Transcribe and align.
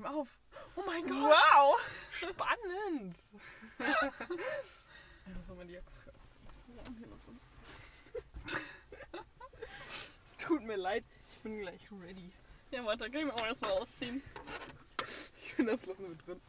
nehmen 0.00 0.14
auf. 0.14 0.28
Oh 0.76 0.82
mein 0.86 1.06
Gott. 1.06 1.16
Wow! 1.16 1.78
Spannend! 2.10 3.16
Soll 5.46 5.56
man 5.56 5.68
die 5.68 5.74
Jacke 5.74 5.86
Es 10.26 10.36
tut 10.36 10.62
mir 10.62 10.76
leid, 10.76 11.04
ich 11.30 11.42
bin 11.42 11.60
gleich 11.60 11.80
ready. 11.92 12.32
Ja, 12.70 12.84
warte, 12.84 13.10
kann 13.10 13.20
ich 13.20 13.26
mir 13.26 13.34
auch 13.34 13.46
erstmal 13.46 13.72
ausziehen. 13.72 14.22
Ich 15.42 15.54
finde, 15.54 15.72
das 15.72 15.86
lassen 15.86 16.08
wir 16.08 16.16
drin. 16.16 16.40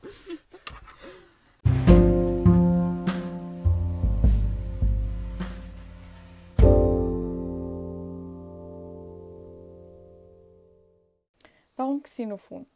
Warum 11.76 12.04
Xenophon? 12.04 12.68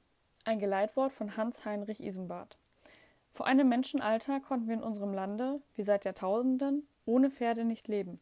Ein 0.47 0.59
Geleitwort 0.59 1.11
von 1.11 1.37
Hans-Heinrich 1.37 1.99
Isenbart. 1.99 2.55
Vor 3.31 3.47
einem 3.47 3.67
Menschenalter 3.67 4.39
konnten 4.39 4.67
wir 4.67 4.75
in 4.75 4.83
unserem 4.83 5.11
Lande, 5.11 5.59
wie 5.73 5.81
seit 5.81 6.05
Jahrtausenden, 6.05 6.87
ohne 7.07 7.31
Pferde 7.31 7.65
nicht 7.65 7.87
leben. 7.87 8.21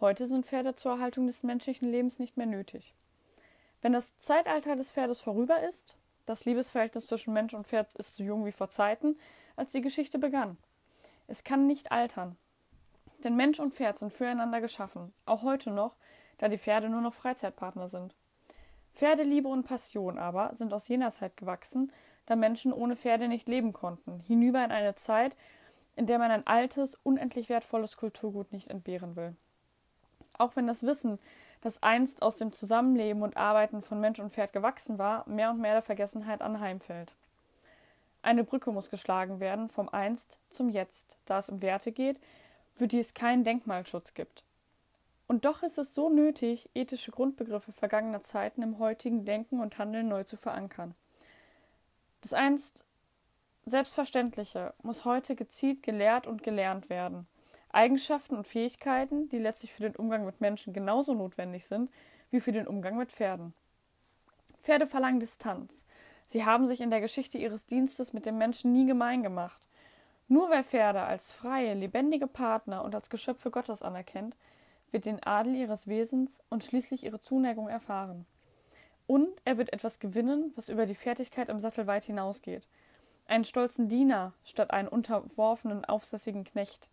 Heute 0.00 0.26
sind 0.26 0.44
Pferde 0.44 0.74
zur 0.74 0.94
Erhaltung 0.94 1.28
des 1.28 1.44
menschlichen 1.44 1.88
Lebens 1.88 2.18
nicht 2.18 2.36
mehr 2.36 2.48
nötig. 2.48 2.94
Wenn 3.80 3.92
das 3.92 4.18
Zeitalter 4.18 4.74
des 4.74 4.90
Pferdes 4.90 5.20
vorüber 5.20 5.62
ist, 5.62 5.96
das 6.26 6.46
Liebesverhältnis 6.46 7.06
zwischen 7.06 7.32
Mensch 7.32 7.54
und 7.54 7.68
Pferd 7.68 7.94
ist 7.94 8.16
so 8.16 8.24
jung 8.24 8.44
wie 8.44 8.50
vor 8.50 8.70
Zeiten, 8.70 9.16
als 9.54 9.70
die 9.70 9.82
Geschichte 9.82 10.18
begann. 10.18 10.58
Es 11.28 11.44
kann 11.44 11.68
nicht 11.68 11.92
altern. 11.92 12.36
Denn 13.22 13.36
Mensch 13.36 13.60
und 13.60 13.72
Pferd 13.72 14.00
sind 14.00 14.12
füreinander 14.12 14.60
geschaffen, 14.60 15.12
auch 15.26 15.44
heute 15.44 15.70
noch, 15.70 15.94
da 16.38 16.48
die 16.48 16.58
Pferde 16.58 16.88
nur 16.88 17.02
noch 17.02 17.14
Freizeitpartner 17.14 17.88
sind. 17.88 18.16
Pferdeliebe 18.96 19.48
und 19.48 19.64
Passion 19.64 20.18
aber 20.18 20.54
sind 20.54 20.72
aus 20.72 20.88
jener 20.88 21.10
Zeit 21.12 21.36
gewachsen, 21.36 21.92
da 22.24 22.34
Menschen 22.34 22.72
ohne 22.72 22.96
Pferde 22.96 23.28
nicht 23.28 23.46
leben 23.46 23.72
konnten, 23.72 24.20
hinüber 24.20 24.64
in 24.64 24.72
eine 24.72 24.94
Zeit, 24.94 25.36
in 25.96 26.06
der 26.06 26.18
man 26.18 26.30
ein 26.30 26.46
altes, 26.46 26.98
unendlich 27.02 27.48
wertvolles 27.48 27.98
Kulturgut 27.98 28.52
nicht 28.52 28.68
entbehren 28.68 29.14
will. 29.14 29.36
Auch 30.38 30.56
wenn 30.56 30.66
das 30.66 30.82
Wissen, 30.82 31.18
das 31.60 31.82
einst 31.82 32.22
aus 32.22 32.36
dem 32.36 32.52
Zusammenleben 32.52 33.22
und 33.22 33.36
Arbeiten 33.36 33.82
von 33.82 34.00
Mensch 34.00 34.18
und 34.18 34.32
Pferd 34.32 34.52
gewachsen 34.52 34.98
war, 34.98 35.28
mehr 35.28 35.50
und 35.50 35.60
mehr 35.60 35.74
der 35.74 35.82
Vergessenheit 35.82 36.40
anheimfällt. 36.40 37.14
Eine 38.22 38.44
Brücke 38.44 38.72
muss 38.72 38.90
geschlagen 38.90 39.40
werden 39.40 39.68
vom 39.68 39.90
Einst 39.90 40.38
zum 40.50 40.70
Jetzt, 40.70 41.18
da 41.26 41.38
es 41.38 41.50
um 41.50 41.60
Werte 41.60 41.92
geht, 41.92 42.18
für 42.72 42.88
die 42.88 42.98
es 42.98 43.14
keinen 43.14 43.44
Denkmalschutz 43.44 44.14
gibt. 44.14 44.42
Und 45.28 45.44
doch 45.44 45.62
ist 45.62 45.78
es 45.78 45.94
so 45.94 46.08
nötig, 46.08 46.70
ethische 46.74 47.10
Grundbegriffe 47.10 47.72
vergangener 47.72 48.22
Zeiten 48.22 48.62
im 48.62 48.78
heutigen 48.78 49.24
Denken 49.24 49.60
und 49.60 49.78
Handeln 49.78 50.08
neu 50.08 50.24
zu 50.24 50.36
verankern. 50.36 50.94
Das 52.20 52.32
einst 52.32 52.84
Selbstverständliche 53.68 54.74
muss 54.82 55.04
heute 55.04 55.34
gezielt 55.34 55.82
gelehrt 55.82 56.28
und 56.28 56.44
gelernt 56.44 56.88
werden. 56.88 57.26
Eigenschaften 57.72 58.36
und 58.36 58.46
Fähigkeiten, 58.46 59.28
die 59.28 59.38
letztlich 59.38 59.72
für 59.72 59.82
den 59.82 59.96
Umgang 59.96 60.24
mit 60.24 60.40
Menschen 60.40 60.72
genauso 60.72 61.14
notwendig 61.14 61.66
sind 61.66 61.90
wie 62.30 62.40
für 62.40 62.52
den 62.52 62.68
Umgang 62.68 62.96
mit 62.96 63.10
Pferden. 63.10 63.54
Pferde 64.62 64.86
verlangen 64.86 65.18
Distanz. 65.18 65.84
Sie 66.28 66.44
haben 66.44 66.68
sich 66.68 66.80
in 66.80 66.90
der 66.90 67.00
Geschichte 67.00 67.38
ihres 67.38 67.66
Dienstes 67.66 68.12
mit 68.12 68.24
dem 68.24 68.38
Menschen 68.38 68.72
nie 68.72 68.86
gemein 68.86 69.24
gemacht. 69.24 69.60
Nur 70.28 70.50
wer 70.50 70.62
Pferde 70.62 71.02
als 71.02 71.32
freie, 71.32 71.74
lebendige 71.74 72.28
Partner 72.28 72.84
und 72.84 72.94
als 72.94 73.10
Geschöpfe 73.10 73.50
Gottes 73.50 73.82
anerkennt, 73.82 74.36
wird 74.96 75.04
den 75.04 75.22
Adel 75.22 75.54
ihres 75.54 75.88
Wesens 75.88 76.38
und 76.48 76.64
schließlich 76.64 77.04
ihre 77.04 77.20
Zuneigung 77.20 77.68
erfahren. 77.68 78.24
Und 79.06 79.28
er 79.44 79.58
wird 79.58 79.70
etwas 79.74 80.00
gewinnen, 80.00 80.54
was 80.56 80.70
über 80.70 80.86
die 80.86 80.94
Fertigkeit 80.94 81.50
im 81.50 81.60
Sattel 81.60 81.86
weit 81.86 82.04
hinausgeht. 82.04 82.66
Einen 83.26 83.44
stolzen 83.44 83.90
Diener 83.90 84.32
statt 84.42 84.70
einen 84.70 84.88
unterworfenen, 84.88 85.84
aufsässigen 85.84 86.44
Knecht. 86.44 86.88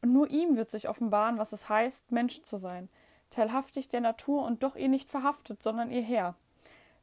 Und 0.00 0.14
nur 0.14 0.30
ihm 0.30 0.56
wird 0.56 0.70
sich 0.70 0.88
offenbaren, 0.88 1.36
was 1.36 1.52
es 1.52 1.68
heißt, 1.68 2.10
Mensch 2.10 2.42
zu 2.42 2.56
sein, 2.56 2.88
teilhaftig 3.28 3.90
der 3.90 4.00
Natur 4.00 4.46
und 4.46 4.62
doch 4.62 4.74
ihr 4.74 4.88
nicht 4.88 5.10
verhaftet, 5.10 5.62
sondern 5.62 5.90
ihr 5.90 6.02
Herr. 6.02 6.34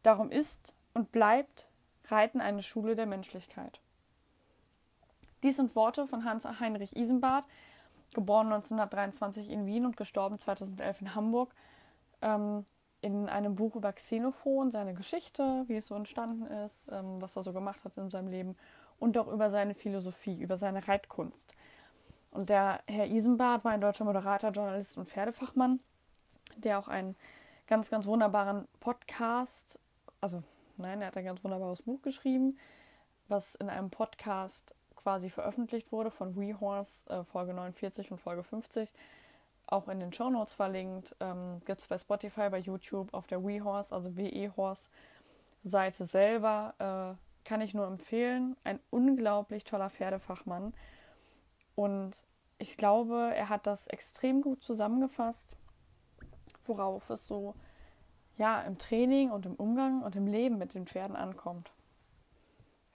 Darum 0.02 0.32
ist 0.32 0.74
und 0.96 1.12
bleibt 1.12 1.68
Reiten 2.08 2.42
eine 2.42 2.64
Schule 2.64 2.96
der 2.96 3.06
Menschlichkeit. 3.06 3.80
Dies 5.44 5.58
sind 5.58 5.76
Worte 5.76 6.08
von 6.08 6.26
Hans 6.26 6.46
Heinrich 6.60 6.96
Isenbart, 6.96 7.46
geboren 8.14 8.48
1923 8.48 9.50
in 9.50 9.66
Wien 9.66 9.86
und 9.86 9.98
gestorben 9.98 10.40
2011 10.40 11.02
in 11.02 11.16
Hamburg, 11.16 11.54
ähm, 12.22 12.66
in 13.02 13.30
einem 13.30 13.56
Buch 13.56 13.76
über 13.76 13.94
Xenophon, 13.94 14.72
seine 14.72 14.94
Geschichte, 14.94 15.64
wie 15.68 15.78
es 15.78 15.88
so 15.88 15.96
entstanden 15.96 16.46
ist, 16.48 16.88
ähm, 16.92 17.22
was 17.22 17.36
er 17.36 17.44
so 17.44 17.54
gemacht 17.54 17.84
hat 17.86 17.98
in 17.98 18.10
seinem 18.10 18.28
Leben 18.28 18.58
und 19.00 19.18
auch 19.18 19.28
über 19.28 19.50
seine 19.50 19.74
Philosophie, 19.74 20.38
über 20.40 20.58
seine 20.58 20.88
Reitkunst. 20.88 21.54
Und 22.32 22.50
der 22.50 22.82
Herr 22.88 23.08
Isenbart 23.08 23.64
war 23.64 23.72
ein 23.72 23.82
deutscher 23.82 24.06
Moderator, 24.06 24.52
Journalist 24.52 24.98
und 24.98 25.08
Pferdefachmann, 25.08 25.80
der 26.58 26.80
auch 26.80 26.88
einen 26.88 27.16
ganz, 27.68 27.90
ganz 27.90 28.06
wunderbaren 28.06 28.68
Podcast, 28.80 29.80
also 30.22 30.44
nein, 30.78 31.02
er 31.02 31.08
hat 31.08 31.18
ein 31.18 31.26
ganz 31.26 31.44
wunderbares 31.44 31.82
Buch 31.82 32.02
geschrieben, 32.02 32.58
was 33.28 33.56
in 33.56 33.70
einem 33.70 33.90
Podcast 33.90 34.76
quasi 35.10 35.32
veröffentlicht 35.32 35.92
wurde 35.92 36.12
von 36.12 36.36
WeHorse, 36.36 37.10
äh, 37.10 37.24
Folge 37.24 37.52
49 37.56 38.12
und 38.12 38.20
Folge 38.20 38.44
50, 38.44 38.94
auch 39.66 39.88
in 39.88 40.00
den 40.00 40.14
Show 40.14 40.30
Notes 40.30 40.54
verlinkt. 40.54 41.16
Ähm, 41.20 41.64
Gibt 41.66 41.82
es 41.82 41.88
bei 41.88 41.98
Spotify, 41.98 42.52
bei 42.52 42.60
YouTube, 42.60 43.12
auf 43.12 43.26
der 43.26 43.44
WeHorse, 43.44 43.92
also 43.92 44.16
WeHorse-Seite 44.16 46.06
selber. 46.06 46.76
Äh, 47.18 47.48
kann 47.48 47.62
ich 47.62 47.74
nur 47.74 47.88
empfehlen. 47.88 48.56
Ein 48.64 48.80
unglaublich 48.92 49.64
toller 49.64 49.90
Pferdefachmann. 49.90 50.76
Und 51.74 52.24
ich 52.60 52.78
glaube, 52.78 53.32
er 53.34 53.50
hat 53.50 53.66
das 53.66 53.88
extrem 53.88 54.44
gut 54.44 54.62
zusammengefasst, 54.62 55.58
worauf 56.66 57.10
es 57.10 57.26
so 57.26 57.56
ja, 58.38 58.62
im 58.62 58.78
Training 58.78 59.32
und 59.32 59.48
im 59.48 59.56
Umgang 59.56 60.04
und 60.04 60.16
im 60.16 60.28
Leben 60.28 60.60
mit 60.60 60.76
den 60.76 60.86
Pferden 60.86 61.16
ankommt. 61.16 61.72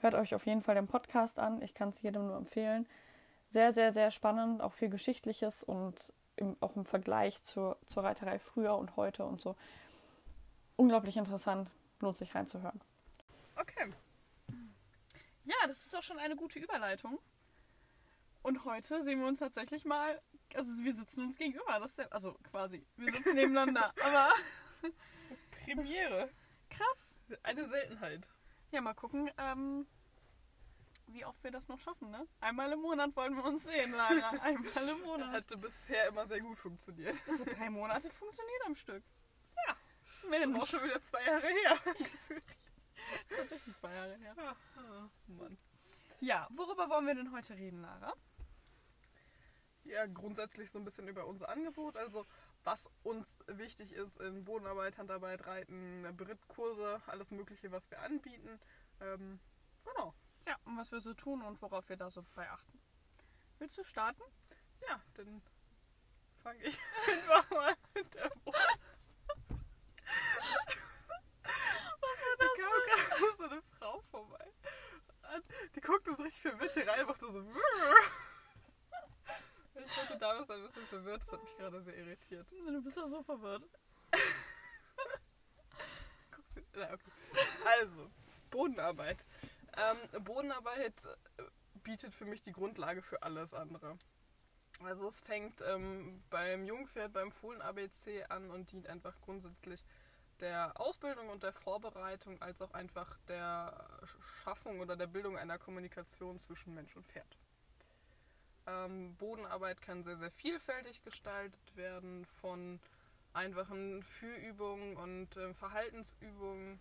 Hört 0.05 0.17
euch 0.17 0.35
auf 0.35 0.45
jeden 0.45 0.61
Fall 0.61 0.75
den 0.75 0.87
Podcast 0.87 1.39
an. 1.39 1.63
Ich 1.63 1.73
kann 1.73 1.89
es 1.89 2.03
jedem 2.03 2.27
nur 2.27 2.37
empfehlen. 2.37 2.87
Sehr, 3.49 3.73
sehr, 3.73 3.91
sehr 3.91 4.11
spannend, 4.11 4.61
auch 4.61 4.75
viel 4.75 4.91
Geschichtliches 4.91 5.65
und 5.65 6.13
im, 6.37 6.59
auch 6.61 6.77
im 6.77 6.85
Vergleich 6.85 7.43
zur, 7.43 7.79
zur 7.87 8.05
Reiterei 8.05 8.39
früher 8.39 8.77
und 8.77 8.97
heute 8.97 9.25
und 9.25 9.41
so. 9.41 9.57
Unglaublich 10.77 11.17
interessant, 11.17 11.71
lohnt 12.01 12.19
sich 12.19 12.35
reinzuhören. 12.35 12.83
Okay. 13.57 13.95
Ja, 15.45 15.55
das 15.69 15.87
ist 15.87 15.97
auch 15.97 16.03
schon 16.03 16.19
eine 16.19 16.37
gute 16.37 16.59
Überleitung. 16.59 17.19
Und 18.43 18.63
heute 18.67 19.03
sehen 19.03 19.21
wir 19.21 19.27
uns 19.27 19.39
tatsächlich 19.39 19.87
mal, 19.87 20.21
also 20.55 20.85
wir 20.85 20.93
sitzen 20.93 21.25
uns 21.25 21.39
gegenüber, 21.39 21.81
das 21.81 21.95
der, 21.95 22.13
also 22.13 22.35
quasi, 22.51 22.87
wir 22.97 23.11
sitzen 23.11 23.35
nebeneinander, 23.37 23.91
aber 24.05 24.35
Premiere. 25.65 26.29
krass. 26.69 27.23
Eine 27.43 27.65
Seltenheit. 27.65 28.29
Ja, 28.75 28.81
mal 28.81 28.95
gucken, 28.95 29.31
ähm, 29.39 29.87
wie 31.07 31.25
oft 31.25 31.45
wir 31.45 31.53
das 31.53 31.69
noch 31.69 31.79
schaffen, 31.79 32.11
ne? 32.11 32.27
Einmal 32.41 32.73
im 32.73 32.81
Monat 32.81 33.15
wollen 33.15 33.37
wir 33.37 33.45
uns 33.45 33.63
sehen, 33.63 33.93
Lara. 33.93 34.31
Einmal 34.43 34.89
im 34.89 35.01
Monat. 35.03 35.31
Hatte 35.31 35.57
bisher 35.57 36.09
immer 36.09 36.27
sehr 36.27 36.41
gut 36.41 36.59
funktioniert. 36.59 37.15
Das 37.25 37.39
hat 37.39 37.57
drei 37.57 37.71
Monate 37.71 38.11
funktioniert 38.11 38.63
am 38.67 38.75
Stück. 38.75 39.05
Ja. 39.69 39.77
Mensch. 40.29 40.59
Auch 40.59 40.67
schon 40.67 40.83
wieder 40.83 41.01
zwei 41.03 41.25
Jahre 41.25 41.47
her. 41.47 41.79
Das 43.29 43.39
tatsächlich 43.39 43.77
zwei 43.77 43.93
Jahre 43.93 44.17
her. 44.17 44.35
Ja, 44.37 44.57
ah, 44.77 45.09
Mann. 45.29 45.57
Ja, 46.21 46.49
worüber 46.51 46.89
wollen 46.89 47.07
wir 47.07 47.15
denn 47.15 47.31
heute 47.31 47.55
reden, 47.55 47.83
Lara? 47.83 48.13
Ja, 49.85 50.07
grundsätzlich 50.07 50.71
so 50.71 50.79
ein 50.79 50.85
bisschen 50.85 51.07
über 51.07 51.27
unser 51.27 51.49
Angebot. 51.49 51.97
Also, 51.97 52.27
was 52.65 52.91
uns 53.03 53.39
wichtig 53.47 53.93
ist 53.93 54.21
in 54.21 54.45
Bodenarbeit, 54.45 54.99
Handarbeit, 54.99 55.47
Reiten, 55.47 56.07
Brittkurse, 56.17 57.01
alles 57.07 57.31
Mögliche, 57.31 57.71
was 57.71 57.91
wir 57.91 58.01
anbieten. 58.01 58.59
Ähm, 59.01 59.41
genau. 59.85 60.15
Ja, 60.47 60.57
und 60.65 60.77
was 60.79 60.93
wir 60.93 61.01
so 61.01 61.15
tun 61.15 61.43
und 61.43 61.61
worauf 61.63 61.89
wir 61.89 61.97
da 61.97 62.11
so 62.11 62.25
bei 62.35 62.51
achten. 62.51 62.81
Willst 63.59 63.79
du 63.79 63.85
starten? 63.85 64.23
Ja, 64.89 65.01
dann 65.15 65.43
fange 66.43 66.63
ich 66.63 66.79
einfach 67.09 67.51
mal 67.51 67.75
mit 67.95 68.15
der 68.15 68.29
Boden. 68.45 68.59
Da 72.39 72.47
kam 72.57 72.73
gerade 72.87 73.37
so 73.37 73.45
eine 73.45 73.63
Frau 73.79 74.03
vorbei. 74.11 74.53
Und 75.35 75.45
Die 75.77 75.81
guckte 75.81 76.15
so 76.17 76.23
richtig 76.23 76.43
verwirrt 76.43 76.77
rein, 76.77 77.07
machte 77.07 77.31
so. 77.31 77.45
Ich 79.97 80.07
glaube, 80.07 80.21
da 80.21 80.41
ist 80.41 80.51
ein 80.51 80.63
bisschen 80.63 80.87
verwirrt. 80.87 81.23
Das 81.23 81.33
hat 81.33 81.45
mich 81.45 81.57
gerade 81.57 81.83
sehr 81.83 81.97
irritiert. 81.97 82.47
Du 82.51 82.83
bist 82.83 82.97
ja 82.97 83.09
so 83.09 83.23
verwirrt. 83.23 83.63
Guckst 86.31 86.57
du, 86.57 86.61
na, 86.75 86.93
okay. 86.93 87.11
Also, 87.81 88.11
Bodenarbeit. 88.51 89.25
Ähm, 89.77 90.25
Bodenarbeit 90.25 90.95
äh, 91.39 91.43
bietet 91.83 92.13
für 92.13 92.25
mich 92.25 92.43
die 92.43 92.53
Grundlage 92.53 93.03
für 93.03 93.23
alles 93.23 93.55
andere. 93.55 93.97
Also 94.83 95.09
es 95.09 95.21
fängt 95.21 95.61
ähm, 95.63 96.23
beim 96.31 96.65
Jungpferd, 96.65 97.13
beim 97.13 97.31
Fohlen 97.31 97.63
ABC 97.63 98.25
an 98.25 98.51
und 98.51 98.73
dient 98.73 98.89
einfach 98.89 99.15
grundsätzlich 99.21 99.85
der 100.41 100.79
Ausbildung 100.81 101.29
und 101.29 101.45
der 101.45 101.53
Vorbereitung 101.53 102.43
als 102.43 102.61
auch 102.61 102.75
einfach 102.75 103.19
der 103.29 103.89
Schaffung 104.43 104.81
oder 104.81 104.97
der 104.97 105.07
Bildung 105.07 105.39
einer 105.39 105.59
Kommunikation 105.59 106.39
zwischen 106.39 106.75
Mensch 106.75 106.97
und 106.97 107.07
Pferd. 107.07 107.39
Ähm, 108.67 109.15
Bodenarbeit 109.17 109.83
kann 109.83 110.05
sehr, 110.05 110.17
sehr 110.17 110.31
vielfältig 110.31 111.03
gestaltet 111.03 111.77
werden, 111.77 112.25
von 112.25 112.81
einfachen 113.33 114.03
Führübungen 114.03 114.97
und 114.97 115.37
äh, 115.37 115.53
Verhaltensübungen 115.55 116.81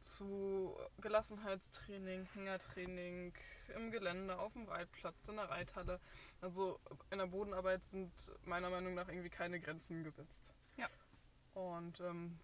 zu 0.00 0.76
Gelassenheitstraining, 1.00 2.26
Hängertraining 2.34 3.32
im 3.76 3.90
Gelände, 3.90 4.38
auf 4.38 4.52
dem 4.52 4.64
Reitplatz, 4.64 5.28
in 5.28 5.36
der 5.36 5.48
Reithalle. 5.48 6.00
Also 6.40 6.80
in 7.10 7.18
der 7.18 7.26
Bodenarbeit 7.26 7.84
sind 7.84 8.12
meiner 8.44 8.68
Meinung 8.68 8.94
nach 8.94 9.08
irgendwie 9.08 9.30
keine 9.30 9.60
Grenzen 9.60 10.02
gesetzt. 10.02 10.52
Ja. 10.76 10.88
Und 11.54 12.00
ähm, 12.00 12.38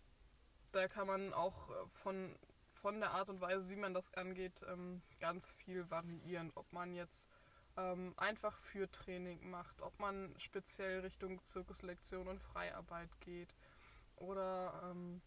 da 0.73 0.87
kann 0.87 1.07
man 1.07 1.33
auch 1.33 1.69
von, 1.89 2.37
von 2.71 3.01
der 3.01 3.11
Art 3.11 3.29
und 3.29 3.41
Weise, 3.41 3.69
wie 3.71 3.77
man 3.77 3.93
das 3.93 4.15
angeht, 4.15 4.63
ähm, 4.69 5.03
ganz 5.19 5.51
viel 5.51 5.91
variieren. 5.91 6.53
Ob 6.55 6.73
man 6.73 6.95
jetzt 6.95 7.29
ähm, 7.79 8.13
einfach 8.17 8.59
für 8.59 8.91
Training 8.91 9.49
macht, 9.51 9.81
ob 9.83 9.99
man 10.01 10.35
speziell 10.39 11.01
Richtung 11.01 11.43
Zirkuslektion 11.43 12.27
und 12.27 12.43
Freiarbeit 12.43 13.11
geht 13.21 13.55
oder 14.17 14.91
ähm, 14.91 15.23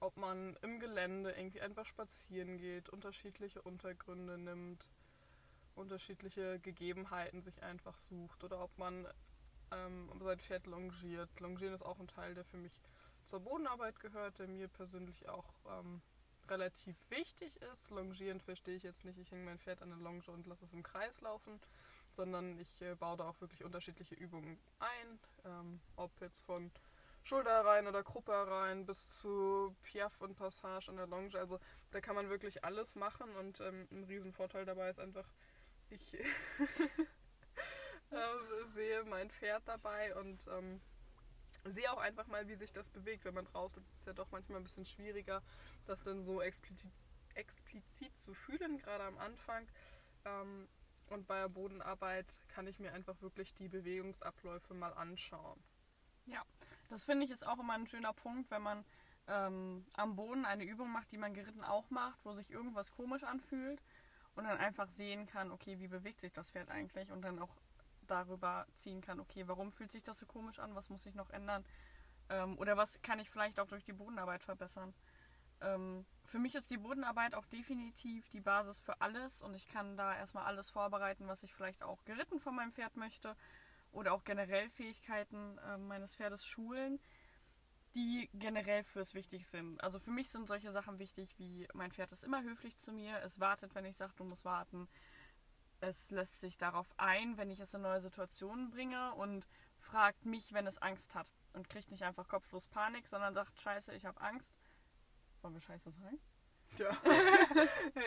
ob 0.00 0.16
man 0.16 0.56
im 0.62 0.80
Gelände 0.80 1.32
irgendwie 1.32 1.60
einfach 1.60 1.86
spazieren 1.86 2.58
geht, 2.58 2.88
unterschiedliche 2.88 3.62
Untergründe 3.62 4.38
nimmt, 4.38 4.88
unterschiedliche 5.74 6.60
Gegebenheiten 6.60 7.40
sich 7.40 7.62
einfach 7.62 7.98
sucht 7.98 8.44
oder 8.44 8.62
ob 8.62 8.76
man 8.78 9.06
ähm, 9.72 10.10
sein 10.20 10.38
Pferd 10.38 10.66
longiert. 10.66 11.40
Longieren 11.40 11.74
ist 11.74 11.84
auch 11.84 11.98
ein 11.98 12.08
Teil, 12.08 12.34
der 12.34 12.44
für 12.44 12.56
mich 12.56 12.80
zur 13.24 13.40
Bodenarbeit 13.40 14.00
gehört, 14.00 14.38
der 14.38 14.48
mir 14.48 14.68
persönlich 14.68 15.28
auch 15.28 15.54
ähm, 15.66 16.02
relativ 16.48 16.96
wichtig 17.10 17.56
ist. 17.72 17.90
Longieren 17.90 18.40
verstehe 18.40 18.76
ich 18.76 18.82
jetzt 18.82 19.04
nicht, 19.04 19.18
ich 19.18 19.30
hänge 19.30 19.44
mein 19.44 19.58
Pferd 19.58 19.82
an 19.82 19.90
der 19.90 19.98
Longe 19.98 20.22
und 20.28 20.46
lasse 20.46 20.64
es 20.64 20.72
im 20.72 20.82
Kreis 20.82 21.20
laufen, 21.20 21.60
sondern 22.12 22.58
ich 22.58 22.80
äh, 22.82 22.94
baue 22.94 23.16
da 23.16 23.28
auch 23.28 23.40
wirklich 23.40 23.64
unterschiedliche 23.64 24.14
Übungen 24.14 24.58
ein, 24.78 25.18
ähm, 25.44 25.80
ob 25.96 26.10
jetzt 26.20 26.44
von 26.44 26.70
Schulter 27.24 27.64
rein 27.64 27.86
oder 27.86 28.02
Gruppe 28.02 28.32
rein 28.32 28.84
bis 28.84 29.20
zu 29.20 29.76
Piaf 29.82 30.20
und 30.20 30.34
Passage 30.34 30.90
an 30.90 30.96
der 30.96 31.06
Longe. 31.06 31.38
Also 31.38 31.60
da 31.90 32.00
kann 32.00 32.16
man 32.16 32.28
wirklich 32.28 32.64
alles 32.64 32.94
machen 32.96 33.34
und 33.36 33.60
ähm, 33.60 33.86
ein 33.90 34.04
Riesenvorteil 34.04 34.64
dabei 34.64 34.90
ist 34.90 34.98
einfach, 34.98 35.28
ich 35.90 36.14
äh, 38.10 38.68
sehe 38.74 39.04
mein 39.04 39.30
Pferd 39.30 39.62
dabei 39.66 40.14
und 40.16 40.46
ähm, 40.48 40.80
sehe 41.64 41.92
auch 41.92 41.98
einfach 41.98 42.26
mal, 42.26 42.48
wie 42.48 42.54
sich 42.54 42.72
das 42.72 42.88
bewegt. 42.88 43.24
Wenn 43.24 43.34
man 43.34 43.44
draußen 43.46 43.82
ist, 43.82 43.92
ist 43.92 43.98
es 44.00 44.04
ja 44.04 44.12
doch 44.12 44.30
manchmal 44.30 44.58
ein 44.58 44.64
bisschen 44.64 44.86
schwieriger, 44.86 45.42
das 45.86 46.02
dann 46.02 46.24
so 46.24 46.40
explizit, 46.40 46.92
explizit 47.34 48.16
zu 48.16 48.34
fühlen, 48.34 48.78
gerade 48.78 49.04
am 49.04 49.18
Anfang. 49.18 49.66
Ähm, 50.24 50.68
und 51.08 51.26
bei 51.26 51.40
der 51.40 51.48
Bodenarbeit 51.48 52.26
kann 52.48 52.66
ich 52.66 52.78
mir 52.78 52.92
einfach 52.92 53.20
wirklich 53.20 53.54
die 53.54 53.68
Bewegungsabläufe 53.68 54.74
mal 54.74 54.94
anschauen. 54.94 55.62
Ja, 56.26 56.42
das 56.88 57.04
finde 57.04 57.24
ich 57.24 57.30
ist 57.30 57.46
auch 57.46 57.58
immer 57.58 57.74
ein 57.74 57.86
schöner 57.86 58.12
Punkt, 58.12 58.50
wenn 58.50 58.62
man 58.62 58.84
ähm, 59.26 59.84
am 59.94 60.16
Boden 60.16 60.44
eine 60.44 60.64
Übung 60.64 60.90
macht, 60.90 61.12
die 61.12 61.18
man 61.18 61.34
geritten 61.34 61.64
auch 61.64 61.90
macht, 61.90 62.24
wo 62.24 62.32
sich 62.32 62.50
irgendwas 62.50 62.92
komisch 62.92 63.24
anfühlt 63.24 63.82
und 64.34 64.44
dann 64.44 64.58
einfach 64.58 64.88
sehen 64.88 65.26
kann, 65.26 65.50
okay, 65.50 65.78
wie 65.78 65.88
bewegt 65.88 66.20
sich 66.20 66.32
das 66.32 66.50
Pferd 66.50 66.70
eigentlich 66.70 67.10
und 67.12 67.22
dann 67.22 67.38
auch 67.38 67.54
darüber 68.06 68.66
ziehen 68.74 69.00
kann, 69.00 69.20
okay, 69.20 69.46
warum 69.46 69.72
fühlt 69.72 69.92
sich 69.92 70.02
das 70.02 70.18
so 70.18 70.26
komisch 70.26 70.58
an, 70.58 70.74
was 70.74 70.90
muss 70.90 71.06
ich 71.06 71.14
noch 71.14 71.30
ändern 71.30 71.64
ähm, 72.28 72.58
oder 72.58 72.76
was 72.76 73.00
kann 73.02 73.18
ich 73.18 73.30
vielleicht 73.30 73.60
auch 73.60 73.68
durch 73.68 73.84
die 73.84 73.92
Bodenarbeit 73.92 74.42
verbessern. 74.42 74.94
Ähm, 75.60 76.04
für 76.24 76.38
mich 76.38 76.54
ist 76.54 76.70
die 76.70 76.78
Bodenarbeit 76.78 77.34
auch 77.34 77.46
definitiv 77.46 78.28
die 78.30 78.40
Basis 78.40 78.78
für 78.78 79.00
alles 79.00 79.42
und 79.42 79.54
ich 79.54 79.68
kann 79.68 79.96
da 79.96 80.16
erstmal 80.16 80.44
alles 80.44 80.70
vorbereiten, 80.70 81.28
was 81.28 81.42
ich 81.42 81.52
vielleicht 81.52 81.82
auch 81.82 82.04
geritten 82.04 82.40
von 82.40 82.54
meinem 82.54 82.72
Pferd 82.72 82.96
möchte 82.96 83.36
oder 83.92 84.12
auch 84.12 84.24
generell 84.24 84.70
Fähigkeiten 84.70 85.58
äh, 85.58 85.78
meines 85.78 86.16
Pferdes 86.16 86.44
schulen, 86.44 86.98
die 87.94 88.30
generell 88.32 88.84
fürs 88.84 89.14
wichtig 89.14 89.46
sind. 89.46 89.82
Also 89.84 89.98
für 89.98 90.10
mich 90.10 90.30
sind 90.30 90.48
solche 90.48 90.72
Sachen 90.72 90.98
wichtig 90.98 91.34
wie 91.38 91.68
mein 91.74 91.92
Pferd 91.92 92.10
ist 92.12 92.24
immer 92.24 92.42
höflich 92.42 92.76
zu 92.78 92.92
mir, 92.92 93.18
es 93.22 93.38
wartet, 93.38 93.74
wenn 93.74 93.84
ich 93.84 93.96
sage, 93.96 94.14
du 94.16 94.24
musst 94.24 94.44
warten. 94.44 94.88
Es 95.82 96.12
lässt 96.12 96.38
sich 96.38 96.58
darauf 96.58 96.94
ein, 96.96 97.36
wenn 97.38 97.50
ich 97.50 97.58
es 97.58 97.74
in 97.74 97.82
neue 97.82 98.00
Situationen 98.00 98.70
bringe 98.70 99.14
und 99.14 99.48
fragt 99.78 100.24
mich, 100.24 100.52
wenn 100.52 100.68
es 100.68 100.78
Angst 100.78 101.16
hat 101.16 101.28
und 101.54 101.68
kriegt 101.68 101.90
nicht 101.90 102.04
einfach 102.04 102.28
kopflos 102.28 102.68
Panik, 102.68 103.08
sondern 103.08 103.34
sagt, 103.34 103.60
scheiße, 103.60 103.92
ich 103.92 104.06
habe 104.06 104.20
Angst. 104.20 104.54
Wollen 105.40 105.54
wir 105.54 105.60
scheiße 105.60 105.90
sagen? 105.90 106.20
Ja. 106.78 106.90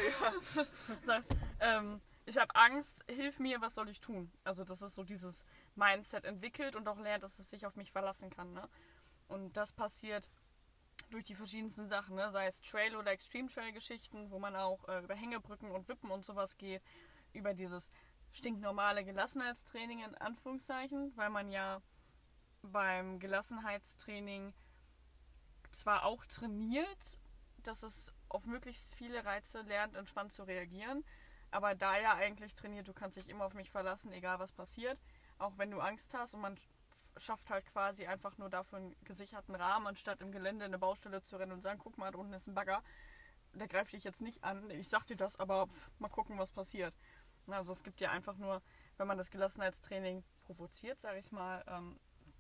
ja. 0.10 0.66
sagt, 1.06 1.36
ähm, 1.60 2.01
ich 2.25 2.38
habe 2.38 2.56
Angst, 2.56 3.04
hilf 3.10 3.39
mir, 3.39 3.60
was 3.60 3.75
soll 3.75 3.89
ich 3.89 4.00
tun? 4.00 4.31
Also 4.45 4.63
das 4.63 4.81
ist 4.81 4.95
so 4.95 5.04
dieses 5.04 5.44
Mindset 5.75 6.24
entwickelt 6.24 6.78
und 6.78 6.88
auch 6.88 6.98
lernt, 6.98 7.24
dass 7.24 7.39
es 7.39 7.50
sich 7.50 7.66
auf 7.66 7.75
mich 7.75 7.92
verlassen 7.92 8.30
kann. 8.30 8.54
Ne? 8.54 8.69
Und 9.28 9.57
das 9.57 9.74
passiert 9.74 10.31
durch 11.10 11.25
die 11.25 11.36
verschiedensten 11.36 11.89
Sachen, 11.89 12.16
ne? 12.16 12.31
sei 12.31 12.48
es 12.48 12.62
Trail- 12.62 12.95
oder 12.95 13.12
Extreme-Trail-Geschichten, 13.12 14.31
wo 14.31 14.39
man 14.39 14.56
auch 14.56 14.88
äh, 14.88 15.04
über 15.04 15.13
Hängebrücken 15.13 15.71
und 15.71 15.89
Wippen 15.89 16.10
und 16.10 16.24
sowas 16.24 16.57
geht, 16.57 16.81
über 17.35 17.53
dieses 17.53 17.91
stinknormale 18.31 19.03
Gelassenheitstraining 19.03 20.03
in 20.03 20.15
Anführungszeichen, 20.15 21.13
weil 21.15 21.29
man 21.29 21.49
ja 21.49 21.81
beim 22.61 23.19
Gelassenheitstraining 23.19 24.53
zwar 25.71 26.05
auch 26.05 26.25
trainiert, 26.25 27.19
dass 27.63 27.83
es 27.83 28.11
auf 28.29 28.45
möglichst 28.45 28.95
viele 28.95 29.25
Reize 29.25 29.61
lernt, 29.61 29.95
entspannt 29.95 30.33
zu 30.33 30.43
reagieren, 30.43 31.03
aber 31.51 31.75
da 31.75 31.97
ja 31.97 32.15
eigentlich 32.15 32.55
trainiert, 32.55 32.87
du 32.87 32.93
kannst 32.93 33.17
dich 33.17 33.29
immer 33.29 33.45
auf 33.45 33.53
mich 33.53 33.69
verlassen, 33.69 34.11
egal 34.11 34.39
was 34.39 34.51
passiert. 34.51 34.99
Auch 35.37 35.57
wenn 35.57 35.71
du 35.71 35.79
Angst 35.79 36.13
hast 36.13 36.33
und 36.33 36.41
man 36.41 36.57
schafft 37.17 37.49
halt 37.49 37.65
quasi 37.67 38.05
einfach 38.05 38.37
nur 38.37 38.49
dafür 38.49 38.79
einen 38.79 38.95
gesicherten 39.05 39.55
Rahmen, 39.55 39.87
anstatt 39.87 40.21
im 40.21 40.31
Gelände 40.31 40.65
in 40.65 40.71
eine 40.71 40.79
Baustelle 40.79 41.21
zu 41.21 41.37
rennen 41.37 41.53
und 41.53 41.61
sagen, 41.61 41.79
guck 41.81 41.97
mal, 41.97 42.11
da 42.11 42.17
unten 42.17 42.33
ist 42.33 42.47
ein 42.47 42.55
Bagger. 42.55 42.83
Der 43.53 43.69
greift 43.69 43.93
dich 43.93 44.03
jetzt 44.03 44.21
nicht 44.21 44.43
an. 44.43 44.69
Ich 44.69 44.89
sag 44.89 45.05
dir 45.05 45.15
das, 45.15 45.37
aber 45.37 45.67
pff, 45.67 45.91
mal 45.99 46.09
gucken, 46.09 46.37
was 46.37 46.51
passiert. 46.51 46.93
Also 47.53 47.71
es 47.71 47.83
gibt 47.83 48.01
ja 48.01 48.12
einfach 48.12 48.38
nur, 48.38 48.62
wenn 48.97 49.07
man 49.07 49.18
das 49.18 49.31
Gelassenheitstraining 49.31 50.24
provoziert, 50.44 51.00
sage 51.00 51.19
ich 51.19 51.31
mal, 51.31 51.63
ähm, 51.68 52.00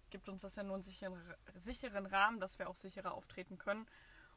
gibt 0.09 0.29
uns 0.29 0.43
das 0.43 0.55
ja 0.55 0.63
nur 0.63 0.75
einen 0.75 0.83
sicheren, 0.83 1.19
sicheren 1.59 2.05
Rahmen, 2.05 2.39
dass 2.39 2.59
wir 2.59 2.69
auch 2.69 2.75
sicherer 2.75 3.13
auftreten 3.13 3.57
können 3.57 3.85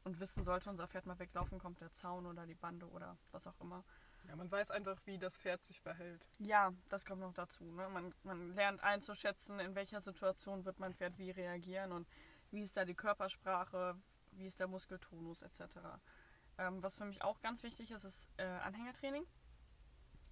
und 0.03 0.19
wissen, 0.19 0.43
sollte 0.43 0.69
unser 0.69 0.87
Pferd 0.87 1.05
mal 1.05 1.19
weglaufen, 1.19 1.59
kommt 1.59 1.81
der 1.81 1.93
Zaun 1.93 2.25
oder 2.25 2.45
die 2.45 2.55
Bande 2.55 2.87
oder 2.89 3.17
was 3.31 3.47
auch 3.47 3.59
immer. 3.59 3.83
Ja, 4.27 4.35
man 4.35 4.51
weiß 4.51 4.71
einfach, 4.71 4.99
wie 5.05 5.17
das 5.17 5.37
Pferd 5.37 5.63
sich 5.63 5.81
verhält. 5.81 6.27
Ja, 6.39 6.73
das 6.89 7.05
kommt 7.05 7.21
noch 7.21 7.33
dazu. 7.33 7.63
Ne? 7.63 7.87
Man, 7.89 8.13
man 8.23 8.53
lernt 8.53 8.81
einzuschätzen, 8.83 9.59
in 9.59 9.75
welcher 9.75 10.01
Situation 10.01 10.65
wird 10.65 10.79
mein 10.79 10.93
Pferd 10.93 11.17
wie 11.17 11.31
reagieren 11.31 11.91
und 11.91 12.07
wie 12.51 12.61
ist 12.61 12.75
da 12.75 12.85
die 12.85 12.95
Körpersprache, 12.95 13.95
wie 14.31 14.47
ist 14.47 14.59
der 14.59 14.67
Muskeltonus 14.67 15.41
etc. 15.41 15.77
Ähm, 16.57 16.81
was 16.83 16.97
für 16.97 17.05
mich 17.05 17.23
auch 17.23 17.39
ganz 17.41 17.63
wichtig 17.63 17.91
ist, 17.91 18.03
ist 18.03 18.27
äh, 18.37 18.43
Anhängertraining. 18.43 19.25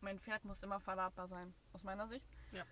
Mein 0.01 0.19
Pferd 0.19 0.45
muss 0.45 0.63
immer 0.63 0.79
verladbar 0.79 1.27
sein, 1.27 1.53
aus 1.73 1.83
meiner 1.83 2.07
Sicht. 2.07 2.27
Ja. 2.51 2.63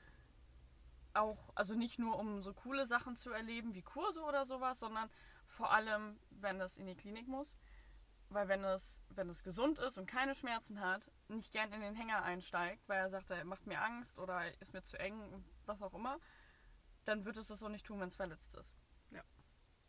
Auch, 1.14 1.52
also 1.56 1.76
nicht 1.76 1.98
nur 1.98 2.18
um 2.18 2.44
so 2.44 2.54
coole 2.54 2.86
Sachen 2.86 3.16
zu 3.16 3.32
erleben 3.32 3.74
wie 3.74 3.82
Kurse 3.82 4.22
oder 4.22 4.46
sowas, 4.46 4.80
sondern 4.80 5.10
vor 5.46 5.72
allem, 5.72 6.20
wenn 6.30 6.60
es 6.60 6.78
in 6.78 6.88
die 6.88 6.96
Klinik 6.96 7.28
muss 7.28 7.58
weil 8.30 8.48
wenn 8.48 8.64
es, 8.64 9.02
wenn 9.10 9.30
es 9.30 9.44
gesund 9.44 9.80
ist 9.80 9.98
und 9.98 10.08
keine 10.08 10.36
Schmerzen 10.36 10.82
hat, 10.82 11.10
nicht 11.28 11.52
gern 11.52 11.72
in 11.72 11.82
den 11.82 11.96
Hänger 11.96 12.24
einsteigt, 12.24 12.88
weil 12.88 13.00
er 13.00 13.10
sagt, 13.10 13.30
er 13.30 13.46
macht 13.46 13.68
mir 13.68 13.82
Angst 13.82 14.20
oder 14.20 14.42
ist 14.62 14.74
mir 14.74 14.84
zu 14.84 15.00
eng, 15.00 15.44
was 15.66 15.82
auch 15.82 15.94
immer, 15.94 16.20
dann 17.06 17.26
wird 17.26 17.38
es 17.38 17.48
das 17.48 17.60
so 17.60 17.70
nicht 17.70 17.86
tun, 17.86 18.00
wenn 18.00 18.10
es 18.10 18.16
verletzt 18.16 18.56
ist. 18.56 18.74
Ja. 19.12 19.24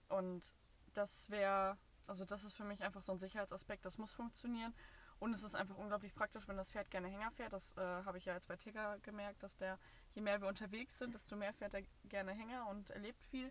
Und 0.09 0.55
das 0.93 1.31
wäre, 1.31 1.79
also 2.07 2.25
das 2.25 2.45
ist 2.45 2.55
für 2.55 2.65
mich 2.65 2.83
einfach 2.83 3.03
so 3.03 3.13
ein 3.13 3.19
Sicherheitsaspekt, 3.19 3.85
das 3.85 3.99
muss 3.99 4.13
funktionieren. 4.13 4.75
Und 5.19 5.33
es 5.33 5.43
ist 5.43 5.55
einfach 5.55 5.77
unglaublich 5.77 6.15
praktisch, 6.15 6.47
wenn 6.47 6.57
das 6.57 6.71
Pferd 6.71 6.91
gerne 6.91 7.09
Hänger 7.09 7.31
fährt. 7.31 7.53
Das 7.53 7.77
äh, 7.77 7.81
habe 7.81 8.19
ich 8.19 8.27
ja 8.27 8.35
jetzt 8.35 8.49
bei 8.49 8.57
Tigger 8.57 8.99
gemerkt, 9.01 9.43
dass 9.43 9.57
der, 9.57 9.79
je 10.15 10.21
mehr 10.21 10.41
wir 10.41 10.49
unterwegs 10.49 10.99
sind, 10.99 11.15
desto 11.15 11.37
mehr 11.37 11.55
fährt 11.55 11.75
er 11.75 11.83
gerne 12.05 12.33
Hänger 12.33 12.69
und 12.69 12.91
erlebt 12.91 13.23
viel. 13.25 13.51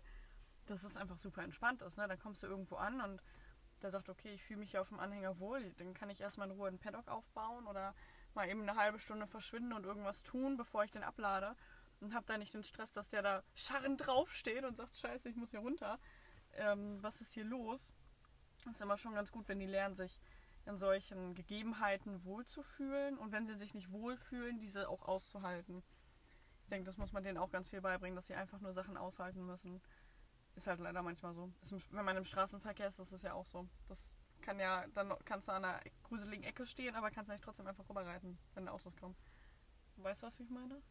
Dass 0.66 0.84
es 0.84 0.96
einfach 0.96 1.18
super 1.18 1.42
entspannt 1.42 1.82
ist. 1.82 1.96
Ne? 1.96 2.06
Dann 2.08 2.18
kommst 2.18 2.42
du 2.42 2.46
irgendwo 2.46 2.76
an 2.76 3.00
und 3.00 3.22
der 3.82 3.90
sagt, 3.90 4.08
okay, 4.08 4.32
ich 4.32 4.42
fühle 4.42 4.60
mich 4.60 4.70
hier 4.70 4.80
auf 4.80 4.88
dem 4.88 5.00
Anhänger 5.00 5.38
wohl, 5.38 5.72
dann 5.74 5.94
kann 5.94 6.10
ich 6.10 6.20
erstmal 6.20 6.48
in 6.48 6.56
Ruhe 6.56 6.68
einen 6.68 6.78
Paddock 6.78 7.08
aufbauen 7.08 7.66
oder 7.66 7.94
mal 8.34 8.48
eben 8.48 8.62
eine 8.62 8.76
halbe 8.76 8.98
Stunde 8.98 9.26
verschwinden 9.26 9.72
und 9.72 9.84
irgendwas 9.84 10.22
tun, 10.22 10.56
bevor 10.56 10.84
ich 10.84 10.90
den 10.90 11.02
ablade. 11.02 11.56
Und 12.00 12.14
habe 12.14 12.26
da 12.26 12.36
nicht 12.36 12.52
den 12.52 12.62
Stress, 12.62 12.92
dass 12.92 13.08
der 13.08 13.22
da 13.22 13.42
scharrend 13.54 14.06
draufsteht 14.06 14.64
und 14.64 14.76
sagt, 14.76 14.96
scheiße, 14.96 15.28
ich 15.28 15.36
muss 15.36 15.50
hier 15.50 15.60
runter. 15.60 15.98
Ähm, 16.52 17.02
was 17.02 17.20
ist 17.20 17.32
hier 17.32 17.44
los? 17.44 17.90
Das 18.64 18.74
ist 18.74 18.80
immer 18.82 18.98
schon 18.98 19.14
ganz 19.14 19.32
gut, 19.32 19.48
wenn 19.48 19.58
die 19.58 19.66
lernen, 19.66 19.94
sich 19.94 20.20
in 20.66 20.76
solchen 20.76 21.34
Gegebenheiten 21.34 22.24
wohlzufühlen 22.24 23.16
und 23.18 23.32
wenn 23.32 23.46
sie 23.46 23.54
sich 23.54 23.72
nicht 23.74 23.92
wohlfühlen, 23.92 24.58
diese 24.58 24.88
auch 24.88 25.02
auszuhalten. 25.02 25.82
Ich 26.62 26.68
denke, 26.68 26.86
das 26.86 26.96
muss 26.96 27.12
man 27.12 27.22
denen 27.22 27.38
auch 27.38 27.50
ganz 27.50 27.68
viel 27.68 27.80
beibringen, 27.80 28.16
dass 28.16 28.26
sie 28.26 28.34
einfach 28.34 28.60
nur 28.60 28.72
Sachen 28.72 28.96
aushalten 28.96 29.46
müssen 29.46 29.80
Ist 30.56 30.66
halt 30.66 30.80
leider 30.80 31.02
manchmal 31.02 31.34
so. 31.34 31.52
Im, 31.70 31.82
wenn 31.92 32.04
man 32.04 32.16
im 32.16 32.24
Straßenverkehr 32.24 32.88
ist, 32.88 32.98
ist 32.98 33.12
es 33.12 33.22
ja 33.22 33.34
auch 33.34 33.46
so. 33.46 33.68
Das 33.88 34.12
kann 34.42 34.58
ja, 34.58 34.86
dann 34.88 35.14
kannst 35.24 35.48
du 35.48 35.52
an 35.52 35.64
einer 35.64 35.80
gruseligen 36.02 36.44
Ecke 36.44 36.66
stehen, 36.66 36.96
aber 36.96 37.10
kannst 37.10 37.30
nicht 37.30 37.44
trotzdem 37.44 37.66
einfach 37.66 37.88
rüberreiten, 37.88 38.38
wenn 38.54 38.68
Autos 38.68 38.96
kommen. 38.96 39.16
Weißt 39.96 40.22
du, 40.22 40.26
was 40.26 40.40
ich 40.40 40.50
meine? 40.50 40.82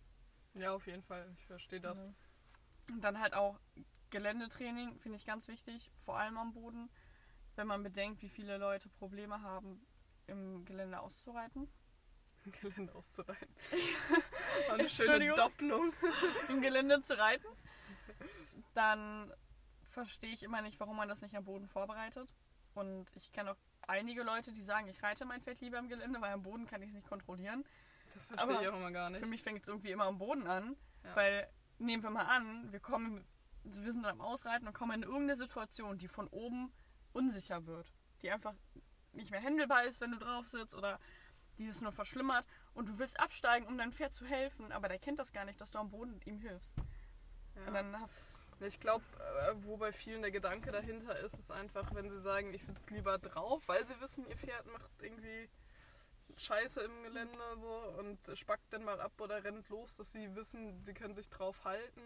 Ja, 0.54 0.72
auf 0.72 0.88
jeden 0.88 1.04
Fall. 1.04 1.30
Ich 1.38 1.46
verstehe 1.46 1.82
das. 1.82 2.06
Mhm. 2.06 2.16
Und 2.94 3.02
dann 3.04 3.20
halt 3.20 3.34
auch 3.34 3.60
Geländetraining, 4.10 4.98
finde 5.00 5.18
ich 5.18 5.26
ganz 5.26 5.48
wichtig, 5.48 5.92
vor 5.98 6.18
allem 6.18 6.38
am 6.38 6.54
Boden, 6.54 6.90
wenn 7.56 7.68
man 7.68 7.84
bedenkt, 7.84 8.22
wie 8.22 8.30
viele 8.30 8.58
Leute 8.58 8.90
Probleme 8.90 9.42
haben, 9.42 9.86
im 10.28 10.66
Gelände 10.66 11.00
auszureiten. 11.00 11.68
Im 12.46 12.52
Gelände 12.52 12.94
auszureiten. 12.96 13.48
Eine 14.72 14.90
schöne. 14.90 15.34
Doppelung. 15.36 15.94
Im 16.50 16.62
Gelände 16.62 17.02
zu 17.02 17.18
reiten. 17.18 17.48
Dann 18.74 19.34
verstehe 19.84 20.32
ich 20.34 20.44
immer 20.44 20.62
nicht, 20.62 20.80
warum 20.80 20.98
man 20.98 21.08
das 21.08 21.22
nicht 21.22 21.36
am 21.36 21.46
Boden 21.46 21.68
vorbereitet. 21.68 22.28
Und 22.74 23.06
ich 23.16 23.32
kenne 23.32 23.52
auch 23.52 23.58
einige 23.88 24.24
Leute, 24.24 24.52
die 24.52 24.64
sagen, 24.64 24.88
ich 24.88 25.02
reite 25.02 25.26
mein 25.26 25.42
Pferd 25.42 25.62
lieber 25.62 25.80
im 25.80 25.88
Gelände, 25.88 26.20
weil 26.22 26.34
am 26.34 26.44
Boden 26.44 26.68
kann 26.68 26.82
ich 26.82 26.90
es 26.90 26.96
nicht 26.96 27.08
kontrollieren. 27.08 27.64
Das 28.14 28.28
verstehe 28.28 28.50
Aber 28.56 28.62
ich 28.62 28.68
auch 28.68 28.76
immer 28.76 28.92
gar 28.92 29.10
nicht. 29.10 29.22
Für 29.22 29.26
mich 29.28 29.42
fängt 29.42 29.62
es 29.64 29.68
irgendwie 29.68 29.92
immer 29.92 30.06
am 30.06 30.18
Boden 30.18 30.46
an, 30.48 30.76
Ja. 31.04 31.16
weil 31.16 31.50
nehmen 31.80 32.04
wir 32.04 32.10
mal 32.10 32.26
an, 32.26 32.72
wir 32.72 32.80
kommen, 32.80 33.26
wir 33.64 33.92
sind 33.92 34.06
am 34.06 34.22
Ausreiten 34.22 34.68
und 34.68 34.74
kommen 34.74 34.92
in 34.92 35.04
irgendeine 35.04 35.36
Situation, 35.36 35.98
die 35.98 36.08
von 36.08 36.28
oben 36.28 36.72
unsicher 37.16 37.66
wird, 37.66 37.92
die 38.22 38.32
einfach 38.32 38.54
nicht 39.14 39.32
mehr 39.32 39.40
händelbar 39.40 39.86
ist, 39.86 40.02
wenn 40.02 40.12
du 40.12 40.18
drauf 40.18 40.48
sitzt 40.48 40.76
oder 40.76 41.00
die 41.58 41.68
es 41.68 41.82
nur 41.82 41.92
verschlimmert 41.92 42.46
und 42.74 42.90
du 42.90 43.00
willst 43.00 43.20
absteigen, 43.20 43.66
um 43.68 43.78
deinem 43.78 43.94
Pferd 43.94 44.14
zu 44.14 44.26
helfen, 44.26 44.72
aber 44.72 44.90
der 44.90 45.00
kennt 45.00 45.20
das 45.20 45.32
gar 45.32 45.46
nicht, 45.46 45.60
dass 45.62 45.72
du 45.72 45.80
am 45.80 45.90
Boden 45.90 46.20
ihm 46.26 46.40
hilfst. 46.40 46.74
Ja. 47.56 47.68
Und 47.68 47.74
dann 47.74 48.00
hast 48.00 48.26
Ich 48.60 48.80
glaube, 48.80 49.04
wo 49.62 49.78
bei 49.78 49.92
vielen 49.92 50.22
der 50.22 50.32
Gedanke 50.32 50.72
dahinter 50.72 51.18
ist, 51.20 51.38
ist 51.38 51.52
einfach, 51.52 51.94
wenn 51.94 52.10
sie 52.10 52.20
sagen, 52.20 52.54
ich 52.54 52.66
sitze 52.66 52.94
lieber 52.94 53.18
drauf, 53.18 53.64
weil 53.68 53.86
sie 53.86 54.00
wissen, 54.02 54.28
ihr 54.28 54.38
Pferd 54.38 54.66
macht 54.68 54.90
irgendwie 55.00 55.50
Scheiße 56.38 56.82
im 56.82 57.04
Gelände 57.04 57.38
so 57.58 58.00
und 58.00 58.38
spackt 58.38 58.74
dann 58.74 58.84
mal 58.84 59.00
ab 59.00 59.14
oder 59.22 59.44
rennt 59.44 59.70
los, 59.70 59.96
dass 59.96 60.12
sie 60.12 60.36
wissen, 60.36 60.84
sie 60.84 60.94
können 60.94 61.14
sich 61.14 61.30
drauf 61.30 61.64
halten 61.64 62.02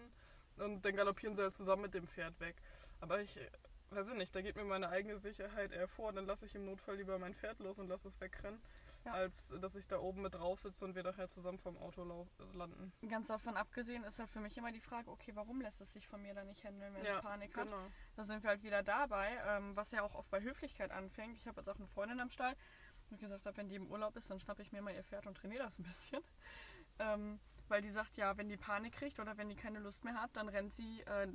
und 0.57 0.85
dann 0.85 0.95
galoppieren 0.95 1.35
sie 1.35 1.41
halt 1.41 1.53
zusammen 1.53 1.83
mit 1.83 1.93
dem 1.95 2.05
Pferd 2.05 2.39
weg. 2.39 2.55
Aber 2.99 3.21
ich 3.21 3.37
äh, 3.37 3.49
weiß 3.91 4.09
ich 4.09 4.15
nicht, 4.15 4.35
da 4.35 4.41
geht 4.41 4.55
mir 4.55 4.63
meine 4.63 4.89
eigene 4.89 5.19
Sicherheit 5.19 5.71
eher 5.71 5.87
vor, 5.87 6.13
dann 6.13 6.25
lasse 6.25 6.45
ich 6.45 6.55
im 6.55 6.65
Notfall 6.65 6.95
lieber 6.97 7.17
mein 7.19 7.33
Pferd 7.33 7.59
los 7.59 7.79
und 7.79 7.87
lasse 7.87 8.07
es 8.07 8.19
wegrennen, 8.21 8.61
Ja. 9.05 9.13
als 9.13 9.55
dass 9.61 9.75
ich 9.75 9.87
da 9.87 9.97
oben 9.99 10.21
mit 10.21 10.33
drauf 10.35 10.59
sitze 10.59 10.83
und 10.85 10.93
wir 10.95 11.03
nachher 11.03 11.27
zusammen 11.27 11.57
vom 11.59 11.77
Auto 11.77 12.03
landen. 12.53 12.91
ganz 13.07 13.27
davon 13.27 13.55
abgesehen, 13.57 14.03
ist 14.03 14.19
halt 14.19 14.29
für 14.29 14.41
mich 14.41 14.57
immer 14.57 14.71
die 14.71 14.81
Frage, 14.81 15.09
okay, 15.09 15.31
warum 15.35 15.61
lässt 15.61 15.79
es 15.81 15.93
sich 15.93 16.07
von 16.07 16.21
mir 16.21 16.33
dann 16.33 16.47
nicht 16.47 16.63
handeln, 16.63 16.93
wenn 16.93 17.05
es 17.05 17.21
Panik 17.21 17.55
hat? 17.55 17.65
genau. 17.65 17.87
Da 18.15 18.23
sind 18.23 18.43
wir 18.43 18.49
halt 18.49 18.63
wieder 18.63 18.83
dabei, 18.83 19.41
ähm, 19.47 19.75
was 19.75 19.91
ja 19.91 20.01
auch 20.03 20.15
oft 20.15 20.29
bei 20.29 20.41
Höflichkeit 20.41 20.91
anfängt. 20.91 21.37
Ich 21.37 21.47
habe 21.47 21.59
jetzt 21.61 21.69
auch 21.69 21.77
eine 21.77 21.87
Freundin 21.87 22.19
am 22.19 22.29
Stall, 22.29 22.55
wo 23.09 23.15
ich 23.15 23.21
gesagt 23.21 23.45
habe, 23.45 23.57
wenn 23.57 23.69
die 23.69 23.75
im 23.75 23.87
Urlaub 23.89 24.15
ist, 24.17 24.29
dann 24.29 24.39
schnappe 24.39 24.61
ich 24.61 24.71
mir 24.71 24.81
mal 24.81 24.93
ihr 24.93 25.03
Pferd 25.03 25.25
und 25.27 25.35
trainiere 25.37 25.63
das 25.63 25.79
ein 25.79 25.83
bisschen. 25.83 26.21
Ähm, 27.01 27.39
weil 27.69 27.81
die 27.81 27.91
sagt, 27.91 28.17
ja, 28.17 28.35
wenn 28.35 28.49
die 28.49 28.57
Panik 28.57 28.91
kriegt 28.93 29.21
oder 29.21 29.37
wenn 29.37 29.47
die 29.47 29.55
keine 29.55 29.79
Lust 29.79 30.03
mehr 30.03 30.15
hat, 30.21 30.31
dann 30.35 30.49
rennt 30.49 30.73
sie, 30.73 30.99
äh, 31.03 31.29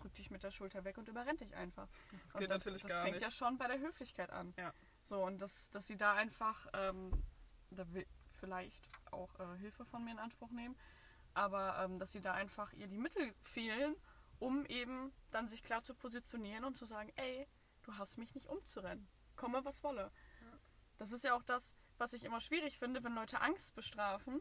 drückt 0.00 0.18
dich 0.18 0.30
mit 0.30 0.42
der 0.42 0.50
Schulter 0.50 0.84
weg 0.84 0.98
und 0.98 1.08
überrennt 1.08 1.40
dich 1.40 1.54
einfach. 1.54 1.88
Das 2.22 2.34
und 2.34 2.40
geht 2.40 2.50
das, 2.50 2.58
natürlich 2.58 2.82
das 2.82 2.92
gar 2.92 3.02
fängt 3.02 3.16
nicht. 3.16 3.24
ja 3.24 3.30
schon 3.30 3.58
bei 3.58 3.68
der 3.68 3.78
Höflichkeit 3.78 4.30
an. 4.30 4.54
Ja. 4.56 4.72
So, 5.02 5.22
und 5.24 5.38
das, 5.38 5.70
dass 5.70 5.86
sie 5.86 5.96
da 5.96 6.14
einfach, 6.14 6.66
ähm, 6.72 7.10
da 7.70 7.90
will 7.92 8.06
vielleicht 8.38 8.88
auch 9.10 9.38
äh, 9.40 9.58
Hilfe 9.58 9.84
von 9.84 10.04
mir 10.04 10.12
in 10.12 10.18
Anspruch 10.18 10.50
nehmen, 10.50 10.76
aber 11.34 11.78
ähm, 11.84 11.98
dass 11.98 12.12
sie 12.12 12.20
da 12.20 12.34
einfach 12.34 12.72
ihr 12.72 12.86
die 12.86 12.98
Mittel 12.98 13.34
fehlen, 13.40 13.96
um 14.38 14.64
eben 14.66 15.12
dann 15.30 15.48
sich 15.48 15.62
klar 15.62 15.82
zu 15.82 15.94
positionieren 15.94 16.64
und 16.64 16.76
zu 16.76 16.84
sagen, 16.84 17.12
ey, 17.16 17.46
du 17.82 17.96
hast 17.96 18.18
mich 18.18 18.34
nicht 18.34 18.48
umzurennen. 18.48 19.08
Komme, 19.36 19.64
was 19.64 19.82
wolle. 19.82 20.10
Das 20.98 21.12
ist 21.12 21.24
ja 21.24 21.34
auch 21.34 21.42
das, 21.44 21.74
was 21.96 22.12
ich 22.12 22.24
immer 22.24 22.40
schwierig 22.40 22.78
finde, 22.78 23.02
wenn 23.04 23.14
Leute 23.14 23.40
Angst 23.40 23.74
bestrafen. 23.74 24.40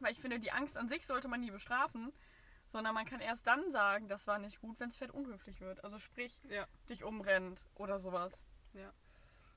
Weil 0.00 0.12
ich 0.12 0.20
finde, 0.20 0.38
die 0.38 0.52
Angst 0.52 0.76
an 0.76 0.88
sich 0.88 1.06
sollte 1.06 1.28
man 1.28 1.40
nie 1.40 1.50
bestrafen, 1.50 2.12
sondern 2.72 2.94
man 2.94 3.04
kann 3.04 3.20
erst 3.20 3.46
dann 3.46 3.70
sagen, 3.70 4.08
das 4.08 4.26
war 4.26 4.38
nicht 4.38 4.58
gut, 4.62 4.80
wenn 4.80 4.88
das 4.88 4.96
Pferd 4.96 5.10
unhöflich 5.10 5.60
wird. 5.60 5.84
Also 5.84 5.98
sprich, 5.98 6.40
Ja. 6.48 6.66
dich 6.88 7.04
umrennt 7.04 7.66
oder 7.74 8.00
sowas. 8.00 8.40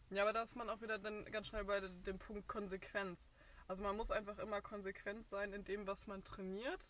Ja, 0.10 0.22
aber 0.22 0.34
da 0.34 0.42
ist 0.42 0.56
man 0.58 0.70
auch 0.70 0.82
wieder 0.82 1.00
dann 1.00 1.24
ganz 1.32 1.48
schnell 1.48 1.64
bei 1.64 1.80
dem 1.80 2.20
Punkt 2.20 2.48
Konsequenz. 2.50 3.32
Also 3.70 3.84
man 3.84 3.96
muss 3.96 4.12
einfach 4.12 4.38
immer 4.38 4.62
konsequent 4.62 5.30
sein 5.30 5.54
in 5.54 5.64
dem, 5.64 5.88
was 5.88 6.08
man 6.08 6.24
trainiert. 6.26 6.82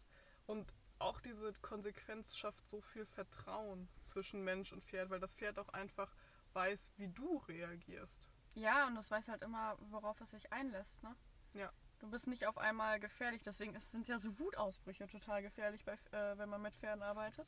Und 0.47 0.73
auch 0.97 1.21
diese 1.21 1.53
Konsequenz 1.61 2.35
schafft 2.35 2.67
so 2.67 2.81
viel 2.81 3.05
Vertrauen 3.05 3.87
zwischen 3.99 4.43
Mensch 4.43 4.73
und 4.73 4.83
Pferd, 4.83 5.11
weil 5.11 5.19
das 5.19 5.35
Pferd 5.35 5.59
auch 5.59 5.69
einfach 5.69 6.13
weiß, 6.53 6.91
wie 6.97 7.07
du 7.07 7.37
reagierst. 7.47 8.27
Ja, 8.55 8.87
und 8.87 8.95
das 8.95 9.11
weiß 9.11 9.27
halt 9.27 9.43
immer, 9.43 9.77
worauf 9.91 10.19
es 10.21 10.31
sich 10.31 10.51
einlässt, 10.51 11.03
ne? 11.03 11.15
Ja. 11.53 11.71
Du 11.99 12.09
bist 12.09 12.27
nicht 12.27 12.45
auf 12.45 12.57
einmal 12.57 12.99
gefährlich, 12.99 13.41
deswegen 13.41 13.73
ist, 13.75 13.91
sind 13.91 14.07
ja 14.07 14.19
so 14.19 14.37
Wutausbrüche 14.39 15.07
total 15.07 15.41
gefährlich, 15.41 15.85
bei, 15.85 15.93
äh, 16.11 16.37
wenn 16.37 16.49
man 16.49 16.61
mit 16.61 16.75
Pferden 16.75 17.01
arbeitet. 17.01 17.47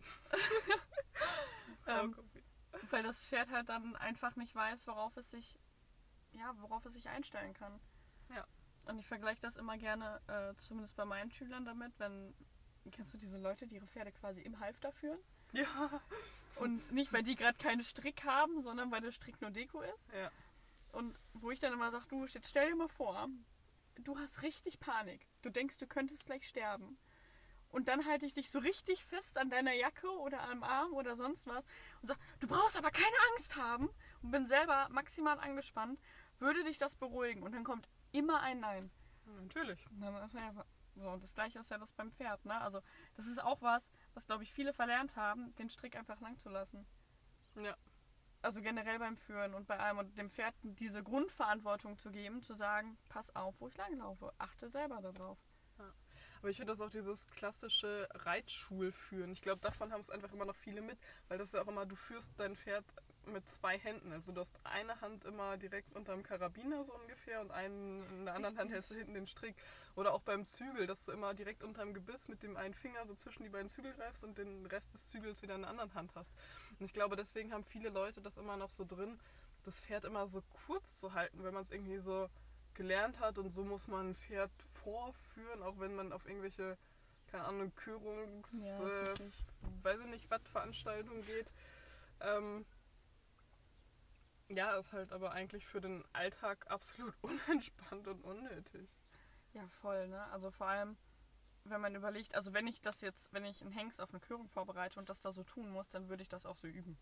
ähm, 1.86 2.16
weil 2.90 3.02
das 3.02 3.26
Pferd 3.26 3.50
halt 3.50 3.68
dann 3.68 3.96
einfach 3.96 4.36
nicht 4.36 4.54
weiß, 4.54 4.86
worauf 4.86 5.16
es 5.16 5.30
sich, 5.30 5.58
ja, 6.32 6.54
worauf 6.58 6.84
es 6.86 6.94
sich 6.94 7.08
einstellen 7.08 7.54
kann. 7.54 7.80
Ja. 8.34 8.46
Und 8.84 8.98
ich 8.98 9.06
vergleiche 9.06 9.40
das 9.40 9.56
immer 9.56 9.78
gerne, 9.78 10.20
äh, 10.28 10.56
zumindest 10.58 10.96
bei 10.96 11.04
meinen 11.04 11.30
Schülern 11.30 11.64
damit, 11.64 11.92
wenn, 11.98 12.34
kennst 12.90 13.14
du 13.14 13.18
diese 13.18 13.38
Leute, 13.38 13.66
die 13.66 13.76
ihre 13.76 13.86
Pferde 13.86 14.12
quasi 14.12 14.40
im 14.42 14.60
Halfter 14.60 14.92
führen? 14.92 15.18
ja. 15.52 16.00
Und 16.56 16.90
nicht, 16.90 17.12
weil 17.12 17.22
die 17.22 17.34
gerade 17.34 17.58
keinen 17.58 17.82
Strick 17.82 18.24
haben, 18.24 18.62
sondern 18.62 18.90
weil 18.90 19.02
der 19.02 19.10
Strick 19.10 19.40
nur 19.42 19.50
Deko 19.50 19.82
ist. 19.82 20.08
Ja. 20.12 20.30
Und 20.96 21.18
wo 21.34 21.50
ich 21.50 21.58
dann 21.60 21.74
immer 21.74 21.90
sage, 21.90 22.06
du, 22.08 22.24
jetzt 22.24 22.48
stell 22.48 22.70
dir 22.70 22.76
mal 22.76 22.88
vor, 22.88 23.28
du 23.96 24.18
hast 24.18 24.40
richtig 24.40 24.80
Panik. 24.80 25.28
Du 25.42 25.50
denkst, 25.50 25.76
du 25.76 25.86
könntest 25.86 26.24
gleich 26.24 26.48
sterben. 26.48 26.98
Und 27.68 27.88
dann 27.88 28.06
halte 28.06 28.24
ich 28.24 28.32
dich 28.32 28.50
so 28.50 28.60
richtig 28.60 29.04
fest 29.04 29.36
an 29.36 29.50
deiner 29.50 29.74
Jacke 29.74 30.08
oder 30.08 30.40
am 30.48 30.62
Arm 30.62 30.94
oder 30.94 31.14
sonst 31.14 31.46
was 31.46 31.62
und 32.00 32.08
sag, 32.08 32.16
du 32.40 32.46
brauchst 32.46 32.78
aber 32.78 32.90
keine 32.90 33.16
Angst 33.32 33.56
haben 33.56 33.90
und 34.22 34.30
bin 34.30 34.46
selber 34.46 34.88
maximal 34.90 35.38
angespannt, 35.38 36.00
würde 36.38 36.64
dich 36.64 36.78
das 36.78 36.96
beruhigen. 36.96 37.42
Und 37.42 37.52
dann 37.52 37.64
kommt 37.64 37.90
immer 38.12 38.40
ein 38.40 38.60
Nein. 38.60 38.90
Natürlich. 39.26 39.86
Und 39.90 40.00
dann 40.00 40.14
ist 40.24 40.34
einfach- 40.34 40.64
So, 40.94 41.10
und 41.10 41.22
das 41.22 41.34
gleiche 41.34 41.58
ist 41.58 41.70
ja 41.70 41.76
das 41.76 41.92
beim 41.92 42.10
Pferd, 42.10 42.42
ne? 42.46 42.58
Also, 42.62 42.80
das 43.16 43.26
ist 43.26 43.42
auch 43.44 43.60
was, 43.60 43.90
was 44.14 44.24
glaube 44.24 44.44
ich 44.44 44.50
viele 44.50 44.72
verlernt 44.72 45.16
haben, 45.16 45.54
den 45.56 45.68
Strick 45.68 45.94
einfach 45.94 46.22
lang 46.22 46.38
zu 46.38 46.48
lassen. 46.48 46.86
Ja. 47.56 47.76
Also 48.46 48.60
generell 48.60 49.00
beim 49.00 49.16
Führen 49.16 49.54
und 49.54 49.66
bei 49.66 49.76
allem 49.76 49.98
und 49.98 50.16
dem 50.16 50.30
Pferd 50.30 50.54
diese 50.62 51.02
Grundverantwortung 51.02 51.98
zu 51.98 52.12
geben, 52.12 52.44
zu 52.44 52.54
sagen, 52.54 52.96
pass 53.08 53.34
auf, 53.34 53.60
wo 53.60 53.66
ich 53.66 53.76
langlaufe, 53.76 54.32
achte 54.38 54.70
selber 54.70 55.02
darauf. 55.02 55.36
Aber 56.38 56.50
ich 56.50 56.56
finde 56.56 56.70
das 56.70 56.80
auch 56.80 56.90
dieses 56.90 57.26
klassische 57.26 58.08
Reitschulführen. 58.14 59.32
Ich 59.32 59.42
glaube, 59.42 59.60
davon 59.62 59.92
haben 59.92 59.98
es 59.98 60.10
einfach 60.10 60.32
immer 60.32 60.44
noch 60.44 60.54
viele 60.54 60.80
mit, 60.80 60.96
weil 61.26 61.38
das 61.38 61.48
ist 61.48 61.54
ja 61.54 61.62
auch 61.62 61.66
immer, 61.66 61.86
du 61.86 61.96
führst 61.96 62.34
dein 62.36 62.54
Pferd 62.54 62.84
mit 63.26 63.48
zwei 63.48 63.78
Händen. 63.78 64.12
Also 64.12 64.32
du 64.32 64.40
hast 64.40 64.58
eine 64.64 65.00
Hand 65.00 65.24
immer 65.24 65.56
direkt 65.56 65.94
unterm 65.94 66.22
Karabiner 66.22 66.84
so 66.84 66.94
ungefähr 66.94 67.40
und 67.40 67.50
einen, 67.50 68.02
in 68.10 68.24
der 68.26 68.34
anderen 68.34 68.58
Hand 68.58 68.70
hältst 68.70 68.90
du 68.90 68.94
hinten 68.94 69.14
den 69.14 69.26
Strick. 69.26 69.56
Oder 69.94 70.14
auch 70.14 70.20
beim 70.22 70.46
Zügel, 70.46 70.86
dass 70.86 71.04
du 71.04 71.12
immer 71.12 71.34
direkt 71.34 71.62
unterm 71.62 71.94
Gebiss 71.94 72.28
mit 72.28 72.42
dem 72.42 72.56
einen 72.56 72.74
Finger 72.74 73.04
so 73.06 73.14
zwischen 73.14 73.42
die 73.42 73.48
beiden 73.48 73.68
Zügel 73.68 73.92
greifst 73.94 74.24
und 74.24 74.38
den 74.38 74.66
Rest 74.66 74.92
des 74.94 75.08
Zügels 75.10 75.42
wieder 75.42 75.54
in 75.54 75.62
der 75.62 75.70
anderen 75.70 75.94
Hand 75.94 76.12
hast. 76.14 76.30
Und 76.78 76.86
ich 76.86 76.92
glaube, 76.92 77.16
deswegen 77.16 77.52
haben 77.52 77.64
viele 77.64 77.88
Leute 77.88 78.20
das 78.20 78.36
immer 78.36 78.56
noch 78.56 78.70
so 78.70 78.84
drin, 78.84 79.18
das 79.64 79.80
Pferd 79.80 80.04
immer 80.04 80.28
so 80.28 80.42
kurz 80.66 80.98
zu 80.98 81.14
halten, 81.14 81.42
wenn 81.42 81.54
man 81.54 81.62
es 81.62 81.70
irgendwie 81.70 81.98
so 81.98 82.28
gelernt 82.74 83.20
hat 83.20 83.38
und 83.38 83.50
so 83.50 83.64
muss 83.64 83.88
man 83.88 84.10
ein 84.10 84.14
Pferd 84.14 84.50
vorführen, 84.82 85.62
auch 85.62 85.78
wenn 85.80 85.94
man 85.96 86.12
auf 86.12 86.26
irgendwelche, 86.28 86.76
keine 87.28 87.44
Ahnung, 87.44 87.74
Körungs, 87.74 88.78
Ja, 88.78 88.86
äh, 88.86 89.08
richtig. 89.10 89.32
weiß 89.82 90.00
ich 90.00 90.06
nicht, 90.06 90.30
was 90.30 90.42
Veranstaltungen 90.44 91.24
geht. 91.26 91.52
Ähm, 92.20 92.64
ja, 94.48 94.76
ist 94.76 94.92
halt 94.92 95.12
aber 95.12 95.32
eigentlich 95.32 95.66
für 95.66 95.80
den 95.80 96.04
Alltag 96.12 96.66
absolut 96.70 97.14
unentspannt 97.22 98.06
und 98.08 98.22
unnötig. 98.22 98.88
Ja, 99.52 99.66
voll, 99.66 100.08
ne? 100.08 100.22
Also 100.32 100.50
vor 100.50 100.66
allem, 100.66 100.96
wenn 101.64 101.80
man 101.80 101.94
überlegt, 101.94 102.34
also 102.34 102.52
wenn 102.52 102.66
ich 102.66 102.80
das 102.80 103.00
jetzt, 103.00 103.32
wenn 103.32 103.44
ich 103.44 103.62
einen 103.62 103.72
Hengst 103.72 104.00
auf 104.00 104.10
eine 104.10 104.20
Körung 104.20 104.48
vorbereite 104.48 104.98
und 104.98 105.08
das 105.08 105.20
da 105.20 105.32
so 105.32 105.42
tun 105.42 105.70
muss, 105.70 105.88
dann 105.88 106.08
würde 106.08 106.22
ich 106.22 106.28
das 106.28 106.46
auch 106.46 106.56
so 106.56 106.66
üben. 106.66 106.98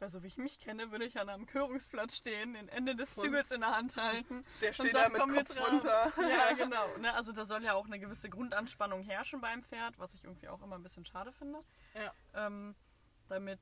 Weil 0.00 0.08
so 0.08 0.22
wie 0.22 0.28
ich 0.28 0.38
mich 0.38 0.58
kenne, 0.58 0.90
würde 0.90 1.04
ich 1.04 1.20
an 1.20 1.28
einem 1.28 1.44
Körungsplatz 1.44 2.16
stehen, 2.16 2.54
den 2.54 2.68
Ende 2.70 2.96
des. 2.96 3.14
Zügels 3.14 3.50
in 3.50 3.60
der 3.60 3.76
Hand 3.76 3.98
halten. 3.98 4.44
Der 4.62 4.72
steht 4.72 4.92
sag, 4.92 5.04
da 5.04 5.08
mit 5.10 5.20
komm 5.20 5.34
Kopf 5.34 5.70
runter. 5.70 6.12
Ja, 6.16 6.54
genau. 6.54 6.96
Ne? 6.96 7.12
Also 7.14 7.32
da 7.32 7.44
soll 7.44 7.62
ja 7.62 7.74
auch 7.74 7.84
eine 7.84 7.98
gewisse 7.98 8.30
Grundanspannung 8.30 9.02
herrschen 9.02 9.42
beim 9.42 9.62
Pferd, 9.62 9.98
was 9.98 10.14
ich 10.14 10.24
irgendwie 10.24 10.48
auch 10.48 10.62
immer 10.62 10.76
ein 10.76 10.82
bisschen 10.82 11.04
schade 11.04 11.32
finde. 11.32 11.62
Ja. 11.94 12.14
Ähm, 12.34 12.74
damit 13.28 13.60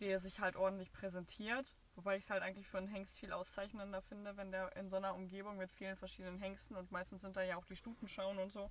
der 0.00 0.18
sich 0.18 0.40
halt 0.40 0.56
ordentlich 0.56 0.92
präsentiert. 0.92 1.72
Wobei 1.96 2.16
ich 2.16 2.24
es 2.24 2.30
halt 2.30 2.42
eigentlich 2.42 2.68
für 2.68 2.78
einen 2.78 2.88
Hengst 2.88 3.18
viel 3.18 3.32
auszeichnender 3.32 4.02
finde, 4.02 4.36
wenn 4.36 4.52
der 4.52 4.76
in 4.76 4.88
so 4.90 4.96
einer 4.96 5.14
Umgebung 5.14 5.56
mit 5.56 5.72
vielen 5.72 5.96
verschiedenen 5.96 6.38
Hengsten 6.38 6.76
und 6.76 6.92
meistens 6.92 7.22
sind 7.22 7.36
da 7.36 7.42
ja 7.42 7.56
auch 7.56 7.64
die 7.64 7.76
Stutenschauen 7.76 8.38
und 8.38 8.52
so, 8.52 8.70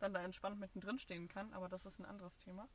dann 0.00 0.12
da 0.12 0.20
entspannt 0.22 0.58
mittendrin 0.58 0.98
stehen 0.98 1.28
kann. 1.28 1.52
Aber 1.54 1.68
das 1.68 1.86
ist 1.86 1.98
ein 2.00 2.04
anderes 2.04 2.36
Thema. 2.38 2.68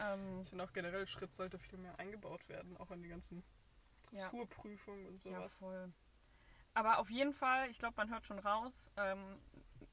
Ähm, 0.00 0.40
Ich 0.42 0.48
finde 0.50 0.64
auch 0.64 0.72
generell, 0.72 1.06
Schritt 1.06 1.32
sollte 1.32 1.58
viel 1.58 1.78
mehr 1.78 1.98
eingebaut 1.98 2.48
werden, 2.48 2.76
auch 2.76 2.90
in 2.90 3.02
die 3.02 3.08
ganzen 3.08 3.42
Ja. 4.10 4.28
Dressurprüfungen 4.28 5.06
und 5.06 5.24
ja, 5.24 5.38
sowas. 5.38 5.54
voll. 5.54 5.92
Aber 6.74 6.98
auf 6.98 7.08
jeden 7.08 7.32
Fall, 7.32 7.70
ich 7.70 7.78
glaube, 7.78 7.94
man 7.96 8.10
hört 8.10 8.26
schon 8.26 8.38
raus, 8.38 8.90
ähm, 8.96 9.40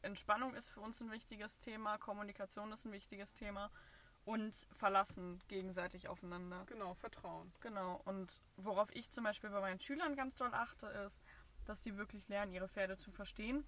Entspannung 0.01 0.53
ist 0.55 0.69
für 0.69 0.81
uns 0.81 0.99
ein 1.01 1.11
wichtiges 1.11 1.59
Thema, 1.59 1.97
Kommunikation 1.97 2.71
ist 2.73 2.85
ein 2.85 2.91
wichtiges 2.91 3.33
Thema 3.33 3.71
und 4.25 4.67
Verlassen 4.71 5.41
gegenseitig 5.47 6.07
aufeinander. 6.07 6.63
Genau, 6.67 6.93
Vertrauen. 6.93 7.51
Genau. 7.59 8.01
Und 8.05 8.41
worauf 8.55 8.93
ich 8.95 9.11
zum 9.11 9.23
Beispiel 9.23 9.49
bei 9.49 9.59
meinen 9.59 9.79
Schülern 9.79 10.15
ganz 10.15 10.35
doll 10.35 10.53
achte, 10.53 10.87
ist, 10.87 11.19
dass 11.65 11.81
die 11.81 11.97
wirklich 11.97 12.27
lernen, 12.27 12.53
ihre 12.53 12.69
Pferde 12.69 12.97
zu 12.97 13.11
verstehen 13.11 13.65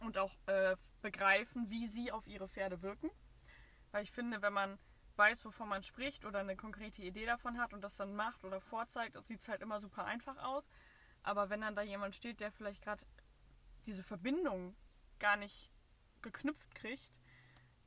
und 0.00 0.18
auch 0.18 0.36
äh, 0.46 0.76
begreifen, 1.02 1.70
wie 1.70 1.86
sie 1.86 2.12
auf 2.12 2.26
ihre 2.26 2.48
Pferde 2.48 2.82
wirken. 2.82 3.10
Weil 3.90 4.04
ich 4.04 4.10
finde, 4.10 4.42
wenn 4.42 4.52
man 4.52 4.78
weiß, 5.16 5.44
wovon 5.44 5.68
man 5.68 5.82
spricht 5.82 6.24
oder 6.24 6.40
eine 6.40 6.56
konkrete 6.56 7.02
Idee 7.02 7.26
davon 7.26 7.58
hat 7.58 7.72
und 7.72 7.82
das 7.82 7.94
dann 7.94 8.14
macht 8.14 8.44
oder 8.44 8.60
vorzeigt, 8.60 9.16
sieht 9.24 9.40
es 9.40 9.48
halt 9.48 9.62
immer 9.62 9.80
super 9.80 10.04
einfach 10.04 10.36
aus. 10.38 10.64
Aber 11.22 11.50
wenn 11.50 11.60
dann 11.60 11.76
da 11.76 11.82
jemand 11.82 12.14
steht, 12.14 12.40
der 12.40 12.50
vielleicht 12.50 12.82
gerade 12.82 13.04
diese 13.86 14.02
Verbindung 14.02 14.76
gar 15.18 15.36
nicht 15.36 15.70
geknüpft 16.22 16.74
kriegt, 16.74 17.10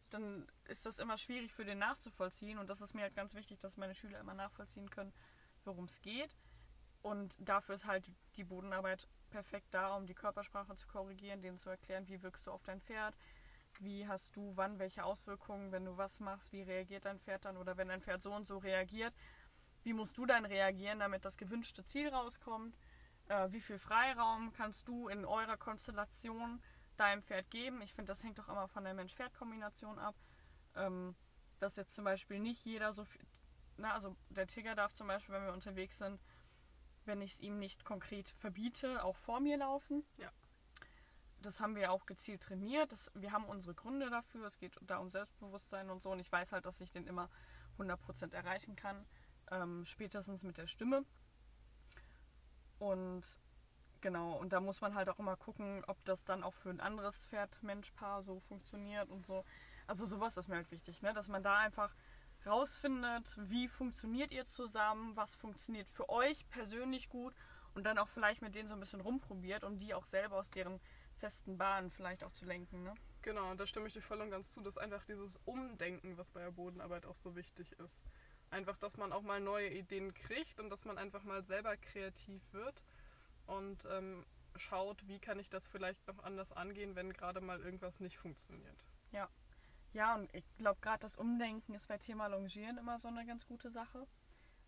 dann 0.09 0.47
ist 0.69 0.85
das 0.85 0.99
immer 0.99 1.17
schwierig 1.17 1.53
für 1.53 1.65
den 1.65 1.79
nachzuvollziehen. 1.79 2.57
Und 2.57 2.69
das 2.69 2.81
ist 2.81 2.93
mir 2.93 3.01
halt 3.01 3.15
ganz 3.15 3.33
wichtig, 3.33 3.59
dass 3.59 3.77
meine 3.77 3.95
Schüler 3.95 4.19
immer 4.19 4.33
nachvollziehen 4.33 4.89
können, 4.89 5.13
worum 5.65 5.85
es 5.85 6.01
geht. 6.01 6.35
Und 7.01 7.37
dafür 7.39 7.75
ist 7.75 7.85
halt 7.85 8.11
die 8.35 8.43
Bodenarbeit 8.43 9.07
perfekt 9.29 9.67
da, 9.71 9.95
um 9.95 10.05
die 10.05 10.13
Körpersprache 10.13 10.75
zu 10.75 10.87
korrigieren, 10.87 11.41
denen 11.41 11.57
zu 11.57 11.69
erklären, 11.69 12.07
wie 12.07 12.21
wirkst 12.21 12.47
du 12.47 12.51
auf 12.51 12.63
dein 12.63 12.81
Pferd, 12.81 13.15
wie 13.79 14.07
hast 14.07 14.35
du 14.35 14.55
wann 14.55 14.79
welche 14.79 15.03
Auswirkungen, 15.03 15.71
wenn 15.71 15.85
du 15.85 15.97
was 15.97 16.19
machst, 16.19 16.51
wie 16.51 16.61
reagiert 16.61 17.05
dein 17.05 17.19
Pferd 17.19 17.45
dann 17.45 17.57
oder 17.57 17.77
wenn 17.77 17.89
dein 17.89 18.01
Pferd 18.01 18.23
so 18.23 18.33
und 18.33 18.47
so 18.47 18.57
reagiert, 18.57 19.13
wie 19.83 19.93
musst 19.93 20.17
du 20.17 20.25
dann 20.25 20.45
reagieren, 20.45 20.99
damit 20.99 21.25
das 21.25 21.37
gewünschte 21.37 21.83
Ziel 21.83 22.09
rauskommt, 22.09 22.75
äh, 23.27 23.51
wie 23.51 23.61
viel 23.61 23.79
Freiraum 23.79 24.51
kannst 24.53 24.87
du 24.87 25.07
in 25.07 25.25
eurer 25.25 25.57
Konstellation 25.57 26.61
deinem 26.97 27.21
Pferd 27.21 27.49
geben. 27.51 27.81
Ich 27.81 27.93
finde, 27.93 28.11
das 28.11 28.23
hängt 28.23 28.39
doch 28.39 28.49
immer 28.49 28.67
von 28.67 28.83
der 28.83 28.93
Mensch-Pferd-Kombination 28.93 29.99
ab, 29.99 30.15
ähm, 30.77 31.15
dass 31.59 31.75
jetzt 31.75 31.93
zum 31.93 32.05
Beispiel 32.05 32.39
nicht 32.39 32.63
jeder 32.65 32.93
so 32.93 33.05
viel, 33.05 33.21
na, 33.77 33.93
also 33.93 34.15
der 34.29 34.47
Tiger 34.47 34.75
darf 34.75 34.93
zum 34.93 35.07
Beispiel, 35.07 35.35
wenn 35.35 35.45
wir 35.45 35.53
unterwegs 35.53 35.97
sind, 35.97 36.19
wenn 37.05 37.21
ich 37.21 37.33
es 37.33 37.39
ihm 37.39 37.57
nicht 37.57 37.85
konkret 37.85 38.29
verbiete, 38.29 39.03
auch 39.03 39.15
vor 39.15 39.39
mir 39.39 39.57
laufen. 39.57 40.03
Ja. 40.17 40.31
Das 41.41 41.59
haben 41.61 41.75
wir 41.75 41.91
auch 41.91 42.05
gezielt 42.05 42.43
trainiert. 42.43 42.91
Das, 42.91 43.11
wir 43.13 43.31
haben 43.31 43.45
unsere 43.45 43.73
Gründe 43.73 44.09
dafür. 44.09 44.45
Es 44.47 44.57
geht 44.57 44.75
da 44.81 44.97
um 44.97 45.09
Selbstbewusstsein 45.09 45.89
und 45.89 46.01
so. 46.01 46.11
Und 46.11 46.19
ich 46.19 46.31
weiß 46.31 46.51
halt, 46.51 46.65
dass 46.65 46.81
ich 46.81 46.91
den 46.91 47.07
immer 47.07 47.29
100% 47.77 48.33
erreichen 48.33 48.75
kann. 48.75 49.05
Ähm, 49.51 49.85
spätestens 49.85 50.43
mit 50.43 50.57
der 50.57 50.67
Stimme. 50.67 51.05
Und 52.79 53.39
genau, 54.01 54.33
und 54.33 54.51
da 54.51 54.59
muss 54.59 54.81
man 54.81 54.95
halt 54.95 55.09
auch 55.09 55.19
immer 55.19 55.37
gucken, 55.37 55.83
ob 55.87 56.03
das 56.05 56.25
dann 56.25 56.43
auch 56.43 56.53
für 56.53 56.69
ein 56.69 56.81
anderes 56.81 57.25
Pferd-Mensch-Paar 57.25 58.23
so 58.23 58.39
funktioniert 58.39 59.09
und 59.09 59.25
so. 59.25 59.45
Also 59.87 60.05
sowas 60.05 60.37
ist 60.37 60.49
mir 60.49 60.55
halt 60.55 60.71
wichtig, 60.71 61.01
ne? 61.01 61.13
dass 61.13 61.29
man 61.29 61.43
da 61.43 61.57
einfach 61.59 61.95
rausfindet, 62.45 63.35
wie 63.37 63.67
funktioniert 63.67 64.31
ihr 64.31 64.45
zusammen, 64.45 65.15
was 65.15 65.33
funktioniert 65.33 65.89
für 65.89 66.09
euch 66.09 66.47
persönlich 66.49 67.09
gut 67.09 67.33
und 67.73 67.83
dann 67.83 67.97
auch 67.97 68.07
vielleicht 68.07 68.41
mit 68.41 68.53
denen 68.53 68.67
so 68.67 68.73
ein 68.73 68.79
bisschen 68.79 69.01
rumprobiert, 69.01 69.63
um 69.63 69.79
die 69.79 69.93
auch 69.93 70.05
selber 70.05 70.37
aus 70.37 70.49
deren 70.49 70.79
festen 71.15 71.57
Bahnen 71.57 71.89
vielleicht 71.89 72.23
auch 72.23 72.31
zu 72.31 72.45
lenken. 72.45 72.83
Ne? 72.83 72.93
Genau, 73.21 73.53
da 73.55 73.65
stimme 73.65 73.87
ich 73.87 73.93
dir 73.93 74.01
voll 74.01 74.21
und 74.21 74.29
ganz 74.29 74.51
zu, 74.51 74.61
dass 74.61 74.77
einfach 74.77 75.03
dieses 75.05 75.39
Umdenken, 75.45 76.17
was 76.17 76.31
bei 76.31 76.41
der 76.41 76.51
Bodenarbeit 76.51 77.05
auch 77.05 77.15
so 77.15 77.35
wichtig 77.35 77.71
ist. 77.79 78.03
Einfach, 78.49 78.77
dass 78.77 78.97
man 78.97 79.11
auch 79.11 79.23
mal 79.23 79.41
neue 79.41 79.69
Ideen 79.69 80.13
kriegt 80.13 80.59
und 80.59 80.69
dass 80.69 80.85
man 80.85 80.97
einfach 80.97 81.23
mal 81.23 81.43
selber 81.43 81.75
kreativ 81.75 82.41
wird 82.53 82.81
und 83.45 83.85
ähm, 83.91 84.25
schaut, 84.55 85.07
wie 85.07 85.19
kann 85.19 85.39
ich 85.39 85.49
das 85.49 85.67
vielleicht 85.67 86.07
noch 86.07 86.23
anders 86.23 86.51
angehen, 86.51 86.95
wenn 86.95 87.11
gerade 87.13 87.41
mal 87.41 87.59
irgendwas 87.59 87.99
nicht 87.99 88.17
funktioniert. 88.17 88.85
Ja, 89.11 89.29
und 90.15 90.33
ich 90.33 90.45
glaube, 90.57 90.79
gerade 90.81 90.99
das 90.99 91.15
Umdenken 91.15 91.73
ist 91.73 91.87
bei 91.87 91.97
Thema 91.97 92.27
Longieren 92.27 92.77
immer 92.77 92.99
so 92.99 93.07
eine 93.07 93.25
ganz 93.25 93.45
gute 93.45 93.69
Sache. 93.69 94.07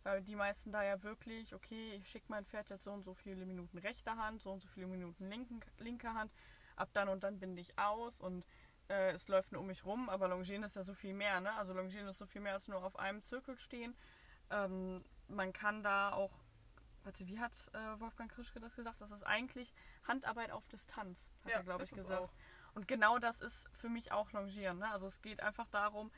Weil 0.04 0.22
die 0.24 0.36
meisten 0.36 0.72
da 0.72 0.84
ja 0.84 1.04
wirklich, 1.04 1.54
okay, 1.54 1.94
ich 1.96 2.08
schicke 2.08 2.28
mein 2.30 2.46
Pferd 2.46 2.70
jetzt 2.70 2.86
so 2.86 2.92
und 2.92 3.04
so 3.04 3.14
viele 3.14 3.46
Minuten 3.46 3.78
rechte 3.78 4.16
Hand, 4.16 4.42
so 4.42 4.52
und 4.52 4.62
so 4.62 4.68
viele 4.68 4.88
Minuten 4.88 5.30
linken, 5.30 5.60
linke 5.78 6.14
Hand, 6.14 6.32
ab 6.78 6.90
dann 6.94 7.10
und 7.10 7.24
dann 7.24 7.40
binde 7.40 7.62
ich 7.62 7.78
aus 7.78 8.22
und 8.22 8.46
äh, 8.88 9.12
es 9.12 9.28
läuft 9.28 9.52
nur 9.52 9.62
um 9.62 9.68
mich 9.68 9.86
rum, 9.86 10.10
aber 10.10 10.30
Longieren 10.30 10.64
ist 10.64 10.76
ja 10.76 10.84
so 10.84 10.94
viel 10.94 11.14
mehr, 11.14 11.42
ne? 11.42 11.54
Also 11.54 11.74
Longieren 11.74 12.08
ist 12.08 12.18
so 12.18 12.26
viel 12.26 12.42
mehr 12.42 12.54
als 12.54 12.68
nur 12.68 12.84
auf 12.84 12.98
einem 12.98 13.22
Zirkel 13.24 13.58
stehen. 13.58 13.96
Ähm, 14.50 15.04
man 15.28 15.52
kann 15.54 15.84
da 15.84 16.14
auch, 16.14 16.32
warte, 17.04 17.28
wie 17.28 17.40
hat 17.40 17.70
äh, 17.74 18.00
Wolfgang 18.00 18.32
Krischke 18.32 18.60
das 18.60 18.76
gesagt? 18.76 19.02
Das 19.02 19.12
ist 19.12 19.24
eigentlich 19.24 19.74
Handarbeit 20.08 20.52
auf 20.52 20.68
Distanz, 20.70 21.30
hat 21.44 21.52
er, 21.52 21.64
glaube 21.64 21.84
ich, 21.84 21.92
gesagt. 21.92 22.22
auch. 22.22 22.32
Und 22.74 22.88
genau 22.88 23.20
das 23.20 23.42
ist 23.42 23.70
für 23.74 23.90
mich 23.90 24.12
auch 24.12 24.32
Longieren. 24.32 24.80
Ne? 24.80 24.92
Also 24.92 25.08
es 25.08 25.22
geht 25.22 25.42
einfach 25.42 25.68
darum, 25.68 26.12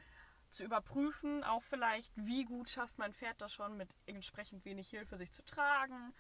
zu 0.52 0.64
überprüfen, 0.64 1.44
auch 1.44 1.64
vielleicht, 1.64 2.12
wie 2.16 2.44
gut 2.44 2.70
schafft 2.70 2.98
mein 2.98 3.14
Pferd 3.14 3.40
das 3.40 3.54
schon 3.54 3.78
mit 3.78 3.96
entsprechend 4.06 4.66
wenig 4.66 4.90
Hilfe 4.90 5.18
sich 5.18 5.32
zu 5.32 5.44
tragen, 5.46 6.14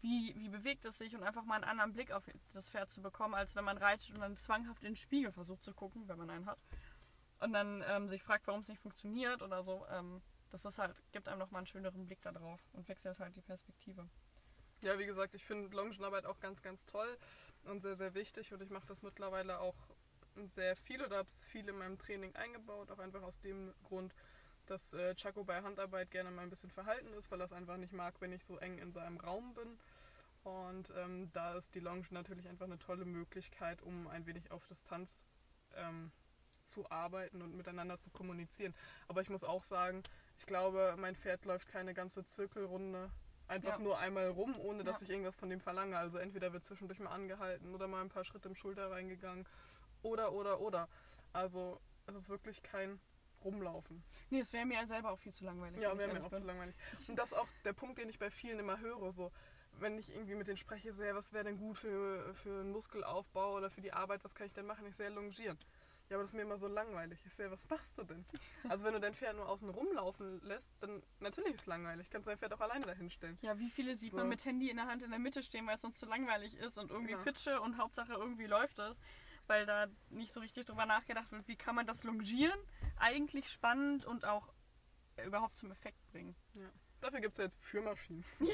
wie, 0.00 0.34
wie 0.36 0.48
bewegt 0.48 0.84
es 0.84 0.98
sich 0.98 1.14
und 1.14 1.22
einfach 1.22 1.44
mal 1.44 1.56
einen 1.56 1.64
anderen 1.64 1.92
Blick 1.92 2.10
auf 2.10 2.28
das 2.52 2.68
Pferd 2.68 2.90
zu 2.90 3.00
bekommen, 3.00 3.34
als 3.34 3.56
wenn 3.56 3.64
man 3.64 3.78
reitet 3.78 4.10
und 4.14 4.20
dann 4.20 4.36
zwanghaft 4.36 4.82
in 4.82 4.90
den 4.90 4.96
Spiegel 4.96 5.32
versucht 5.32 5.62
zu 5.62 5.74
gucken, 5.74 6.08
wenn 6.08 6.18
man 6.18 6.30
einen 6.30 6.46
hat. 6.46 6.58
Und 7.40 7.52
dann 7.52 7.84
ähm, 7.88 8.08
sich 8.08 8.22
fragt, 8.22 8.46
warum 8.48 8.62
es 8.62 8.68
nicht 8.68 8.80
funktioniert 8.80 9.42
oder 9.42 9.62
so. 9.62 9.86
Ähm, 9.90 10.22
das 10.50 10.64
ist 10.64 10.78
halt, 10.78 11.02
gibt 11.12 11.28
einem 11.28 11.38
nochmal 11.38 11.60
einen 11.60 11.66
schöneren 11.66 12.04
Blick 12.06 12.20
da 12.22 12.32
drauf 12.32 12.60
und 12.72 12.88
wechselt 12.88 13.18
halt 13.18 13.36
die 13.36 13.42
Perspektive. 13.42 14.08
Ja, 14.82 14.96
wie 14.96 15.06
gesagt, 15.06 15.34
ich 15.34 15.44
finde 15.44 15.76
Longenarbeit 15.76 16.24
auch 16.24 16.38
ganz, 16.38 16.62
ganz 16.62 16.86
toll 16.86 17.18
und 17.64 17.82
sehr, 17.82 17.96
sehr 17.96 18.14
wichtig 18.14 18.52
und 18.52 18.62
ich 18.62 18.70
mache 18.70 18.86
das 18.86 19.02
mittlerweile 19.02 19.58
auch 19.58 19.74
sehr 20.46 20.76
viel 20.76 21.02
oder 21.02 21.16
habe 21.16 21.28
es 21.28 21.44
viel 21.44 21.68
in 21.68 21.76
meinem 21.76 21.98
Training 21.98 22.34
eingebaut, 22.36 22.92
auch 22.92 23.00
einfach 23.00 23.22
aus 23.22 23.40
dem 23.40 23.74
Grund, 23.82 24.14
dass 24.66 24.94
äh, 24.94 25.16
Chaco 25.16 25.42
bei 25.42 25.62
Handarbeit 25.62 26.12
gerne 26.12 26.30
mal 26.30 26.42
ein 26.42 26.50
bisschen 26.50 26.70
verhalten 26.70 27.12
ist, 27.14 27.28
weil 27.32 27.40
er 27.40 27.46
es 27.46 27.52
einfach 27.52 27.76
nicht 27.76 27.92
mag, 27.92 28.20
wenn 28.20 28.30
ich 28.32 28.44
so 28.44 28.56
eng 28.58 28.78
in 28.78 28.92
seinem 28.92 29.16
Raum 29.16 29.52
bin. 29.54 29.78
Und 30.44 30.92
ähm, 30.96 31.28
da 31.32 31.54
ist 31.54 31.74
die 31.74 31.80
Longe 31.80 32.06
natürlich 32.10 32.48
einfach 32.48 32.66
eine 32.66 32.78
tolle 32.78 33.04
Möglichkeit, 33.04 33.82
um 33.82 34.06
ein 34.06 34.26
wenig 34.26 34.52
auf 34.52 34.68
Distanz 34.68 35.24
ähm, 35.74 36.12
zu 36.62 36.88
arbeiten 36.88 37.42
und 37.42 37.56
miteinander 37.56 37.98
zu 37.98 38.10
kommunizieren. 38.10 38.74
Aber 39.08 39.22
ich 39.22 39.28
muss 39.28 39.42
auch 39.42 39.64
sagen, 39.64 40.04
ich 40.38 40.46
glaube, 40.46 40.94
mein 40.98 41.16
Pferd 41.16 41.44
läuft 41.46 41.66
keine 41.66 41.94
ganze 41.94 42.24
Zirkelrunde 42.24 43.10
einfach 43.48 43.78
Ja. 43.78 43.78
nur 43.78 43.98
einmal 43.98 44.28
rum, 44.28 44.58
ohne 44.60 44.84
dass 44.84 45.00
Ja. 45.00 45.04
ich 45.04 45.10
irgendwas 45.10 45.36
von 45.36 45.50
dem 45.50 45.60
verlange. 45.60 45.96
Also 45.98 46.18
entweder 46.18 46.52
wird 46.52 46.62
zwischendurch 46.62 47.00
mal 47.00 47.10
angehalten 47.10 47.74
oder 47.74 47.88
mal 47.88 48.00
ein 48.02 48.08
paar 48.08 48.24
Schritte 48.24 48.48
im 48.48 48.54
Schulter 48.54 48.90
reingegangen 48.90 49.46
oder, 50.02 50.32
oder, 50.32 50.60
oder. 50.60 50.88
Also 51.32 51.80
es 52.06 52.14
ist 52.14 52.28
wirklich 52.28 52.62
kein 52.62 53.00
Rumlaufen. 53.44 54.02
Nee, 54.30 54.40
es 54.40 54.52
wäre 54.52 54.66
mir 54.66 54.74
ja 54.74 54.86
selber 54.86 55.10
auch 55.12 55.18
viel 55.18 55.32
zu 55.32 55.44
langweilig. 55.44 55.80
Ja, 55.80 55.96
wäre 55.96 56.12
mir 56.12 56.24
auch 56.24 56.30
bin. 56.30 56.38
zu 56.38 56.44
langweilig. 56.44 56.74
Und 57.08 57.18
das 57.18 57.32
ist 57.32 57.38
auch 57.38 57.48
der 57.64 57.72
Punkt, 57.72 57.98
den 57.98 58.08
ich 58.08 58.18
bei 58.18 58.30
vielen 58.30 58.58
immer 58.58 58.80
höre. 58.80 59.12
So, 59.12 59.30
wenn 59.72 59.96
ich 59.96 60.10
irgendwie 60.12 60.34
mit 60.34 60.48
denen 60.48 60.56
spreche, 60.56 60.92
so, 60.92 61.04
ja, 61.04 61.14
was 61.14 61.32
wäre 61.32 61.44
denn 61.44 61.56
gut 61.56 61.76
für, 61.78 62.34
für 62.34 62.60
einen 62.60 62.72
Muskelaufbau 62.72 63.54
oder 63.54 63.70
für 63.70 63.80
die 63.80 63.92
Arbeit, 63.92 64.24
was 64.24 64.34
kann 64.34 64.46
ich 64.48 64.52
denn 64.52 64.66
machen? 64.66 64.86
Ich 64.86 64.96
sehe 64.96 65.08
longieren. 65.10 65.56
Ja, 66.10 66.16
aber 66.16 66.22
das 66.22 66.30
ist 66.30 66.34
mir 66.34 66.42
immer 66.42 66.56
so 66.56 66.68
langweilig. 66.68 67.18
Ich 67.26 67.32
sehe, 67.34 67.50
was 67.50 67.68
machst 67.68 67.98
du 67.98 68.02
denn? 68.04 68.24
Also 68.68 68.86
wenn 68.86 68.94
du 68.94 69.00
dein 69.00 69.12
Pferd 69.12 69.36
nur 69.36 69.46
außen 69.48 69.68
rumlaufen 69.68 70.40
lässt, 70.42 70.72
dann 70.80 71.02
natürlich 71.20 71.52
ist 71.54 71.60
es 71.60 71.66
langweilig. 71.66 72.08
Kannst 72.08 72.28
dein 72.28 72.38
Pferd 72.38 72.54
auch 72.54 72.60
alleine 72.60 72.86
dahin 72.86 73.10
stellen. 73.10 73.36
Ja, 73.42 73.58
wie 73.58 73.68
viele 73.68 73.94
sieht 73.96 74.12
So. 74.12 74.16
man 74.16 74.28
mit 74.30 74.42
Handy 74.44 74.70
in 74.70 74.76
der 74.78 74.86
Hand 74.86 75.02
in 75.02 75.10
der 75.10 75.18
Mitte 75.18 75.42
stehen, 75.42 75.66
weil 75.66 75.74
es 75.74 75.82
sonst 75.82 75.98
zu 75.98 76.06
langweilig 76.06 76.56
ist 76.56 76.78
und 76.78 76.90
irgendwie 76.90 77.12
Genau. 77.12 77.24
Pitsche 77.24 77.60
und 77.60 77.76
Hauptsache 77.76 78.14
irgendwie 78.14 78.46
läuft 78.46 78.78
es, 78.78 79.00
weil 79.48 79.66
da 79.66 79.86
nicht 80.08 80.32
so 80.32 80.40
richtig 80.40 80.64
drüber 80.66 80.86
nachgedacht 80.86 81.30
wird, 81.30 81.46
wie 81.46 81.56
kann 81.56 81.74
man 81.74 81.86
das 81.86 82.04
longieren 82.04 82.58
eigentlich 82.96 83.50
spannend 83.50 84.06
und 84.06 84.24
auch 84.24 84.48
überhaupt 85.26 85.56
zum 85.58 85.70
Effekt 85.70 85.98
bringen. 86.10 86.34
Dafür 87.02 87.20
gibt 87.20 87.32
es 87.32 87.38
ja 87.38 87.44
jetzt 87.44 87.60
Führmaschinen. 87.60 88.24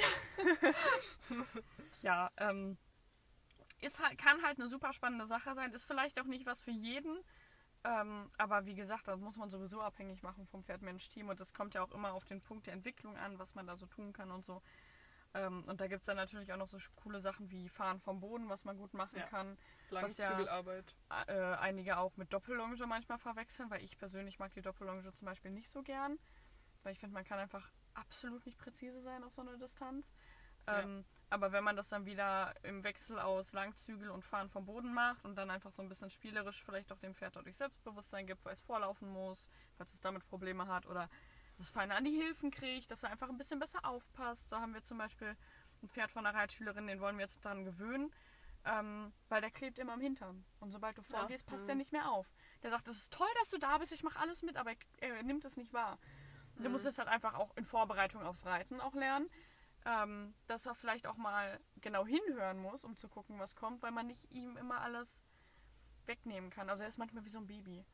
Ja, 2.03 2.31
ähm, 2.37 2.77
ist 3.81 4.03
halt, 4.03 4.19
kann 4.19 4.43
halt 4.43 4.59
eine 4.59 4.69
super 4.69 4.93
spannende 4.93 5.27
Sache 5.27 5.55
sein, 5.55 5.73
ist 5.73 5.85
vielleicht 5.85 6.19
auch 6.21 6.25
nicht 6.25 6.47
was 6.47 6.61
für 6.61 6.71
jeden, 6.71 7.19
ähm, 7.85 8.31
aber 8.39 8.67
wie 8.67 8.75
gesagt, 8.75 9.07
das 9.09 9.19
muss 9.21 9.37
man 9.37 9.51
sowieso 9.51 9.81
abhängig 9.81 10.23
machen 10.23 10.47
vom 10.47 10.63
Pferd-Mensch-Team 10.63 11.29
und 11.29 11.39
das 11.41 11.53
kommt 11.55 11.75
ja 11.75 11.83
auch 11.83 11.93
immer 11.93 12.13
auf 12.15 12.25
den 12.25 12.41
Punkt 12.41 12.67
der 12.67 12.73
Entwicklung 12.75 13.17
an, 13.17 13.39
was 13.39 13.55
man 13.55 13.67
da 13.67 13.77
so 13.77 13.87
tun 13.87 14.13
kann 14.13 14.31
und 14.31 14.45
so. 14.45 14.63
Ähm, 15.35 15.65
und 15.67 15.81
da 15.81 15.89
gibt 15.89 16.03
es 16.03 16.07
dann 16.07 16.17
natürlich 16.17 16.53
auch 16.53 16.57
noch 16.57 16.69
so 16.69 16.79
coole 16.97 17.21
Sachen 17.21 17.51
wie 17.51 17.69
Fahren 17.69 18.01
vom 18.01 18.21
Boden, 18.21 18.49
was 18.49 18.65
man 18.65 18.77
gut 18.79 18.95
machen 18.95 19.19
Ja. 19.19 19.27
kann. 19.27 19.59
Was 19.91 20.17
ja- 20.17 20.29
Langzügelarbeit. 20.29 20.95
äh, 21.27 21.33
einige 21.57 21.99
auch 21.99 22.17
mit 22.17 22.33
Doppellonge 22.33 22.77
manchmal 22.87 23.19
verwechseln, 23.19 23.69
weil 23.71 23.83
ich 23.83 23.99
persönlich 23.99 24.39
mag 24.39 24.55
die 24.55 24.63
Doppellonge 24.63 25.03
zum 25.13 25.27
Beispiel 25.27 25.51
nicht 25.51 25.69
so 25.69 25.83
gern, 25.83 26.19
weil 26.85 26.93
ich 26.93 26.99
finde, 27.01 27.15
man 27.15 27.25
kann 27.25 27.39
einfach 27.41 27.73
absolut 27.95 28.47
nicht 28.47 28.59
präzise 28.59 29.01
sein 29.01 29.25
auf 29.25 29.33
so 29.33 29.43
einer 29.43 29.57
Distanz. 29.59 30.13
Ja. 30.67 30.81
Ähm, 30.81 31.05
aber 31.31 31.51
wenn 31.53 31.65
man 31.65 31.75
das 31.75 31.89
dann 31.89 32.07
wieder 32.07 32.55
im 32.63 32.85
Wechsel 32.85 33.19
aus 33.19 33.53
Langzügel 33.53 34.11
und 34.11 34.25
Fahren 34.25 34.49
vom 34.49 34.67
Boden 34.67 34.95
macht 34.95 35.25
und 35.25 35.35
dann 35.37 35.51
einfach 35.51 35.73
so 35.73 35.83
ein 35.83 35.89
bisschen 35.89 36.11
spielerisch 36.11 36.63
vielleicht 36.63 36.93
auch 36.93 36.99
dem 36.99 37.13
Pferd 37.13 37.35
dadurch 37.35 37.57
Selbstbewusstsein 37.57 38.27
gibt, 38.27 38.45
weil 38.45 38.53
es 38.53 38.61
vorlaufen 38.61 39.11
muss, 39.11 39.51
falls 39.77 39.95
es 39.95 40.01
damit 40.01 40.25
Probleme 40.27 40.69
hat 40.69 40.87
oder 40.87 41.09
das 41.59 41.71
feiner 41.71 41.97
an 41.97 42.05
die 42.05 42.13
Hilfen 42.13 42.51
kriegt, 42.51 42.91
dass 42.91 43.03
er 43.03 43.11
einfach 43.11 43.29
ein 43.29 43.37
bisschen 43.37 43.59
besser 43.59 43.85
aufpasst. 43.85 44.53
Da 44.53 44.61
haben 44.61 44.75
wir 44.75 44.83
zum 44.83 44.99
Beispiel 44.99 45.37
ein 45.83 45.89
Pferd 45.89 46.11
von 46.11 46.25
einer 46.25 46.39
Reitschülerin, 46.39 46.87
den 46.87 47.01
wollen 47.01 47.17
wir 47.17 47.25
jetzt 47.25 47.45
dran 47.45 47.65
gewöhnen, 47.65 48.13
ähm, 48.65 49.13
weil 49.29 49.41
der 49.41 49.51
klebt 49.51 49.79
immer 49.79 49.95
am 49.95 50.01
Hintern. 50.01 50.45
Und 50.61 50.71
sobald 50.71 50.97
du 50.99 51.03
vorgehst, 51.03 51.47
passt 51.47 51.65
mhm. 51.65 51.67
der 51.67 51.75
nicht 51.77 51.93
mehr 51.93 52.11
auf. 52.11 52.33
Der 52.63 52.71
sagt, 52.71 52.89
es 52.89 52.97
ist 52.97 53.13
toll, 53.13 53.29
dass 53.41 53.51
du 53.51 53.59
da 53.59 53.79
bist, 53.79 53.93
ich 53.93 54.03
mache 54.03 54.19
alles 54.19 54.43
mit, 54.43 54.57
aber 54.57 54.73
er, 54.99 55.17
er 55.17 55.23
nimmt 55.23 55.45
es 55.45 55.57
nicht 55.57 55.73
wahr. 55.73 55.99
Du 56.57 56.71
musst 56.71 56.87
es 56.87 56.99
halt 56.99 57.09
einfach 57.09 57.35
auch 57.35 57.57
in 57.57 57.65
Vorbereitung 57.65 58.23
aufs 58.23 58.47
Reiten 58.47 58.81
auch 58.81 58.95
lernen, 58.95 59.29
ähm, 59.85 60.35
dass 60.47 60.67
er 60.67 60.75
vielleicht 60.75 61.07
auch 61.07 61.17
mal 61.17 61.61
genau 61.81 62.07
hinhören 62.07 62.59
muss, 62.59 62.85
um 62.85 62.97
zu 62.97 63.09
gucken, 63.09 63.39
was 63.39 63.55
kommt, 63.55 63.83
weil 63.83 63.93
man 63.93 64.07
nicht 64.07 64.33
ihm 64.33 64.57
immer 64.57 64.81
alles 64.81 65.21
wegnehmen 66.07 66.51
kann. 66.51 66.69
Also 66.71 66.83
er 66.83 66.89
ist 66.89 66.99
manchmal 66.99 67.25
wie 67.25 67.31
so 67.31 67.39
ein 67.39 67.47
Baby. 67.47 67.85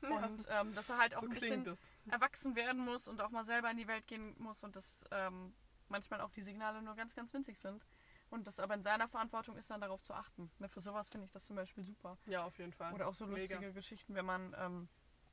Und 0.00 0.46
ähm, 0.50 0.74
dass 0.74 0.90
er 0.90 0.98
halt 0.98 1.16
auch 1.16 1.22
so 1.22 1.26
ein 1.26 1.34
bisschen 1.34 1.66
es. 1.66 1.90
erwachsen 2.08 2.54
werden 2.54 2.84
muss 2.84 3.08
und 3.08 3.20
auch 3.20 3.30
mal 3.30 3.44
selber 3.44 3.70
in 3.70 3.76
die 3.76 3.88
Welt 3.88 4.06
gehen 4.06 4.34
muss 4.38 4.62
und 4.62 4.76
dass 4.76 5.04
ähm, 5.10 5.52
manchmal 5.88 6.20
auch 6.20 6.30
die 6.30 6.42
Signale 6.42 6.82
nur 6.82 6.94
ganz, 6.94 7.14
ganz 7.14 7.34
winzig 7.34 7.58
sind. 7.58 7.84
Und 8.30 8.46
das 8.46 8.60
aber 8.60 8.74
in 8.74 8.82
seiner 8.82 9.08
Verantwortung 9.08 9.56
ist, 9.56 9.70
dann 9.70 9.80
darauf 9.80 10.02
zu 10.02 10.14
achten. 10.14 10.50
Ne, 10.58 10.68
für 10.68 10.80
sowas 10.80 11.08
finde 11.08 11.24
ich 11.24 11.32
das 11.32 11.46
zum 11.46 11.56
Beispiel 11.56 11.82
super. 11.82 12.18
Ja, 12.26 12.44
auf 12.44 12.58
jeden 12.58 12.72
Fall. 12.72 12.92
Oder 12.92 13.08
auch 13.08 13.14
so 13.14 13.26
Mega. 13.26 13.40
lustige 13.40 13.72
Geschichten, 13.72 14.14
wenn 14.14 14.26
man 14.26 14.54
ähm, 14.58 14.88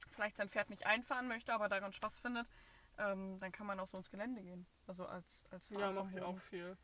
vielleicht 0.09 0.37
sein 0.37 0.49
Pferd 0.49 0.69
nicht 0.69 0.85
einfahren 0.85 1.27
möchte, 1.27 1.53
aber 1.53 1.67
daran 1.67 1.91
Spaß 1.91 2.19
findet, 2.19 2.47
ähm, 2.97 3.37
dann 3.39 3.51
kann 3.51 3.67
man 3.67 3.79
auch 3.79 3.87
so 3.87 3.97
ins 3.97 4.09
Gelände 4.09 4.41
gehen. 4.41 4.65
Also 4.87 5.05
als, 5.05 5.45
als 5.51 5.69
Ja, 5.77 5.91
mache 5.91 6.09
ich 6.13 6.21
auch 6.21 6.37
viel. 6.39 6.77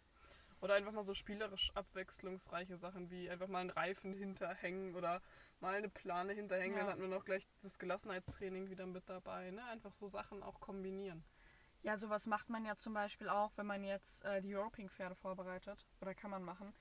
Oder 0.62 0.76
einfach 0.76 0.92
mal 0.92 1.04
so 1.04 1.16
spielerisch 1.16 1.72
abwechslungsreiche 1.76 2.78
Sachen 2.78 3.10
wie 3.10 3.30
einfach 3.30 3.48
mal 3.48 3.60
einen 3.60 3.72
Reifen 3.72 4.14
hinterhängen 4.14 4.96
oder 4.96 5.22
mal 5.60 5.74
eine 5.74 5.90
Plane 5.90 6.34
hinterhängen. 6.34 6.78
Ja. 6.78 6.84
Dann 6.84 6.94
hat 6.94 7.00
man 7.00 7.14
auch 7.14 7.26
gleich 7.26 7.48
das 7.64 7.80
Gelassenheitstraining 7.80 8.70
wieder 8.70 8.86
mit 8.86 9.10
dabei. 9.10 9.50
Ne? 9.50 9.64
Einfach 9.66 9.94
so 9.94 10.08
Sachen 10.08 10.44
auch 10.44 10.60
kombinieren. 10.60 11.24
Ja, 11.82 11.98
sowas 11.98 12.28
macht 12.28 12.52
man 12.52 12.64
ja 12.64 12.76
zum 12.76 12.94
Beispiel 12.94 13.28
auch, 13.28 13.58
wenn 13.58 13.66
man 13.66 13.84
jetzt 13.84 14.24
äh, 14.24 14.40
die 14.40 14.54
Roping-Pferde 14.54 15.16
vorbereitet. 15.16 15.88
Oder 16.00 16.14
kann 16.14 16.30
man 16.30 16.44
machen. 16.44 16.74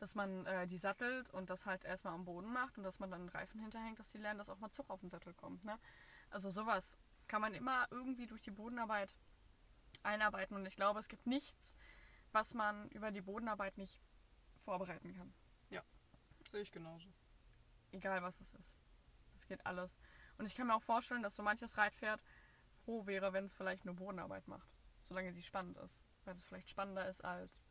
Dass 0.00 0.16
man 0.16 0.44
äh, 0.46 0.66
die 0.66 0.78
sattelt 0.78 1.30
und 1.30 1.48
das 1.48 1.64
halt 1.64 1.84
erstmal 1.84 2.14
am 2.14 2.24
Boden 2.24 2.52
macht 2.52 2.76
und 2.76 2.82
dass 2.82 2.98
man 2.98 3.10
dann 3.10 3.20
einen 3.20 3.28
Reifen 3.28 3.60
hinterhängt, 3.60 4.00
dass 4.00 4.10
die 4.10 4.18
lernen, 4.18 4.38
dass 4.38 4.48
auch 4.48 4.58
mal 4.58 4.70
Zug 4.70 4.90
auf 4.90 5.00
den 5.00 5.10
Sattel 5.10 5.32
kommt. 5.34 5.64
Ne? 5.64 5.78
Also 6.30 6.50
sowas 6.50 6.98
kann 7.28 7.40
man 7.40 7.54
immer 7.54 7.86
irgendwie 7.90 8.26
durch 8.26 8.42
die 8.42 8.50
Bodenarbeit 8.50 9.14
einarbeiten. 10.02 10.56
Und 10.56 10.66
ich 10.66 10.76
glaube, 10.76 10.98
es 10.98 11.08
gibt 11.08 11.26
nichts, 11.26 11.76
was 12.32 12.54
man 12.54 12.88
über 12.90 13.10
die 13.10 13.20
Bodenarbeit 13.20 13.78
nicht 13.78 14.00
vorbereiten 14.56 15.14
kann. 15.14 15.32
Sehe 16.50 16.62
ich 16.62 16.72
genauso. 16.72 17.08
Egal 17.92 18.22
was 18.22 18.40
es 18.40 18.52
ist. 18.52 18.74
Es 19.34 19.46
geht 19.46 19.64
alles. 19.66 19.96
Und 20.38 20.46
ich 20.46 20.54
kann 20.54 20.66
mir 20.66 20.74
auch 20.74 20.82
vorstellen, 20.82 21.22
dass 21.22 21.36
so 21.36 21.42
manches 21.42 21.76
Reitpferd 21.76 22.22
froh 22.84 23.06
wäre, 23.06 23.32
wenn 23.32 23.44
es 23.44 23.54
vielleicht 23.54 23.84
nur 23.84 23.94
Bodenarbeit 23.94 24.48
macht. 24.48 24.68
Solange 25.02 25.32
die 25.32 25.42
spannend 25.42 25.76
ist. 25.78 26.02
Weil 26.24 26.34
es 26.34 26.44
vielleicht 26.44 26.70
spannender 26.70 27.06
ist 27.08 27.22
als, 27.24 27.62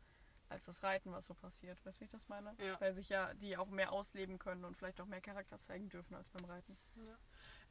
als 0.48 0.66
das 0.66 0.82
Reiten, 0.82 1.12
was 1.12 1.26
so 1.26 1.34
passiert. 1.34 1.84
Weißt 1.84 1.98
du, 1.98 2.00
wie 2.00 2.04
ich 2.04 2.10
das 2.10 2.28
meine? 2.28 2.54
Ja. 2.58 2.80
Weil 2.80 2.94
sich 2.94 3.08
ja 3.08 3.34
die 3.34 3.56
auch 3.56 3.68
mehr 3.68 3.92
ausleben 3.92 4.38
können 4.38 4.64
und 4.64 4.76
vielleicht 4.76 5.00
auch 5.00 5.06
mehr 5.06 5.20
Charakter 5.20 5.58
zeigen 5.58 5.88
dürfen 5.88 6.14
als 6.14 6.30
beim 6.30 6.44
Reiten. 6.44 6.76
Ja, 6.96 7.18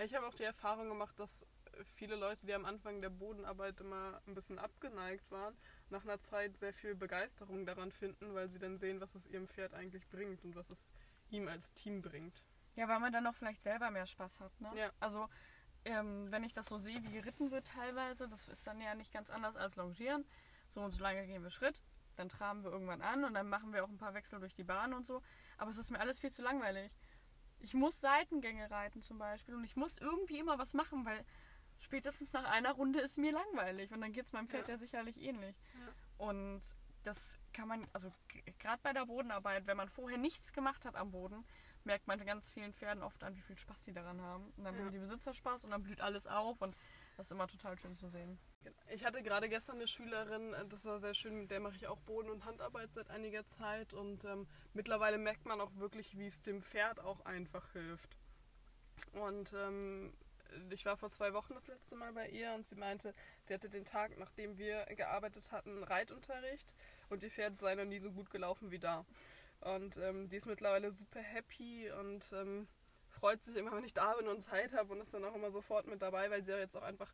ich 0.05 0.13
habe 0.15 0.27
auch 0.27 0.33
die 0.33 0.43
Erfahrung 0.43 0.89
gemacht, 0.89 1.19
dass 1.19 1.45
viele 1.83 2.15
Leute, 2.15 2.45
die 2.45 2.53
am 2.53 2.65
Anfang 2.65 3.01
der 3.01 3.09
Bodenarbeit 3.09 3.79
immer 3.79 4.21
ein 4.27 4.33
bisschen 4.33 4.59
abgeneigt 4.59 5.29
waren, 5.31 5.55
nach 5.89 6.03
einer 6.03 6.19
Zeit 6.19 6.57
sehr 6.57 6.73
viel 6.73 6.95
Begeisterung 6.95 7.65
daran 7.65 7.91
finden, 7.91 8.33
weil 8.33 8.49
sie 8.49 8.59
dann 8.59 8.77
sehen, 8.77 9.01
was 9.01 9.15
es 9.15 9.27
ihrem 9.27 9.47
Pferd 9.47 9.73
eigentlich 9.73 10.07
bringt 10.09 10.43
und 10.43 10.55
was 10.55 10.69
es 10.69 10.89
ihm 11.29 11.47
als 11.47 11.73
Team 11.73 12.01
bringt. 12.01 12.43
Ja, 12.75 12.87
weil 12.87 12.99
man 12.99 13.11
dann 13.11 13.25
auch 13.27 13.33
vielleicht 13.33 13.61
selber 13.61 13.89
mehr 13.89 14.05
Spaß 14.05 14.39
hat. 14.39 14.61
Ne? 14.61 14.71
Ja. 14.75 14.91
Also, 14.99 15.27
ähm, 15.85 16.31
wenn 16.31 16.43
ich 16.43 16.53
das 16.53 16.67
so 16.67 16.77
sehe, 16.77 17.01
wie 17.03 17.11
geritten 17.11 17.51
wird 17.51 17.67
teilweise, 17.67 18.27
das 18.27 18.47
ist 18.47 18.65
dann 18.67 18.79
ja 18.79 18.93
nicht 18.95 19.11
ganz 19.11 19.29
anders 19.29 19.55
als 19.55 19.75
Longieren. 19.77 20.25
So 20.69 20.81
und 20.81 20.91
so 20.91 21.01
lange 21.01 21.25
gehen 21.25 21.43
wir 21.43 21.49
Schritt, 21.49 21.81
dann 22.15 22.29
traben 22.29 22.63
wir 22.63 22.71
irgendwann 22.71 23.01
an 23.01 23.23
und 23.23 23.33
dann 23.33 23.47
machen 23.47 23.73
wir 23.73 23.83
auch 23.83 23.89
ein 23.89 23.97
paar 23.97 24.13
Wechsel 24.13 24.39
durch 24.39 24.53
die 24.53 24.63
Bahn 24.63 24.93
und 24.93 25.07
so. 25.07 25.21
Aber 25.57 25.69
es 25.69 25.77
ist 25.77 25.91
mir 25.91 25.99
alles 25.99 26.19
viel 26.19 26.31
zu 26.31 26.41
langweilig. 26.41 26.91
Ich 27.59 27.73
muss 27.73 27.99
Seitengänge 27.99 28.69
reiten 28.69 29.01
zum 29.01 29.17
Beispiel 29.17 29.55
und 29.55 29.63
ich 29.63 29.75
muss 29.75 29.97
irgendwie 29.97 30.39
immer 30.39 30.57
was 30.57 30.73
machen, 30.73 31.05
weil 31.05 31.25
spätestens 31.79 32.33
nach 32.33 32.45
einer 32.45 32.71
Runde 32.71 32.99
ist 32.99 33.17
mir 33.17 33.31
langweilig 33.31 33.91
und 33.91 34.01
dann 34.01 34.13
geht 34.13 34.25
es 34.25 34.33
meinem 34.33 34.47
Pferd 34.47 34.67
ja, 34.67 34.73
Ja. 34.75 34.77
sicherlich 34.77 35.17
ähnlich. 35.21 35.55
Und 36.17 36.61
das 37.03 37.37
kann 37.53 37.67
man, 37.67 37.87
also 37.93 38.11
gerade 38.59 38.81
bei 38.83 38.93
der 38.93 39.05
Bodenarbeit, 39.05 39.67
wenn 39.67 39.77
man 39.77 39.89
vorher 39.89 40.17
nichts 40.17 40.53
gemacht 40.53 40.85
hat 40.85 40.95
am 40.95 41.11
Boden, 41.11 41.45
merkt 41.83 42.07
man 42.07 42.23
ganz 42.25 42.51
vielen 42.51 42.73
Pferden 42.73 43.01
oft 43.03 43.23
an, 43.23 43.35
wie 43.35 43.41
viel 43.41 43.57
Spaß 43.57 43.81
die 43.83 43.93
daran 43.93 44.19
haben. 44.21 44.51
Und 44.57 44.63
dann 44.65 44.75
Ja. 44.75 44.81
haben 44.81 44.91
die 44.91 44.99
Besitzer 44.99 45.33
Spaß 45.33 45.63
und 45.63 45.71
dann 45.71 45.83
blüht 45.83 46.01
alles 46.01 46.27
auf 46.27 46.61
und 46.61 46.75
das 47.15 47.27
ist 47.27 47.31
immer 47.31 47.47
total 47.47 47.77
schön 47.79 47.95
zu 47.95 48.09
sehen. 48.09 48.37
Ich 48.89 49.05
hatte 49.05 49.21
gerade 49.21 49.49
gestern 49.49 49.77
eine 49.77 49.87
Schülerin, 49.87 50.53
äh, 50.53 50.65
das 50.67 50.85
war 50.85 50.99
sehr 50.99 51.13
schön, 51.13 51.39
mit 51.41 51.51
der 51.51 51.59
mache 51.59 51.75
ich 51.75 51.87
auch 51.87 51.99
Boden- 51.99 52.29
und 52.29 52.45
Handarbeit 52.45 52.93
seit 52.93 53.09
einiger 53.09 53.45
Zeit 53.45 53.93
und 53.93 54.23
ähm, 54.25 54.47
mittlerweile 54.73 55.17
merkt 55.17 55.45
man 55.45 55.61
auch 55.61 55.75
wirklich, 55.77 56.17
wie 56.17 56.27
es 56.27 56.41
dem 56.41 56.61
Pferd 56.61 56.99
auch 56.99 57.25
einfach 57.25 57.71
hilft. 57.73 58.17
Und 59.13 59.53
ähm, 59.53 60.13
ich 60.69 60.85
war 60.85 60.97
vor 60.97 61.09
zwei 61.09 61.33
Wochen 61.33 61.53
das 61.53 61.67
letzte 61.67 61.95
Mal 61.95 62.13
bei 62.13 62.29
ihr 62.29 62.53
und 62.53 62.65
sie 62.65 62.75
meinte, 62.75 63.13
sie 63.43 63.53
hatte 63.53 63.69
den 63.69 63.85
Tag, 63.85 64.17
nachdem 64.17 64.57
wir 64.57 64.85
gearbeitet 64.95 65.51
hatten, 65.51 65.83
Reitunterricht 65.83 66.73
und 67.09 67.23
ihr 67.23 67.31
Pferd 67.31 67.55
sei 67.55 67.75
noch 67.75 67.85
nie 67.85 67.99
so 67.99 68.11
gut 68.11 68.29
gelaufen 68.29 68.71
wie 68.71 68.79
da. 68.79 69.05
Und 69.61 69.97
ähm, 69.97 70.29
die 70.29 70.37
ist 70.37 70.45
mittlerweile 70.45 70.91
super 70.91 71.19
happy 71.19 71.91
und 71.91 72.23
ähm, 72.31 72.67
freut 73.09 73.43
sich 73.43 73.55
immer, 73.55 73.71
wenn 73.71 73.83
ich 73.83 73.93
da 73.93 74.13
bin 74.13 74.27
und 74.27 74.41
Zeit 74.41 74.73
habe 74.73 74.93
und 74.93 75.01
ist 75.01 75.13
dann 75.13 75.25
auch 75.25 75.35
immer 75.35 75.51
sofort 75.51 75.87
mit 75.87 76.01
dabei, 76.01 76.29
weil 76.29 76.43
sie 76.43 76.51
ja 76.51 76.59
jetzt 76.59 76.75
auch 76.75 76.83
einfach 76.83 77.13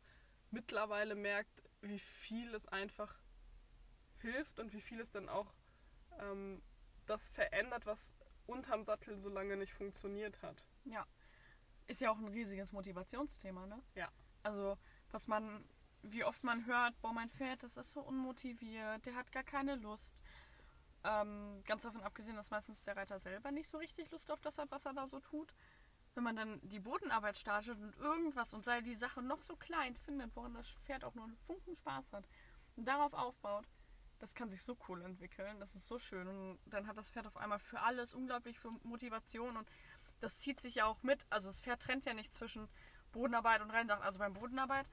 mittlerweile 0.54 1.14
merkt, 1.14 1.62
wie 1.82 1.98
viel 1.98 2.54
es 2.54 2.66
einfach 2.66 3.20
hilft 4.18 4.58
und 4.58 4.72
wie 4.72 4.80
viel 4.80 5.00
es 5.00 5.10
dann 5.10 5.28
auch 5.28 5.52
ähm, 6.18 6.62
das 7.04 7.28
verändert, 7.28 7.84
was 7.84 8.14
unterm 8.46 8.84
Sattel 8.84 9.18
so 9.18 9.28
lange 9.28 9.56
nicht 9.56 9.72
funktioniert 9.72 10.40
hat. 10.42 10.64
Ja. 10.84 11.06
Ist 11.86 12.00
ja 12.00 12.10
auch 12.10 12.18
ein 12.18 12.28
riesiges 12.28 12.72
Motivationsthema, 12.72 13.66
ne? 13.66 13.82
Ja. 13.94 14.10
Also, 14.42 14.78
was 15.10 15.26
man, 15.26 15.64
wie 16.02 16.24
oft 16.24 16.42
man 16.44 16.64
hört, 16.66 16.98
boah, 17.02 17.12
mein 17.12 17.28
Pferd, 17.28 17.62
das 17.62 17.76
ist 17.76 17.92
so 17.92 18.00
unmotiviert, 18.00 19.04
der 19.04 19.14
hat 19.14 19.32
gar 19.32 19.44
keine 19.44 19.74
Lust. 19.74 20.14
Ähm, 21.02 21.62
ganz 21.66 21.82
davon 21.82 22.02
abgesehen, 22.02 22.36
dass 22.36 22.50
meistens 22.50 22.84
der 22.84 22.96
Reiter 22.96 23.20
selber 23.20 23.50
nicht 23.50 23.68
so 23.68 23.76
richtig 23.76 24.10
Lust 24.10 24.30
auf 24.30 24.40
das 24.40 24.56
hat, 24.56 24.70
was 24.70 24.86
er 24.86 24.94
da 24.94 25.06
so 25.06 25.20
tut. 25.20 25.54
Wenn 26.14 26.24
man 26.24 26.36
dann 26.36 26.60
die 26.62 26.80
Bodenarbeit 26.80 27.36
startet 27.36 27.78
und 27.78 27.96
irgendwas 27.96 28.54
und 28.54 28.64
sei 28.64 28.80
die 28.80 28.94
Sache 28.94 29.20
noch 29.20 29.42
so 29.42 29.56
klein 29.56 29.96
findet, 29.96 30.34
woran 30.36 30.54
das 30.54 30.70
Pferd 30.84 31.04
auch 31.04 31.14
nur 31.14 31.24
einen 31.24 31.36
Funken 31.38 31.74
Spaß 31.74 32.12
hat 32.12 32.24
und 32.76 32.86
darauf 32.86 33.12
aufbaut, 33.14 33.66
das 34.20 34.34
kann 34.34 34.48
sich 34.48 34.62
so 34.62 34.76
cool 34.88 35.02
entwickeln. 35.02 35.60
Das 35.60 35.74
ist 35.74 35.86
so 35.86 35.98
schön. 35.98 36.26
Und 36.26 36.58
dann 36.66 36.86
hat 36.86 36.96
das 36.96 37.10
Pferd 37.10 37.26
auf 37.26 37.36
einmal 37.36 37.58
für 37.58 37.80
alles 37.80 38.14
unglaublich 38.14 38.58
viel 38.58 38.70
Motivation 38.82 39.56
und 39.56 39.68
das 40.20 40.38
zieht 40.38 40.60
sich 40.60 40.76
ja 40.76 40.86
auch 40.86 41.02
mit. 41.02 41.26
Also 41.30 41.48
das 41.48 41.60
Pferd 41.60 41.82
trennt 41.82 42.04
ja 42.04 42.14
nicht 42.14 42.32
zwischen 42.32 42.68
Bodenarbeit 43.12 43.60
und 43.60 43.70
Reiten. 43.70 43.90
Also 43.90 44.18
beim 44.18 44.32
Bodenarbeit, 44.32 44.86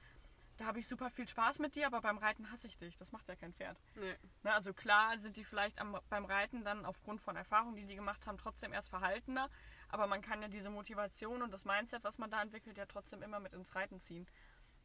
da 0.58 0.66
habe 0.66 0.78
ich 0.78 0.86
super 0.86 1.10
viel 1.10 1.26
Spaß 1.26 1.60
mit 1.60 1.76
dir, 1.76 1.86
aber 1.86 2.00
beim 2.00 2.18
Reiten 2.18 2.50
hasse 2.50 2.66
ich 2.66 2.76
dich. 2.78 2.96
Das 2.96 3.12
macht 3.12 3.28
ja 3.28 3.36
kein 3.36 3.54
Pferd. 3.54 3.80
Nee. 3.98 4.14
Ne, 4.42 4.52
also 4.52 4.74
klar 4.74 5.18
sind 5.18 5.36
die 5.36 5.44
vielleicht 5.44 5.80
am, 5.80 5.98
beim 6.08 6.24
Reiten 6.24 6.64
dann 6.64 6.84
aufgrund 6.84 7.20
von 7.20 7.36
Erfahrungen, 7.36 7.76
die 7.76 7.86
die 7.86 7.96
gemacht 7.96 8.26
haben, 8.26 8.38
trotzdem 8.38 8.72
erst 8.72 8.90
verhaltener. 8.90 9.48
Aber 9.92 10.06
man 10.06 10.22
kann 10.22 10.40
ja 10.42 10.48
diese 10.48 10.70
Motivation 10.70 11.42
und 11.42 11.52
das 11.52 11.66
Mindset, 11.66 12.02
was 12.02 12.18
man 12.18 12.30
da 12.30 12.40
entwickelt, 12.42 12.78
ja 12.78 12.86
trotzdem 12.86 13.22
immer 13.22 13.38
mit 13.40 13.52
ins 13.52 13.74
Reiten 13.74 14.00
ziehen. 14.00 14.26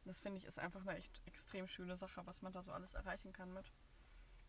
Das 0.04 0.20
finde 0.20 0.38
ich 0.38 0.44
ist 0.44 0.58
einfach 0.58 0.82
eine 0.82 0.96
echt 0.96 1.20
extrem 1.24 1.66
schöne 1.66 1.96
Sache, 1.96 2.24
was 2.26 2.42
man 2.42 2.52
da 2.52 2.62
so 2.62 2.72
alles 2.72 2.92
erreichen 2.94 3.32
kann 3.32 3.52
mit. 3.52 3.72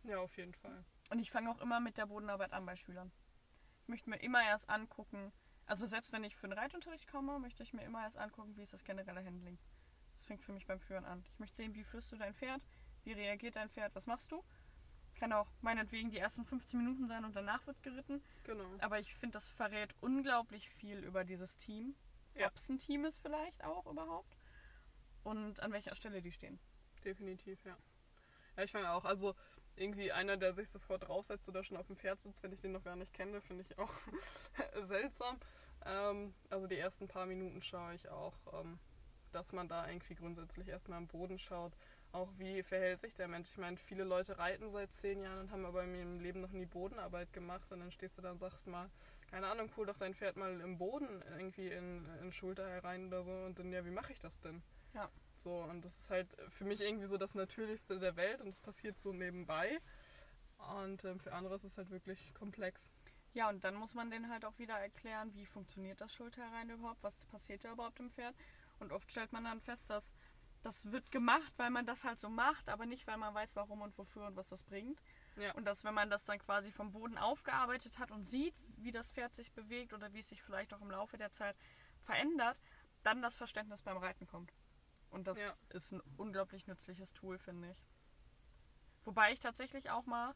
Ja, 0.04 0.20
auf 0.20 0.38
jeden 0.38 0.54
Fall. 0.54 0.86
Und 1.10 1.20
ich 1.20 1.32
fange 1.32 1.50
auch 1.50 1.60
immer 1.60 1.80
mit 1.80 1.98
der 1.98 2.06
Bodenarbeit 2.06 2.54
an 2.54 2.66
bei 2.66 2.76
Schülern. 2.76 3.12
Ich 3.82 3.88
möchte 3.88 4.10
mir 4.10 4.18
immer 4.18 4.44
erst 4.44 4.70
angucken, 4.70 5.32
also 5.66 5.86
selbst 5.86 6.12
wenn 6.12 6.24
ich 6.26 6.36
für 6.36 6.48
den 6.48 6.58
Reitunterricht 6.58 7.10
komme, 7.10 7.40
möchte 7.40 7.64
ich 7.64 7.74
mir 7.74 7.84
immer 7.84 8.04
erst 8.04 8.18
angucken, 8.18 8.56
wie 8.58 8.64
ist 8.64 8.74
das 8.74 8.84
generelle 8.84 9.24
Handling. 9.24 9.58
Das 10.14 10.26
fängt 10.26 10.44
für 10.44 10.52
mich 10.52 10.66
beim 10.66 10.80
Führen 10.80 11.06
an. 11.06 11.24
Ich 11.32 11.40
möchte 11.40 11.58
sehen, 11.58 11.74
wie 11.74 11.84
führst 11.86 12.12
du 12.12 12.18
dein 12.18 12.34
Pferd, 12.34 12.62
wie 13.04 13.14
reagiert 13.14 13.56
dein 13.56 13.70
Pferd, 13.70 13.96
was 13.96 14.08
machst 14.08 14.32
du. 14.32 14.44
Kann 15.20 15.34
auch 15.34 15.48
meinetwegen 15.62 16.12
die 16.12 16.18
ersten 16.18 16.46
15 16.46 16.80
Minuten 16.80 17.08
sein 17.08 17.26
und 17.26 17.36
danach 17.36 17.68
wird 17.68 17.84
geritten. 17.84 18.22
Genau. 18.46 18.64
Aber 18.80 19.00
ich 19.00 19.14
finde, 19.14 19.34
das 19.34 19.50
verrät 19.50 19.94
unglaublich 20.00 20.70
viel 20.70 21.00
über 21.00 21.26
dieses 21.26 21.58
Team. 21.58 21.96
Ja. 22.36 22.48
Ob 22.48 22.56
es 22.56 22.70
ein 22.70 22.80
Team 22.80 23.04
ist 23.04 23.18
vielleicht 23.18 23.62
auch 23.66 23.86
überhaupt. 23.86 24.38
Und 25.24 25.60
an 25.60 25.74
welcher 25.74 25.94
Stelle 25.94 26.22
die 26.22 26.32
stehen. 26.32 26.58
Definitiv, 27.04 27.64
ja. 27.66 27.76
Ja, 28.56 28.64
ich 28.64 28.72
fange 28.72 28.90
auch. 28.92 29.04
Also 29.04 29.36
irgendwie 29.76 30.12
einer, 30.12 30.38
der 30.38 30.54
sich 30.54 30.70
sofort 30.70 31.08
draufsetzt 31.08 31.50
oder 31.50 31.64
schon 31.64 31.78
auf 31.78 31.88
dem 31.88 31.98
Pferd 31.98 32.20
sitzt, 32.22 32.42
wenn 32.44 32.54
ich 32.54 32.62
den 32.62 32.72
noch 32.72 32.84
gar 32.84 32.96
nicht 32.96 33.14
kenne, 33.14 33.42
finde 33.42 33.64
ich 33.64 33.78
auch 33.78 33.94
seltsam. 34.84 35.38
Ähm, 35.86 36.34
also 36.50 36.68
die 36.68 36.78
ersten 36.78 37.10
paar 37.10 37.26
Minuten 37.26 37.62
schaue 37.62 37.94
ich 37.94 38.08
auch, 38.08 38.36
ähm, 38.54 38.80
dass 39.32 39.52
man 39.52 39.68
da 39.68 39.88
irgendwie 39.88 40.16
grundsätzlich 40.16 40.70
erstmal 40.70 40.98
am 40.98 41.08
Boden 41.08 41.38
schaut. 41.38 41.74
Auch 42.12 42.30
wie 42.38 42.64
verhält 42.64 43.00
sich 43.00 43.14
der 43.14 43.28
Mensch? 43.28 43.50
Ich 43.52 43.58
meine, 43.58 43.78
viele 43.78 44.04
Leute 44.04 44.40
reiten 44.40 44.68
seit 44.70 44.92
zehn 44.94 45.22
Jahren 45.22 45.42
und 45.42 45.52
haben 45.52 45.66
aber 45.66 45.84
in 45.84 45.94
ihrem 45.94 46.20
Leben 46.20 46.42
noch 46.42 46.52
nie 46.52 46.66
Bodenarbeit 46.66 47.32
gemacht. 47.34 47.72
Und 47.72 47.82
dann 47.82 47.92
stehst 47.92 48.18
du 48.18 48.22
da 48.24 48.32
und 48.32 48.40
sagst 48.40 48.66
mal, 48.66 48.90
keine 49.30 49.48
Ahnung, 49.48 49.70
hol 49.78 49.86
doch 49.86 49.98
dein 49.98 50.16
Pferd 50.16 50.36
mal 50.36 50.60
im 50.60 50.78
Boden 50.78 51.24
irgendwie 51.38 51.68
in, 51.68 52.08
in 52.22 52.32
Schulter 52.32 52.68
herein 52.68 53.08
oder 53.08 53.24
so. 53.24 53.32
Und 53.32 53.60
dann, 53.60 53.72
ja, 53.72 53.86
wie 53.86 53.92
mache 53.92 54.12
ich 54.12 54.20
das 54.20 54.40
denn? 54.40 54.64
Ja. 54.96 55.10
So, 55.36 55.62
und 55.64 55.86
das 55.86 56.00
ist 56.00 56.10
halt 56.10 56.36
für 56.50 56.66
mich 56.66 56.82
irgendwie 56.82 57.06
so 57.06 57.18
das 57.18 57.36
Natürlichste 57.36 58.00
der 58.00 58.16
Welt 58.16 58.42
und 58.42 58.50
es 58.50 58.60
passiert 58.60 58.98
so 58.98 59.14
nebenbei. 59.14 59.80
Und 60.58 61.06
ähm, 61.06 61.20
für 61.20 61.34
andere 61.34 61.56
ist 61.56 61.64
es 61.64 61.78
halt 61.78 61.92
wirklich 61.92 62.34
komplex. 62.34 62.92
Ja, 63.34 63.50
und 63.50 63.64
dann 63.64 63.76
muss 63.76 63.94
man 63.94 64.10
denen 64.10 64.30
halt 64.30 64.44
auch 64.44 64.58
wieder 64.58 64.74
erklären, 64.74 65.34
wie 65.36 65.46
funktioniert 65.46 66.02
das 66.02 66.14
Schulterrein 66.14 66.70
überhaupt, 66.72 67.04
was 67.04 67.26
passiert 67.28 67.64
da 67.64 67.72
überhaupt 67.72 68.00
im 68.00 68.10
Pferd. 68.10 68.36
Und 68.80 68.92
oft 68.92 69.12
stellt 69.12 69.32
man 69.32 69.44
dann 69.44 69.62
fest, 69.62 69.90
dass 69.90 70.12
das 70.62 70.92
wird 70.92 71.12
gemacht, 71.12 71.54
weil 71.58 71.70
man 71.70 71.86
das 71.86 72.04
halt 72.04 72.20
so 72.20 72.30
macht, 72.30 72.70
aber 72.70 72.86
nicht, 72.86 73.08
weil 73.08 73.18
man 73.18 73.34
weiß, 73.34 73.56
warum 73.56 73.82
und 73.82 73.98
wofür 73.98 74.28
und 74.28 74.36
was 74.36 74.48
das 74.48 74.64
bringt. 74.64 75.02
Ja. 75.38 75.54
Und 75.54 75.66
dass, 75.66 75.84
wenn 75.84 75.94
man 75.94 76.10
das 76.10 76.26
dann 76.26 76.40
quasi 76.40 76.72
vom 76.72 76.92
Boden 76.92 77.18
aufgearbeitet 77.18 77.98
hat 78.00 78.12
und 78.12 78.26
sieht, 78.26 78.56
wie 78.78 78.92
das 78.92 79.12
Pferd 79.12 79.34
sich 79.34 79.54
bewegt 79.54 79.94
oder 79.94 80.14
wie 80.14 80.20
es 80.20 80.30
sich 80.30 80.42
vielleicht 80.42 80.74
auch 80.74 80.82
im 80.82 80.92
Laufe 80.92 81.18
der 81.18 81.32
Zeit 81.32 81.56
verändert, 82.02 82.60
dann 83.04 83.22
das 83.22 83.38
Verständnis 83.38 83.82
beim 83.82 83.98
Reiten 83.98 84.28
kommt. 84.28 84.54
Und 85.10 85.28
das 85.28 85.38
Ja. 85.40 85.54
ist 85.70 85.94
ein 85.94 86.02
unglaublich 86.18 86.68
nützliches 86.68 87.14
Tool, 87.14 87.38
finde 87.40 87.72
ich. 87.72 87.84
Wobei 89.04 89.32
ich 89.32 89.40
tatsächlich 89.40 89.90
auch 89.90 90.06
mal 90.06 90.36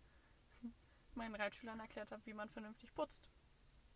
meinen 1.15 1.35
Reitschülern 1.35 1.79
erklärt 1.79 2.11
habe, 2.11 2.25
wie 2.25 2.33
man 2.33 2.49
vernünftig 2.49 2.93
putzt. 2.93 3.29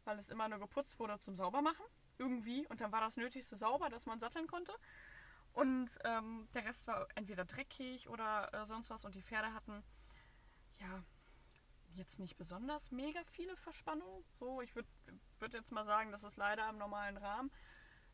Weil 0.03 0.19
es 0.19 0.29
immer 0.29 0.47
nur 0.49 0.59
geputzt 0.59 0.99
wurde 0.99 1.19
zum 1.19 1.35
Saubermachen, 1.35 1.85
irgendwie. 2.17 2.67
Und 2.67 2.81
dann 2.81 2.91
war 2.91 3.01
das 3.01 3.17
Nötigste 3.17 3.55
sauber, 3.55 3.89
dass 3.89 4.05
man 4.05 4.19
satteln 4.19 4.47
konnte. 4.47 4.73
Und 5.57 5.97
ähm, 6.03 6.47
der 6.53 6.65
Rest 6.65 6.85
war 6.85 7.07
entweder 7.15 7.43
dreckig 7.43 8.09
oder 8.09 8.53
äh, 8.53 8.67
sonst 8.67 8.91
was. 8.91 9.05
Und 9.05 9.15
die 9.15 9.23
Pferde 9.23 9.55
hatten, 9.55 9.83
ja, 10.79 11.03
jetzt 11.95 12.19
nicht 12.19 12.37
besonders 12.37 12.91
mega 12.91 13.23
viele 13.23 13.57
Verspannungen. 13.57 14.23
So, 14.33 14.61
ich 14.61 14.75
würde 14.75 14.87
würd 15.39 15.55
jetzt 15.55 15.71
mal 15.71 15.83
sagen, 15.83 16.11
das 16.11 16.23
ist 16.23 16.37
leider 16.37 16.69
im 16.69 16.77
normalen 16.77 17.17
Rahmen. 17.17 17.51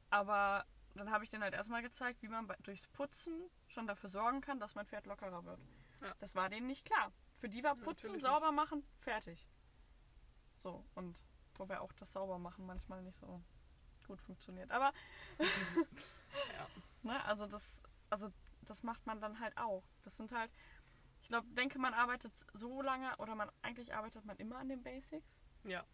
Aber 0.09 0.65
dann 0.95 1.11
habe 1.11 1.25
ich 1.25 1.31
denen 1.31 1.43
halt 1.43 1.53
erstmal 1.53 1.81
gezeigt, 1.81 2.21
wie 2.21 2.29
man 2.29 2.47
durchs 2.63 2.87
Putzen 2.87 3.49
schon 3.67 3.87
dafür 3.87 4.09
sorgen 4.09 4.39
kann, 4.39 4.61
dass 4.61 4.75
mein 4.75 4.85
Pferd 4.85 5.05
lockerer 5.05 5.43
wird. 5.43 5.59
Ja. 5.99 6.15
Das 6.19 6.35
war 6.35 6.47
denen 6.47 6.67
nicht 6.67 6.85
klar. 6.85 7.11
Für 7.35 7.49
die 7.49 7.61
war 7.61 7.75
Putzen, 7.75 8.05
Natürlich 8.05 8.21
sauber 8.21 8.53
machen, 8.53 8.87
fertig. 8.99 9.49
So, 10.59 10.85
und 10.95 11.21
wobei 11.55 11.81
auch 11.81 11.91
das 11.91 12.13
Saubermachen 12.13 12.65
manchmal 12.65 13.01
nicht 13.03 13.17
so 13.17 13.43
gut 14.05 14.21
funktioniert. 14.21 14.71
Aber 14.71 14.93
Ja. 16.53 16.67
ne, 17.03 17.25
also 17.25 17.47
das, 17.47 17.83
also 18.09 18.29
das 18.61 18.83
macht 18.83 19.05
man 19.05 19.21
dann 19.21 19.39
halt 19.39 19.57
auch. 19.57 19.83
Das 20.03 20.17
sind 20.17 20.31
halt, 20.31 20.51
ich 21.21 21.27
glaube, 21.27 21.47
denke, 21.49 21.79
man 21.79 21.93
arbeitet 21.93 22.33
so 22.53 22.81
lange 22.81 23.15
oder 23.17 23.35
man 23.35 23.49
eigentlich 23.61 23.93
arbeitet 23.93 24.25
man 24.25 24.37
immer 24.37 24.57
an 24.57 24.69
den 24.69 24.83
Basics. 24.83 25.27
Ja. 25.63 25.85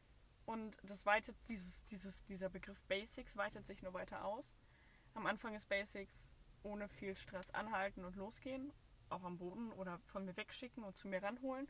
Und 0.46 0.78
das 0.84 1.06
weitet, 1.06 1.36
dieses, 1.48 1.86
dieses, 1.86 2.24
dieser 2.26 2.50
Begriff 2.50 2.84
Basics 2.86 3.38
weitet 3.38 3.68
sich 3.68 3.82
nur 3.82 3.94
weiter 3.94 4.26
aus. 4.26 4.56
Am 5.14 5.26
Anfang 5.26 5.54
ist 5.54 5.70
Basics 5.70 6.32
ohne 6.64 6.88
viel 6.90 7.16
Stress 7.16 7.52
anhalten 7.52 8.04
und 8.04 8.16
losgehen, 8.16 8.74
auch 9.10 9.24
am 9.24 9.38
Boden 9.38 9.72
oder 9.74 10.00
von 10.00 10.26
mir 10.26 10.36
wegschicken 10.36 10.84
und 10.84 10.98
zu 10.98 11.08
mir 11.08 11.22
ranholen. 11.22 11.70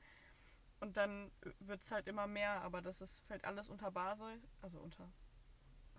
Und 0.79 0.95
dann 0.95 1.29
wird 1.59 1.81
es 1.81 1.91
halt 1.91 2.07
immer 2.07 2.25
mehr, 2.25 2.61
aber 2.61 2.81
das 2.81 3.01
ist, 3.01 3.19
fällt 3.25 3.43
alles 3.43 3.67
unter 3.67 3.91
Basis, 3.91 4.47
also 4.61 4.79
unter 4.79 5.11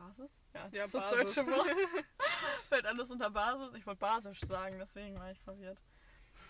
Basis? 0.01 0.31
Ja, 0.55 0.65
das 0.65 0.73
Ja, 0.73 0.85
ist 0.85 0.95
das 0.95 1.11
Basis. 1.11 1.35
deutsche 1.35 1.51
Wort. 1.51 1.69
fällt 2.69 2.87
alles 2.87 3.11
unter 3.11 3.31
Basis. 3.31 3.75
Ich 3.75 3.87
wollte 3.87 4.01
basisch 4.01 4.41
sagen, 4.41 4.79
deswegen 4.79 5.19
war 5.19 5.31
ich 5.31 5.41
verwirrt. 5.41 5.79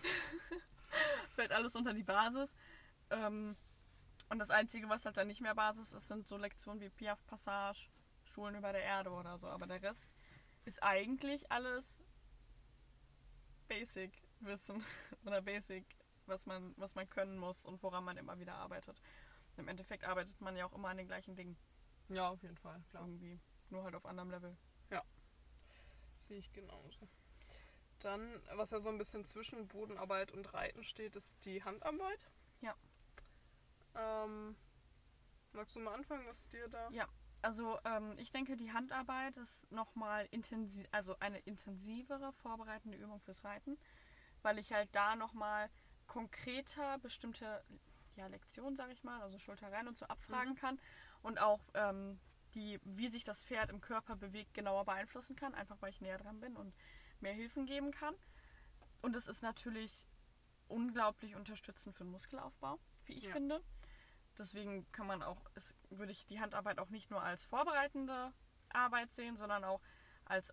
fällt 1.34 1.52
alles 1.52 1.74
unter 1.74 1.92
die 1.92 2.04
Basis. 2.04 2.54
Ähm, 3.10 3.56
und 4.28 4.38
das 4.38 4.50
Einzige, 4.50 4.88
was 4.88 5.04
halt 5.04 5.16
dann 5.16 5.26
nicht 5.26 5.40
mehr 5.40 5.54
Basis 5.56 5.92
ist, 5.92 6.06
sind 6.06 6.28
so 6.28 6.36
Lektionen 6.36 6.80
wie 6.80 6.88
Piaf 6.90 7.24
Passage, 7.26 7.90
Schulen 8.24 8.54
über 8.54 8.72
der 8.72 8.82
Erde 8.84 9.10
oder 9.10 9.36
so. 9.36 9.48
Aber 9.48 9.66
der 9.66 9.82
Rest 9.82 10.08
ist 10.64 10.80
eigentlich 10.82 11.50
alles 11.50 12.00
Basic-Wissen 13.68 14.84
oder 15.26 15.42
Basic, 15.42 15.84
was 16.26 16.46
man, 16.46 16.72
was 16.76 16.94
man 16.94 17.08
können 17.10 17.36
muss 17.36 17.66
und 17.66 17.82
woran 17.82 18.04
man 18.04 18.16
immer 18.16 18.38
wieder 18.38 18.54
arbeitet. 18.54 19.02
Im 19.56 19.66
Endeffekt 19.66 20.04
arbeitet 20.04 20.40
man 20.40 20.56
ja 20.56 20.66
auch 20.66 20.72
immer 20.72 20.88
an 20.88 20.96
den 20.98 21.08
gleichen 21.08 21.34
Dingen 21.34 21.56
Ja, 22.10 22.28
auf 22.28 22.42
jeden 22.42 22.56
Fall, 22.58 22.82
klar. 22.90 23.02
irgendwie. 23.06 23.40
Nur 23.70 23.84
halt 23.84 23.94
auf 23.94 24.04
anderem 24.04 24.30
Level. 24.30 24.56
Sehe 26.18 26.38
ich 26.38 26.52
genauso. 26.52 27.08
Dann, 28.00 28.40
was 28.54 28.70
ja 28.70 28.78
so 28.78 28.88
ein 28.88 28.98
bisschen 28.98 29.24
zwischen 29.24 29.66
Bodenarbeit 29.66 30.30
und 30.32 30.52
Reiten 30.54 30.84
steht, 30.84 31.16
ist 31.16 31.44
die 31.44 31.64
Handarbeit. 31.64 32.24
Ja. 32.60 32.74
Ähm, 33.94 34.54
magst 35.52 35.74
du 35.74 35.80
mal 35.80 35.94
anfangen, 35.94 36.26
was 36.28 36.46
dir 36.48 36.68
da. 36.68 36.88
Ja. 36.90 37.08
Also 37.42 37.78
ähm, 37.84 38.16
ich 38.18 38.30
denke, 38.30 38.56
die 38.56 38.72
Handarbeit 38.72 39.38
ist 39.38 39.72
nochmal 39.72 40.28
intensiv, 40.30 40.86
also 40.92 41.16
eine 41.20 41.38
intensivere 41.40 42.32
vorbereitende 42.34 42.98
Übung 42.98 43.18
fürs 43.18 43.42
Reiten, 43.44 43.78
weil 44.42 44.58
ich 44.58 44.72
halt 44.72 44.90
da 44.92 45.16
nochmal 45.16 45.70
konkreter 46.06 46.98
bestimmte 46.98 47.64
ja, 48.16 48.26
Lektionen, 48.26 48.76
sage 48.76 48.92
ich 48.92 49.02
mal, 49.04 49.22
also 49.22 49.38
Schulter 49.38 49.72
rein 49.72 49.88
und 49.88 49.96
so 49.98 50.04
abfragen 50.06 50.52
Mhm. 50.52 50.56
kann 50.58 50.80
und 51.22 51.40
auch 51.40 51.60
ähm, 51.74 52.18
die, 52.54 52.80
wie 52.84 53.08
sich 53.08 53.24
das 53.24 53.42
Pferd 53.44 53.70
im 53.70 53.80
Körper 53.80 54.16
bewegt, 54.16 54.54
genauer 54.54 54.84
beeinflussen 54.84 55.36
kann, 55.36 55.54
einfach 55.54 55.76
weil 55.80 55.90
ich 55.90 56.00
näher 56.00 56.18
dran 56.18 56.40
bin 56.40 56.56
und 56.56 56.74
mehr 57.20 57.32
Hilfen 57.34 57.66
geben 57.66 57.90
kann. 57.92 58.14
Und 59.02 59.14
es 59.16 59.26
ist 59.28 59.42
natürlich 59.42 60.06
unglaublich 60.68 61.34
unterstützend 61.36 61.94
für 61.96 62.04
den 62.04 62.10
Muskelaufbau, 62.12 62.78
wie 63.06 63.14
ich 63.14 63.24
Ja. 63.24 63.32
finde. 63.32 63.62
Deswegen 64.38 64.90
kann 64.92 65.06
man 65.06 65.22
auch, 65.22 65.42
es, 65.54 65.74
würde 65.90 66.12
ich 66.12 66.26
die 66.26 66.40
Handarbeit 66.40 66.78
auch 66.78 66.88
nicht 66.90 67.10
nur 67.10 67.22
als 67.22 67.44
vorbereitende 67.44 68.32
Arbeit 68.70 69.12
sehen, 69.12 69.36
sondern 69.36 69.64
auch 69.64 69.80
als 70.24 70.52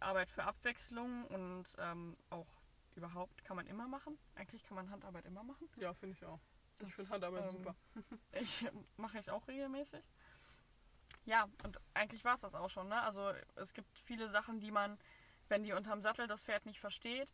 Arbeit 0.00 0.30
für 0.30 0.44
Abwechslung 0.44 1.26
und 1.26 1.74
ähm, 1.78 2.14
auch 2.30 2.46
überhaupt 2.94 3.44
kann 3.44 3.56
man 3.56 3.66
immer 3.66 3.88
machen. 3.88 4.18
Eigentlich 4.34 4.62
kann 4.64 4.76
man 4.76 4.90
Handarbeit 4.90 5.24
immer 5.26 5.42
machen. 5.42 5.68
Ja, 5.78 5.92
finde 5.94 6.16
ich 6.16 6.24
auch. 6.24 6.40
Ich 6.82 6.96
Das, 6.96 7.08
finde 7.08 7.10
Handarbeit 7.12 7.44
ähm, 7.44 7.48
super. 7.48 7.74
Ich 8.32 8.66
mache 8.96 9.18
ich 9.18 9.30
auch 9.30 9.46
regelmäßig. 9.46 10.04
Ja, 11.24 11.48
und 11.62 11.78
eigentlich 11.94 12.24
war 12.24 12.34
es 12.34 12.40
das 12.40 12.54
auch 12.54 12.68
schon. 12.68 12.88
Ne? 12.88 13.00
Also 13.02 13.32
es 13.54 13.72
gibt 13.72 13.98
viele 13.98 14.28
Sachen, 14.28 14.60
die 14.60 14.72
man, 14.72 14.98
wenn 15.48 15.62
die 15.62 15.72
unterm 15.72 16.02
Sattel 16.02 16.26
das 16.26 16.44
Pferd 16.44 16.66
nicht 16.66 16.80
versteht, 16.80 17.32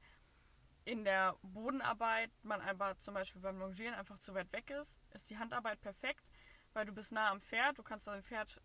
in 0.85 1.05
der 1.05 1.37
Bodenarbeit 1.43 2.31
man 2.43 2.61
einfach 2.61 2.97
zum 2.99 3.15
Beispiel 3.15 3.41
beim 3.41 3.59
Longieren 3.59 3.95
einfach 3.95 4.19
zu 4.19 4.35
weit 4.35 4.53
weg 4.53 4.71
ist, 4.71 4.99
ist 5.11 5.29
die 5.31 5.39
Handarbeit 5.39 5.81
perfekt, 5.81 6.25
weil 6.73 6.87
du 6.87 6.93
bist 6.93 7.13
nah 7.13 7.31
am 7.31 7.41
Pferd, 7.41 7.79
du 7.79 7.83
kannst 7.83 8.07
dein 8.07 8.23
Pferd 8.23 8.61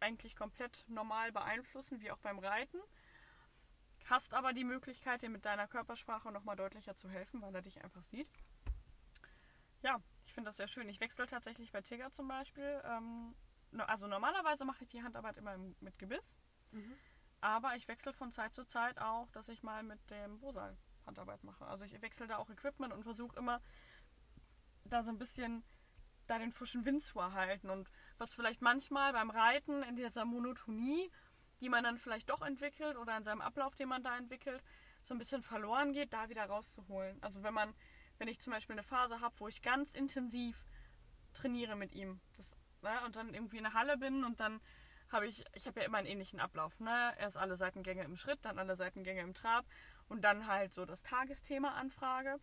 eigentlich 0.00 0.34
komplett 0.34 0.84
normal 0.88 1.30
beeinflussen, 1.32 2.00
wie 2.00 2.10
auch 2.10 2.18
beim 2.18 2.38
Reiten. 2.38 2.78
Hast 4.06 4.34
aber 4.34 4.52
die 4.52 4.64
Möglichkeit, 4.64 5.22
dir 5.22 5.28
mit 5.28 5.44
deiner 5.44 5.68
Körpersprache 5.68 6.32
nochmal 6.32 6.56
deutlicher 6.56 6.96
zu 6.96 7.08
helfen, 7.08 7.42
weil 7.42 7.54
er 7.54 7.62
dich 7.62 7.84
einfach 7.84 8.02
sieht. 8.02 8.28
Ja, 9.82 10.02
ich 10.30 10.34
finde 10.34 10.48
das 10.48 10.58
sehr 10.58 10.68
schön. 10.68 10.88
Ich 10.88 11.00
wechsle 11.00 11.26
tatsächlich 11.26 11.72
bei 11.72 11.80
Tigger 11.82 12.12
zum 12.12 12.28
Beispiel. 12.28 12.80
Ähm, 12.84 13.34
also 13.78 14.06
normalerweise 14.06 14.64
mache 14.64 14.84
ich 14.84 14.88
die 14.88 15.02
Handarbeit 15.02 15.36
immer 15.36 15.54
im, 15.54 15.74
mit 15.80 15.98
Gebiss. 15.98 16.36
Mhm. 16.70 16.94
Aber 17.40 17.74
ich 17.74 17.88
wechsle 17.88 18.12
von 18.12 18.30
Zeit 18.30 18.54
zu 18.54 18.64
Zeit 18.64 19.00
auch, 19.00 19.28
dass 19.32 19.48
ich 19.48 19.64
mal 19.64 19.82
mit 19.82 19.98
dem 20.08 20.38
Bosal 20.38 20.78
Handarbeit 21.04 21.42
mache. 21.42 21.66
Also 21.66 21.84
ich 21.84 22.00
wechsle 22.00 22.28
da 22.28 22.36
auch 22.36 22.48
Equipment 22.48 22.92
und 22.92 23.02
versuche 23.02 23.36
immer 23.36 23.60
da 24.84 25.02
so 25.02 25.10
ein 25.10 25.18
bisschen 25.18 25.64
da 26.28 26.38
den 26.38 26.52
frischen 26.52 26.84
Wind 26.84 27.02
zu 27.02 27.18
erhalten. 27.18 27.68
Und 27.68 27.90
was 28.18 28.32
vielleicht 28.32 28.62
manchmal 28.62 29.12
beim 29.12 29.30
Reiten 29.30 29.82
in 29.82 29.96
dieser 29.96 30.24
Monotonie, 30.24 31.10
die 31.60 31.68
man 31.68 31.82
dann 31.82 31.98
vielleicht 31.98 32.30
doch 32.30 32.42
entwickelt 32.42 32.96
oder 32.96 33.16
in 33.16 33.24
seinem 33.24 33.40
Ablauf, 33.40 33.74
den 33.74 33.88
man 33.88 34.04
da 34.04 34.16
entwickelt, 34.16 34.62
so 35.02 35.12
ein 35.12 35.18
bisschen 35.18 35.42
verloren 35.42 35.92
geht, 35.92 36.12
da 36.12 36.28
wieder 36.28 36.44
rauszuholen. 36.44 37.20
Also 37.20 37.42
wenn 37.42 37.54
man, 37.54 37.74
wenn 38.20 38.28
ich 38.28 38.38
zum 38.38 38.52
Beispiel 38.52 38.74
eine 38.74 38.82
Phase 38.82 39.20
habe, 39.20 39.34
wo 39.38 39.48
ich 39.48 39.62
ganz 39.62 39.94
intensiv 39.94 40.66
trainiere 41.32 41.74
mit 41.74 41.94
ihm 41.94 42.20
das, 42.36 42.54
ne, 42.82 42.90
und 43.06 43.16
dann 43.16 43.32
irgendwie 43.32 43.56
in 43.56 43.64
der 43.64 43.72
Halle 43.72 43.96
bin 43.96 44.24
und 44.24 44.38
dann 44.40 44.60
habe 45.08 45.26
ich, 45.26 45.42
ich 45.54 45.66
habe 45.66 45.80
ja 45.80 45.86
immer 45.86 45.98
einen 45.98 46.06
ähnlichen 46.06 46.38
Ablauf. 46.38 46.78
Ne? 46.80 47.14
Erst 47.18 47.38
alle 47.38 47.56
Seitengänge 47.56 48.04
im 48.04 48.16
Schritt, 48.16 48.44
dann 48.44 48.58
alle 48.58 48.76
Seitengänge 48.76 49.22
im 49.22 49.32
Trab 49.32 49.64
und 50.06 50.22
dann 50.22 50.46
halt 50.46 50.74
so 50.74 50.84
das 50.84 51.02
Tagesthema 51.02 51.70
anfrage. 51.70 52.38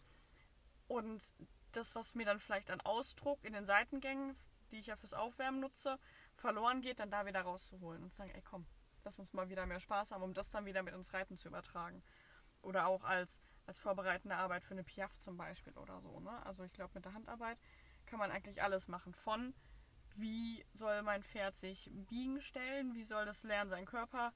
Und 0.88 1.32
das, 1.74 1.96
was 1.96 2.16
mir 2.16 2.26
dann 2.26 2.40
vielleicht 2.40 2.72
an 2.72 2.82
Ausdruck 2.82 3.44
in 3.44 3.54
den 3.54 3.68
Seitengängen, 3.68 4.36
die 4.72 4.80
ich 4.80 4.88
ja 4.88 4.96
fürs 4.96 5.14
Aufwärmen 5.14 5.60
nutze, 5.60 6.00
verloren 6.36 6.82
geht, 6.82 7.00
dann 7.00 7.12
da 7.12 7.28
wieder 7.28 7.42
rauszuholen 7.42 8.04
und 8.04 8.12
zu 8.12 8.18
sagen, 8.18 8.32
ey 8.32 8.42
komm, 8.42 8.66
lass 9.04 9.20
uns 9.20 9.32
mal 9.32 9.48
wieder 9.50 9.68
mehr 9.68 9.80
Spaß 9.80 10.12
haben, 10.12 10.24
um 10.24 10.34
das 10.34 10.50
dann 10.50 10.66
wieder 10.66 10.82
mit 10.82 10.96
ins 10.96 11.14
Reiten 11.14 11.38
zu 11.38 11.50
übertragen. 11.50 12.04
Oder 12.64 12.88
auch 12.88 13.04
als, 13.04 13.40
als 13.68 13.80
vorbereitende 13.80 14.36
Arbeit 14.36 14.64
für 14.64 14.74
eine 14.74 14.84
Piaf 14.84 15.18
zum 15.20 15.38
Beispiel 15.38 15.74
oder 15.74 16.02
so. 16.02 16.20
Ne? 16.20 16.46
Also 16.46 16.64
ich 16.64 16.74
glaube, 16.74 16.92
mit 16.96 17.06
der 17.06 17.14
Handarbeit 17.14 17.60
kann 18.06 18.20
man 18.20 18.32
eigentlich 18.32 18.64
alles 18.64 18.88
machen. 18.88 19.14
Von 19.14 19.54
wie 20.16 20.66
soll 20.74 21.04
mein 21.04 21.22
Pferd 21.22 21.58
sich 21.58 21.92
biegen 22.10 22.42
stellen, 22.42 22.96
wie 22.96 23.04
soll 23.04 23.26
das 23.26 23.44
lernen, 23.44 23.70
seinen 23.70 23.86
Körper 23.86 24.34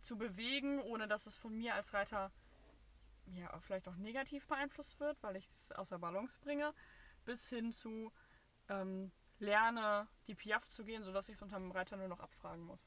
zu 0.00 0.16
bewegen, 0.16 0.80
ohne 0.80 1.08
dass 1.08 1.26
es 1.26 1.36
von 1.36 1.56
mir 1.56 1.74
als 1.74 1.92
Reiter 1.92 2.32
ja, 3.34 3.58
vielleicht 3.60 3.88
auch 3.88 3.96
negativ 3.96 4.46
beeinflusst 4.46 5.00
wird, 5.00 5.22
weil 5.22 5.36
ich 5.36 5.50
es 5.50 5.72
aus 5.72 5.90
der 5.90 5.98
Balance 5.98 6.38
bringe, 6.40 6.72
bis 7.24 7.48
hin 7.48 7.72
zu 7.72 8.10
ähm, 8.68 9.12
lerne, 9.38 10.08
die 10.26 10.34
Piaf 10.34 10.68
zu 10.68 10.84
gehen, 10.84 11.02
sodass 11.02 11.28
ich 11.28 11.34
es 11.34 11.42
unter 11.42 11.58
dem 11.58 11.70
Reiter 11.70 11.96
nur 11.96 12.08
noch 12.08 12.20
abfragen 12.20 12.64
muss. 12.64 12.86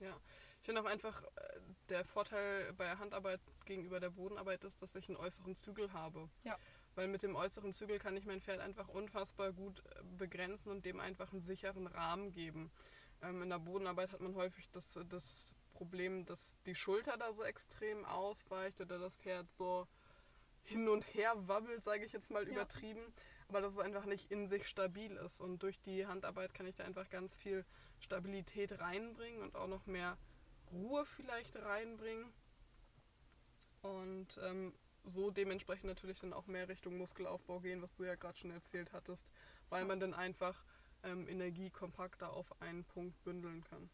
Ja. 0.00 0.18
Ich 0.60 0.66
finde 0.66 0.82
auch 0.82 0.86
einfach, 0.86 1.22
äh, 1.22 1.60
der 1.88 2.04
Vorteil 2.04 2.72
bei 2.74 2.94
Handarbeit 2.96 3.40
gegenüber 3.64 3.98
der 3.98 4.10
Bodenarbeit 4.10 4.62
ist, 4.64 4.82
dass 4.82 4.94
ich 4.94 5.08
einen 5.08 5.16
äußeren 5.16 5.54
Zügel 5.54 5.92
habe. 5.92 6.28
Ja. 6.44 6.58
Weil 6.94 7.08
mit 7.08 7.22
dem 7.22 7.34
äußeren 7.34 7.72
Zügel 7.72 7.98
kann 7.98 8.16
ich 8.16 8.26
mein 8.26 8.40
Pferd 8.40 8.60
einfach 8.60 8.88
unfassbar 8.88 9.52
gut 9.52 9.82
äh, 9.86 10.02
begrenzen 10.18 10.70
und 10.70 10.84
dem 10.84 11.00
einfach 11.00 11.32
einen 11.32 11.40
sicheren 11.40 11.86
Rahmen 11.86 12.30
geben. 12.32 12.70
Ähm, 13.22 13.42
in 13.42 13.48
der 13.50 13.58
Bodenarbeit 13.58 14.12
hat 14.12 14.20
man 14.20 14.34
häufig 14.34 14.68
das, 14.70 14.98
das 15.08 15.54
Problem, 15.72 16.26
dass 16.26 16.58
die 16.66 16.74
Schulter 16.74 17.16
da 17.16 17.32
so 17.32 17.42
extrem 17.42 18.04
ausweicht 18.04 18.80
oder 18.80 18.98
das 18.98 19.16
Pferd 19.16 19.50
so 19.50 19.86
hin 20.64 20.88
und 20.88 21.04
her 21.14 21.32
wabbelt, 21.48 21.82
sage 21.82 22.04
ich 22.04 22.12
jetzt 22.12 22.30
mal 22.30 22.44
Ja. 22.46 22.52
übertrieben, 22.52 23.14
aber 23.48 23.60
dass 23.62 23.72
es 23.72 23.78
einfach 23.78 24.04
nicht 24.04 24.30
in 24.30 24.46
sich 24.46 24.68
stabil 24.68 25.16
ist. 25.16 25.40
Und 25.40 25.62
durch 25.62 25.80
die 25.80 26.06
Handarbeit 26.06 26.52
kann 26.54 26.66
ich 26.66 26.74
da 26.76 26.84
einfach 26.84 27.08
ganz 27.08 27.34
viel 27.34 27.64
Stabilität 27.98 28.78
reinbringen 28.78 29.40
und 29.42 29.56
auch 29.56 29.66
noch 29.68 29.86
mehr 29.86 30.18
Ruhe 30.72 31.04
vielleicht 31.06 31.56
reinbringen. 31.56 32.32
Und 33.82 34.38
ähm, 34.42 34.74
so 35.04 35.30
dementsprechend 35.30 35.86
natürlich 35.86 36.20
dann 36.20 36.32
auch 36.32 36.46
mehr 36.46 36.68
Richtung 36.68 36.98
Muskelaufbau 36.98 37.60
gehen, 37.60 37.80
was 37.80 37.94
du 37.94 38.04
ja 38.04 38.14
gerade 38.14 38.36
schon 38.36 38.50
erzählt 38.50 38.92
hattest, 38.92 39.30
weil 39.70 39.84
man 39.84 40.00
dann 40.00 40.12
einfach 40.12 40.62
ähm, 41.02 41.26
Energie 41.28 41.70
kompakter 41.70 42.32
auf 42.32 42.60
einen 42.60 42.84
Punkt 42.84 43.22
bündeln 43.24 43.64
kann. 43.64 43.88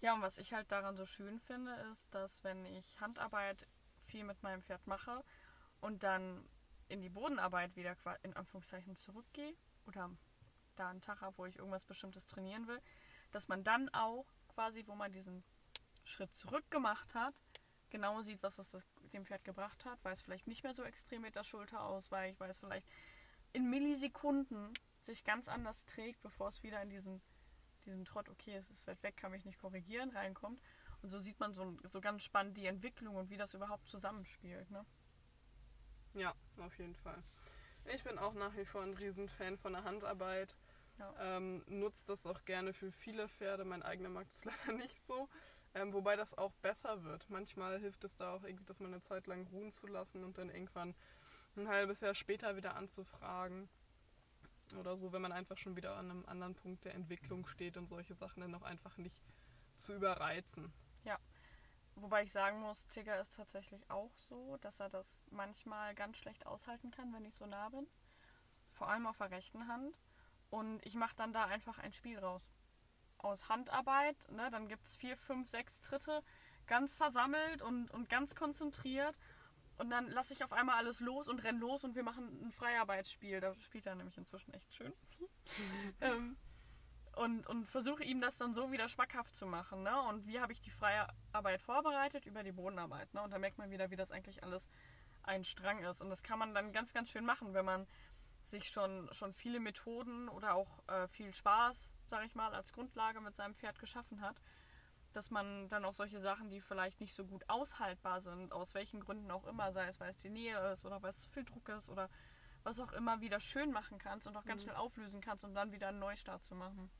Ja, 0.00 0.14
und 0.14 0.22
was 0.22 0.38
ich 0.38 0.52
halt 0.52 0.70
daran 0.70 0.96
so 0.96 1.06
schön 1.06 1.40
finde, 1.40 1.74
ist, 1.92 2.06
dass 2.14 2.44
wenn 2.44 2.64
ich 2.64 3.00
Handarbeit 3.00 3.66
viel 4.04 4.22
mit 4.22 4.42
meinem 4.44 4.62
Pferd 4.62 4.86
mache 4.86 5.24
und 5.80 6.04
dann 6.04 6.48
in 6.88 7.02
die 7.02 7.08
Bodenarbeit 7.08 7.74
wieder 7.74 7.96
in 8.22 8.34
Anführungszeichen 8.34 8.94
zurückgehe 8.94 9.54
oder 9.86 10.10
da 10.76 10.90
einen 10.90 11.00
Tag 11.00 11.20
habe, 11.20 11.36
wo 11.38 11.46
ich 11.46 11.58
irgendwas 11.58 11.84
Bestimmtes 11.84 12.26
trainieren 12.26 12.68
will, 12.68 12.80
dass 13.32 13.48
man 13.48 13.64
dann 13.64 13.88
auch 13.88 14.26
quasi, 14.58 14.82
wo 14.88 14.96
man 14.96 15.12
diesen 15.12 15.44
Schritt 16.02 16.34
zurück 16.34 16.68
gemacht 16.68 17.14
hat, 17.14 17.34
genau 17.90 18.22
sieht, 18.22 18.42
was 18.42 18.58
es 18.58 18.76
dem 19.12 19.24
Pferd 19.24 19.44
gebracht 19.44 19.84
hat, 19.84 20.00
weil 20.02 20.14
es 20.14 20.22
vielleicht 20.22 20.48
nicht 20.48 20.64
mehr 20.64 20.74
so 20.74 20.82
extrem 20.82 21.22
mit 21.22 21.36
der 21.36 21.44
Schulter 21.44 21.84
ausweicht, 21.84 22.40
weil 22.40 22.50
es 22.50 22.58
vielleicht 22.58 22.84
in 23.52 23.70
Millisekunden 23.70 24.74
sich 25.00 25.22
ganz 25.22 25.48
anders 25.48 25.86
trägt, 25.86 26.20
bevor 26.22 26.48
es 26.48 26.64
wieder 26.64 26.82
in 26.82 26.90
diesen 26.90 27.22
diesen 27.86 28.04
Trott, 28.04 28.28
okay, 28.28 28.56
es 28.56 28.68
ist 28.68 28.86
weit 28.88 29.00
weg, 29.04 29.16
kann 29.16 29.30
mich 29.30 29.44
nicht 29.44 29.60
korrigieren, 29.60 30.10
reinkommt. 30.10 30.60
Und 31.02 31.10
so 31.10 31.20
sieht 31.20 31.38
man 31.38 31.54
so, 31.54 31.76
so 31.88 32.00
ganz 32.00 32.24
spannend 32.24 32.56
die 32.56 32.66
Entwicklung 32.66 33.14
und 33.14 33.30
wie 33.30 33.36
das 33.36 33.54
überhaupt 33.54 33.88
zusammenspielt. 33.88 34.68
Ne? 34.72 34.84
Ja, 36.14 36.34
auf 36.58 36.76
jeden 36.78 36.96
Fall. 36.96 37.22
Ich 37.94 38.02
bin 38.02 38.18
auch 38.18 38.34
nach 38.34 38.56
wie 38.56 38.64
vor 38.64 38.82
ein 38.82 38.94
Riesenfan 38.94 39.56
von 39.56 39.72
der 39.72 39.84
Handarbeit. 39.84 40.56
Ja. 40.98 41.14
Ähm, 41.18 41.64
nutzt 41.66 42.08
das 42.08 42.26
auch 42.26 42.44
gerne 42.44 42.72
für 42.72 42.90
viele 42.90 43.28
Pferde. 43.28 43.64
Mein 43.64 43.82
eigener 43.82 44.08
mag 44.08 44.28
das 44.28 44.44
leider 44.66 44.72
nicht 44.72 44.98
so. 44.98 45.28
Ähm, 45.74 45.92
wobei 45.92 46.16
das 46.16 46.36
auch 46.36 46.52
besser 46.54 47.04
wird. 47.04 47.28
Manchmal 47.28 47.78
hilft 47.78 48.04
es 48.04 48.16
da 48.16 48.34
auch 48.34 48.42
irgendwie, 48.42 48.64
dass 48.64 48.80
man 48.80 48.92
eine 48.92 49.02
Zeit 49.02 49.26
lang 49.26 49.46
ruhen 49.48 49.70
zu 49.70 49.86
lassen 49.86 50.24
und 50.24 50.38
dann 50.38 50.50
irgendwann 50.50 50.94
ein 51.56 51.68
halbes 51.68 52.00
Jahr 52.00 52.14
später 52.14 52.56
wieder 52.56 52.74
anzufragen. 52.74 53.68
Oder 54.78 54.96
so, 54.96 55.12
wenn 55.12 55.22
man 55.22 55.32
einfach 55.32 55.56
schon 55.56 55.76
wieder 55.76 55.96
an 55.96 56.10
einem 56.10 56.26
anderen 56.26 56.54
Punkt 56.54 56.84
der 56.84 56.94
Entwicklung 56.94 57.46
steht 57.46 57.76
und 57.76 57.86
solche 57.86 58.14
Sachen 58.14 58.40
dann 58.40 58.54
auch 58.54 58.62
einfach 58.62 58.96
nicht 58.98 59.22
zu 59.76 59.94
überreizen. 59.94 60.72
Wobei 62.00 62.22
ich 62.22 62.32
sagen 62.32 62.60
muss, 62.60 62.86
Tigger 62.86 63.20
ist 63.20 63.34
tatsächlich 63.34 63.90
auch 63.90 64.14
so, 64.14 64.56
dass 64.58 64.78
er 64.78 64.88
das 64.88 65.20
manchmal 65.30 65.94
ganz 65.96 66.18
schlecht 66.18 66.46
aushalten 66.46 66.92
kann, 66.92 67.12
wenn 67.12 67.24
ich 67.24 67.34
so 67.34 67.44
nah 67.46 67.68
bin. 67.70 67.88
Vor 68.68 68.88
allem 68.88 69.06
auf 69.06 69.18
der 69.18 69.32
rechten 69.32 69.66
Hand. 69.66 69.98
Und 70.50 70.84
ich 70.84 70.94
mache 70.94 71.16
dann 71.16 71.32
da 71.32 71.44
einfach 71.44 71.78
ein 71.78 71.92
Spiel 71.92 72.18
raus. 72.18 72.50
Aus 73.18 73.48
Handarbeit, 73.48 74.30
ne? 74.30 74.48
dann 74.50 74.68
gibt 74.68 74.86
es 74.86 74.94
vier, 74.94 75.16
fünf, 75.16 75.48
sechs 75.48 75.80
Tritte, 75.80 76.22
ganz 76.66 76.94
versammelt 76.94 77.62
und, 77.62 77.90
und 77.90 78.08
ganz 78.08 78.34
konzentriert. 78.34 79.16
Und 79.76 79.90
dann 79.90 80.08
lasse 80.08 80.34
ich 80.34 80.42
auf 80.44 80.52
einmal 80.52 80.76
alles 80.76 81.00
los 81.00 81.28
und 81.28 81.44
renn 81.44 81.58
los 81.58 81.84
und 81.84 81.94
wir 81.94 82.02
machen 82.02 82.46
ein 82.46 82.52
Freiarbeitsspiel. 82.52 83.40
Da 83.40 83.54
spielt 83.54 83.86
er 83.86 83.94
nämlich 83.94 84.16
inzwischen 84.16 84.52
echt 84.54 84.72
schön. 84.74 84.92
ähm, 86.00 86.36
und, 87.14 87.46
und 87.48 87.66
versuche 87.66 88.04
ihm 88.04 88.20
das 88.20 88.36
dann 88.36 88.54
so 88.54 88.70
wieder 88.70 88.88
schmackhaft 88.88 89.34
zu 89.34 89.46
machen. 89.46 89.82
Ne? 89.82 90.00
Und 90.02 90.26
wie 90.26 90.40
habe 90.40 90.52
ich 90.52 90.60
die 90.60 90.70
freie 90.70 91.06
Arbeit 91.32 91.60
vorbereitet? 91.60 92.26
Über 92.26 92.42
die 92.42 92.52
Bodenarbeit. 92.52 93.12
Ne? 93.14 93.22
Und 93.22 93.32
da 93.32 93.38
merkt 93.38 93.58
man 93.58 93.70
wieder, 93.70 93.90
wie 93.90 93.96
das 93.96 94.12
eigentlich 94.12 94.42
alles 94.42 94.68
ein 95.22 95.44
Strang 95.44 95.80
ist. 95.80 96.00
Und 96.00 96.10
das 96.10 96.22
kann 96.22 96.38
man 96.38 96.54
dann 96.54 96.72
ganz, 96.72 96.92
ganz 96.92 97.10
schön 97.10 97.24
machen, 97.24 97.54
wenn 97.54 97.64
man 97.64 97.86
sich 98.48 98.68
schon, 98.68 99.08
schon 99.12 99.32
viele 99.32 99.60
Methoden 99.60 100.28
oder 100.28 100.54
auch 100.54 100.86
äh, 100.88 101.08
viel 101.08 101.32
Spaß, 101.34 101.90
sage 102.10 102.26
ich 102.26 102.34
mal, 102.34 102.54
als 102.54 102.72
Grundlage 102.72 103.20
mit 103.20 103.36
seinem 103.36 103.54
Pferd 103.54 103.78
geschaffen 103.78 104.20
hat. 104.20 104.40
Dass 105.12 105.30
man 105.30 105.68
dann 105.68 105.84
auch 105.84 105.94
solche 105.94 106.20
Sachen, 106.20 106.50
die 106.50 106.60
vielleicht 106.60 107.00
nicht 107.00 107.14
so 107.14 107.24
gut 107.24 107.48
aushaltbar 107.48 108.20
sind, 108.20 108.52
aus 108.52 108.74
welchen 108.74 109.00
Gründen 109.00 109.30
auch 109.30 109.46
immer, 109.46 109.72
sei 109.72 109.86
es, 109.88 109.98
weil 110.00 110.10
es 110.10 110.18
die 110.18 110.28
Nähe 110.30 110.58
ist 110.72 110.84
oder 110.84 111.02
weil 111.02 111.10
es 111.10 111.20
zu 111.22 111.30
viel 111.30 111.44
Druck 111.44 111.68
ist 111.70 111.88
oder 111.88 112.10
was 112.62 112.78
auch 112.80 112.92
immer, 112.92 113.20
wieder 113.20 113.40
schön 113.40 113.72
machen 113.72 113.98
kannst 113.98 114.26
und 114.26 114.36
auch 114.36 114.44
ganz 114.44 114.62
Mhm. 114.62 114.66
schnell 114.68 114.76
auflösen 114.76 115.20
kannst, 115.20 115.44
um 115.44 115.54
dann 115.54 115.72
wieder 115.72 115.88
einen 115.88 115.98
Neustart 115.98 116.44
zu 116.44 116.54
machen. 116.54 116.90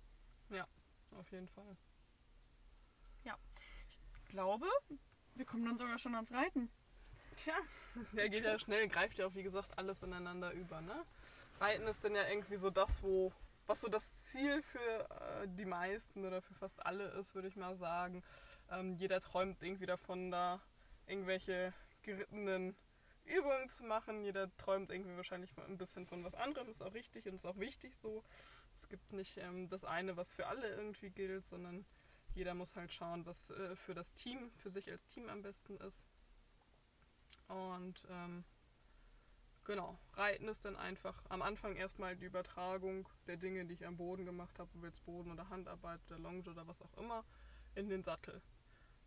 Auf 1.18 1.30
jeden 1.32 1.48
Fall. 1.48 1.76
Ich 3.88 4.34
glaube, 4.34 4.66
wir 5.34 5.46
kommen 5.46 5.64
dann 5.64 5.78
sogar 5.78 5.96
schon 5.96 6.14
ans 6.14 6.32
Reiten. 6.32 6.70
Tja, 7.36 7.54
der 8.12 8.28
geht 8.28 8.44
ja 8.44 8.58
schnell, 8.58 8.88
greift 8.88 9.18
ja 9.18 9.26
auch 9.26 9.34
wie 9.34 9.42
gesagt 9.42 9.78
alles 9.78 10.02
ineinander 10.02 10.52
über, 10.52 10.82
ne? 10.82 11.04
Reiten 11.60 11.86
ist 11.86 12.04
dann 12.04 12.14
ja 12.14 12.26
irgendwie 12.28 12.56
so 12.56 12.70
das, 12.70 13.02
wo, 13.02 13.32
was 13.66 13.80
so 13.80 13.88
das 13.88 14.26
Ziel 14.26 14.62
für 14.62 14.78
äh, 15.10 15.48
die 15.48 15.64
meisten 15.64 16.24
oder 16.24 16.40
für 16.40 16.54
fast 16.54 16.84
alle 16.84 17.08
ist, 17.10 17.34
würde 17.34 17.48
ich 17.48 17.56
mal 17.56 17.76
sagen. 17.76 18.22
Ähm, 18.70 18.94
jeder 18.94 19.20
träumt 19.20 19.62
irgendwie 19.62 19.86
davon, 19.86 20.30
da 20.30 20.60
irgendwelche 21.06 21.72
gerittenen 22.02 22.76
Übungen 23.24 23.68
zu 23.68 23.84
machen. 23.84 24.24
Jeder 24.24 24.54
träumt 24.56 24.90
irgendwie 24.90 25.16
wahrscheinlich 25.16 25.50
ein 25.58 25.78
bisschen 25.78 26.06
von 26.06 26.24
was 26.24 26.34
anderem, 26.34 26.68
ist 26.68 26.82
auch 26.82 26.94
richtig 26.94 27.26
und 27.26 27.34
ist 27.34 27.46
auch 27.46 27.58
wichtig 27.58 27.96
so. 27.96 28.24
Es 28.76 28.88
gibt 28.88 29.12
nicht 29.12 29.36
ähm, 29.38 29.68
das 29.68 29.84
eine, 29.84 30.16
was 30.16 30.32
für 30.32 30.46
alle 30.46 30.68
irgendwie 30.68 31.10
gilt, 31.10 31.44
sondern 31.44 31.84
jeder 32.34 32.54
muss 32.54 32.76
halt 32.76 32.92
schauen, 32.92 33.26
was 33.26 33.50
äh, 33.50 33.74
für 33.74 33.94
das 33.94 34.12
Team, 34.12 34.50
für 34.56 34.70
sich 34.70 34.90
als 34.90 35.06
Team 35.06 35.28
am 35.28 35.42
besten 35.42 35.76
ist. 35.78 36.04
Und 37.48 38.06
ähm, 38.10 38.44
genau, 39.68 39.98
Reiten 40.14 40.48
ist 40.48 40.64
dann 40.64 40.76
einfach 40.76 41.22
am 41.28 41.42
Anfang 41.42 41.76
erstmal 41.76 42.16
die 42.16 42.24
Übertragung 42.24 43.06
der 43.26 43.36
Dinge, 43.36 43.66
die 43.66 43.74
ich 43.74 43.86
am 43.86 43.98
Boden 43.98 44.24
gemacht 44.24 44.58
habe, 44.58 44.70
ob 44.74 44.82
jetzt 44.82 45.04
Boden 45.04 45.30
oder 45.30 45.50
Handarbeit 45.50 46.00
oder 46.06 46.18
Longe 46.18 46.48
oder 46.50 46.66
was 46.66 46.80
auch 46.82 46.96
immer, 46.96 47.22
in 47.74 47.88
den 47.90 48.02
Sattel. 48.02 48.40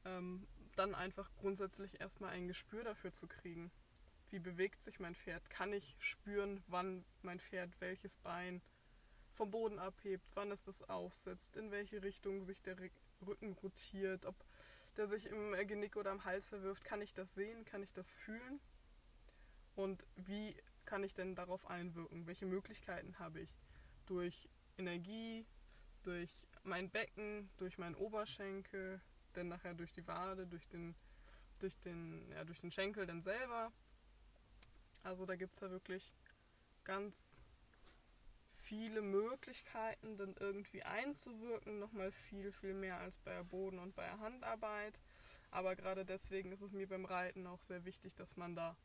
Ähm, 0.05 0.47
dann 0.75 0.93
einfach 0.93 1.29
grundsätzlich 1.35 1.99
erstmal 1.99 2.29
ein 2.29 2.47
Gespür 2.47 2.83
dafür 2.83 3.11
zu 3.11 3.27
kriegen. 3.27 3.71
Wie 4.29 4.39
bewegt 4.39 4.83
sich 4.83 4.99
mein 4.99 5.15
Pferd? 5.15 5.49
Kann 5.49 5.73
ich 5.73 5.95
spüren, 5.97 6.63
wann 6.67 7.03
mein 7.23 7.39
Pferd 7.39 7.71
welches 7.81 8.15
Bein 8.15 8.61
vom 9.33 9.49
Boden 9.49 9.79
abhebt, 9.79 10.29
wann 10.35 10.51
es 10.51 10.61
das 10.61 10.87
aufsetzt, 10.87 11.57
in 11.57 11.71
welche 11.71 12.03
Richtung 12.03 12.43
sich 12.43 12.61
der 12.61 12.77
Rücken 13.25 13.53
rotiert, 13.63 14.25
ob 14.27 14.35
der 14.95 15.07
sich 15.07 15.25
im 15.25 15.53
Genick 15.67 15.95
oder 15.95 16.11
am 16.11 16.23
Hals 16.23 16.49
verwirft, 16.49 16.83
kann 16.83 17.01
ich 17.01 17.13
das 17.13 17.33
sehen, 17.33 17.65
kann 17.65 17.81
ich 17.81 17.93
das 17.93 18.11
fühlen? 18.11 18.59
Und 19.75 20.05
wie 20.15 20.55
kann 20.85 21.03
ich 21.03 21.13
denn 21.13 21.35
darauf 21.35 21.69
einwirken? 21.69 22.27
Welche 22.27 22.45
Möglichkeiten 22.45 23.17
habe 23.19 23.41
ich? 23.41 23.49
Durch 24.05 24.49
Energie, 24.77 25.45
durch 26.03 26.47
mein 26.63 26.89
Becken, 26.89 27.49
durch 27.57 27.77
meinen 27.77 27.95
Oberschenkel, 27.95 29.01
dann 29.33 29.47
nachher 29.47 29.73
durch 29.73 29.91
die 29.91 30.05
Wade, 30.07 30.47
durch 30.47 30.67
den, 30.67 30.95
durch 31.59 31.77
den, 31.79 32.29
ja, 32.31 32.43
durch 32.43 32.59
den 32.59 32.71
Schenkel 32.71 33.05
dann 33.05 33.21
selber. 33.21 33.71
Also 35.03 35.25
da 35.25 35.35
gibt 35.35 35.53
es 35.53 35.61
ja 35.61 35.71
wirklich 35.71 36.13
ganz 36.83 37.41
viele 38.49 39.01
Möglichkeiten, 39.01 40.17
dann 40.17 40.35
irgendwie 40.39 40.83
einzuwirken, 40.83 41.79
nochmal 41.79 42.11
viel, 42.11 42.51
viel 42.51 42.73
mehr 42.73 42.99
als 42.99 43.17
bei 43.19 43.33
der 43.33 43.43
Boden- 43.43 43.79
und 43.79 43.95
bei 43.95 44.05
der 44.05 44.19
Handarbeit. 44.19 45.01
Aber 45.49 45.75
gerade 45.75 46.05
deswegen 46.05 46.51
ist 46.51 46.61
es 46.61 46.71
mir 46.71 46.87
beim 46.87 47.05
Reiten 47.05 47.47
auch 47.47 47.61
sehr 47.61 47.83
wichtig, 47.85 48.15
dass 48.15 48.37
man 48.37 48.55
da 48.55 48.77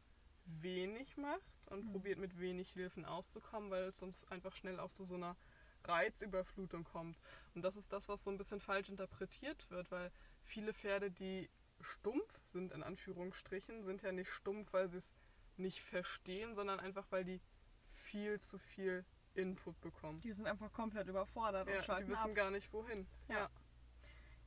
wenig 0.46 1.16
macht 1.16 1.40
und 1.66 1.84
Mhm. 1.84 1.92
probiert 1.92 2.18
mit 2.18 2.38
wenig 2.38 2.70
Hilfen 2.72 3.04
auszukommen, 3.04 3.70
weil 3.70 3.84
es 3.84 3.98
sonst 3.98 4.30
einfach 4.30 4.54
schnell 4.54 4.78
auch 4.80 4.90
zu 4.92 5.04
so 5.04 5.14
einer 5.16 5.36
Reizüberflutung 5.84 6.84
kommt. 6.84 7.18
Und 7.54 7.62
das 7.62 7.76
ist 7.76 7.92
das, 7.92 8.08
was 8.08 8.24
so 8.24 8.30
ein 8.30 8.38
bisschen 8.38 8.60
falsch 8.60 8.88
interpretiert 8.88 9.70
wird, 9.70 9.90
weil 9.90 10.10
viele 10.42 10.72
Pferde, 10.72 11.10
die 11.10 11.48
stumpf 11.80 12.40
sind, 12.44 12.72
in 12.72 12.82
Anführungsstrichen, 12.82 13.82
sind 13.84 14.02
ja 14.02 14.12
nicht 14.12 14.30
stumpf, 14.30 14.72
weil 14.72 14.88
sie 14.88 14.96
es 14.98 15.12
nicht 15.56 15.80
verstehen, 15.80 16.54
sondern 16.54 16.80
einfach, 16.80 17.06
weil 17.10 17.24
die 17.24 17.40
viel 17.84 18.40
zu 18.40 18.58
viel 18.58 19.04
Input 19.34 19.78
bekommen. 19.80 20.20
Die 20.20 20.32
sind 20.32 20.46
einfach 20.46 20.72
komplett 20.72 21.08
überfordert 21.08 21.66
Ja, 21.68 21.74
und 21.74 21.80
die 21.82 21.86
schalten 21.86 22.10
wissen 22.10 22.30
ab. 22.30 22.34
gar 22.34 22.50
nicht 22.50 22.72
wohin. 22.72 23.06
Ja. 23.28 23.34
Ja. 23.38 23.50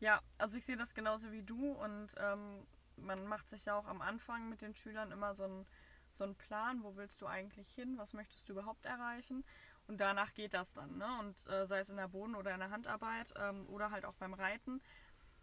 Ja, 0.01 0.21
also 0.37 0.57
ich 0.57 0.65
sehe 0.65 0.77
das 0.77 0.93
genauso 0.93 1.31
wie 1.31 1.43
du 1.43 1.73
und 1.73 2.15
ähm, 2.17 2.65
man 2.95 3.27
macht 3.27 3.49
sich 3.49 3.65
ja 3.65 3.75
auch 3.77 3.85
am 3.85 4.01
Anfang 4.01 4.49
mit 4.49 4.61
den 4.61 4.73
Schülern 4.73 5.11
immer 5.11 5.35
so 5.35 5.43
einen 5.43 5.67
so 6.13 6.23
einen 6.23 6.35
Plan, 6.35 6.83
wo 6.83 6.95
willst 6.95 7.21
du 7.21 7.27
eigentlich 7.27 7.69
hin, 7.73 7.97
was 7.97 8.13
möchtest 8.13 8.47
du 8.49 8.53
überhaupt 8.53 8.85
erreichen 8.85 9.43
und 9.87 9.99
danach 10.01 10.33
geht 10.33 10.53
das 10.53 10.73
dann, 10.73 10.97
ne? 10.97 11.07
Und 11.19 11.47
äh, 11.47 11.65
sei 11.67 11.79
es 11.79 11.89
in 11.89 11.97
der 11.97 12.07
Boden- 12.07 12.35
oder 12.35 12.53
in 12.53 12.59
der 12.59 12.69
Handarbeit 12.71 13.33
ähm, 13.37 13.67
oder 13.69 13.91
halt 13.91 14.05
auch 14.05 14.15
beim 14.15 14.33
Reiten, 14.33 14.81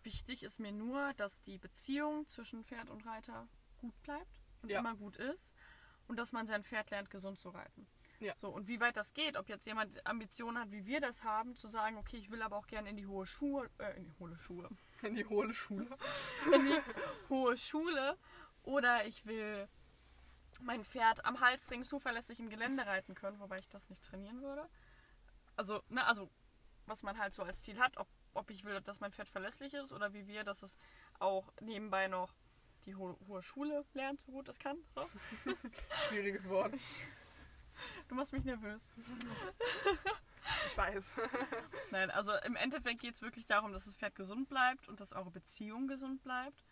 wichtig 0.03 0.43
ist 0.43 0.61
mir 0.61 0.73
nur, 0.73 1.13
dass 1.15 1.41
die 1.41 1.59
Beziehung 1.59 2.27
zwischen 2.29 2.65
Pferd 2.65 2.89
und 2.91 3.05
Reiter 3.07 3.49
gut 3.79 4.01
bleibt 4.03 4.31
und 4.63 4.71
Ja. 4.71 4.79
immer 4.81 4.95
gut 4.95 5.17
ist 5.17 5.53
und 6.09 6.17
dass 6.19 6.33
man 6.33 6.47
sein 6.47 6.63
Pferd 6.63 6.91
lernt, 6.91 7.11
gesund 7.11 7.39
zu 7.41 7.49
reiten. 7.51 7.87
Ja. 8.21 8.33
So, 8.37 8.49
und 8.49 8.67
wie 8.69 8.81
weit 8.81 8.97
das 8.97 9.13
geht, 9.13 9.37
ob 9.37 9.49
jetzt 9.49 9.67
jemand 9.67 10.07
Ambitionen 10.07 10.59
hat, 10.59 10.71
wie 10.71 10.87
wir 10.87 11.01
das 11.01 11.23
haben, 11.25 11.55
zu 11.57 11.69
sagen, 11.69 11.97
okay, 11.99 12.17
ich 12.17 12.31
will 12.31 12.41
aber 12.41 12.57
auch 12.57 12.67
gerne 12.67 12.89
in 12.89 12.97
die 12.97 13.07
hohe 13.07 13.27
Schuhe, 13.27 13.69
äh, 13.79 13.97
in 13.97 14.05
die 14.05 14.13
hohe 14.19 14.37
Schuhe, 14.39 14.69
In 15.03 15.15
die 15.17 15.25
hohle 15.27 15.53
Schule. 15.53 15.87
in 16.55 16.65
die 16.67 16.81
hohe 17.29 17.57
Schule 17.59 18.17
oder 18.63 19.05
ich 19.07 19.27
will 19.27 19.69
mein 20.61 20.85
Pferd 20.85 21.25
am 21.25 21.41
Halsring 21.41 21.85
zuverlässig 21.85 22.41
im 22.41 22.49
Gelände 22.49 22.87
reiten 22.87 23.15
können, 23.15 23.41
wobei 23.41 23.57
ich 23.57 23.69
das 23.69 23.89
nicht 23.91 24.03
trainieren 24.03 24.43
würde. 24.43 24.69
Also, 25.57 25.83
ne, 25.89 26.05
also 26.07 26.31
was 26.87 27.03
man 27.03 27.19
halt 27.19 27.35
so 27.35 27.43
als 27.43 27.63
Ziel 27.63 27.79
hat, 27.79 27.97
ob, 27.97 28.09
ob 28.35 28.51
ich 28.51 28.65
will, 28.65 28.81
dass 28.81 29.01
mein 29.01 29.13
Pferd 29.13 29.29
verlässlich 29.29 29.75
ist 29.75 29.93
oder 29.93 30.13
wie 30.13 30.27
wir, 30.27 30.45
dass 30.45 30.63
es 30.63 30.77
auch 31.19 31.53
nebenbei 31.61 32.09
noch 32.09 32.35
die 32.85 32.95
hohe, 32.95 33.17
hohe 33.27 33.43
Schule 33.43 33.85
lernt, 33.95 34.21
so 34.21 34.33
gut 34.33 34.49
es 34.49 34.59
kann. 34.59 34.79
So. 34.95 35.09
Schwieriges 36.09 36.49
Wort. 36.49 36.73
Du 38.09 38.15
machst 38.15 38.33
mich 38.33 38.45
nervös. 38.45 38.93
Ich 40.69 40.79
weiß. 40.79 41.13
Nein, 41.91 42.11
also 42.11 42.33
im 42.45 42.57
Endeffekt 42.57 43.01
geht 43.01 43.15
es 43.15 43.23
wirklich 43.23 43.47
darum, 43.47 43.73
dass 43.73 43.87
das 43.87 43.97
Pferd 43.97 44.15
gesund 44.15 44.49
bleibt 44.49 44.89
und 44.89 45.01
dass 45.01 45.13
eure 45.13 45.31
Beziehung 45.31 45.89
gesund 45.89 46.23
bleibt 46.23 46.63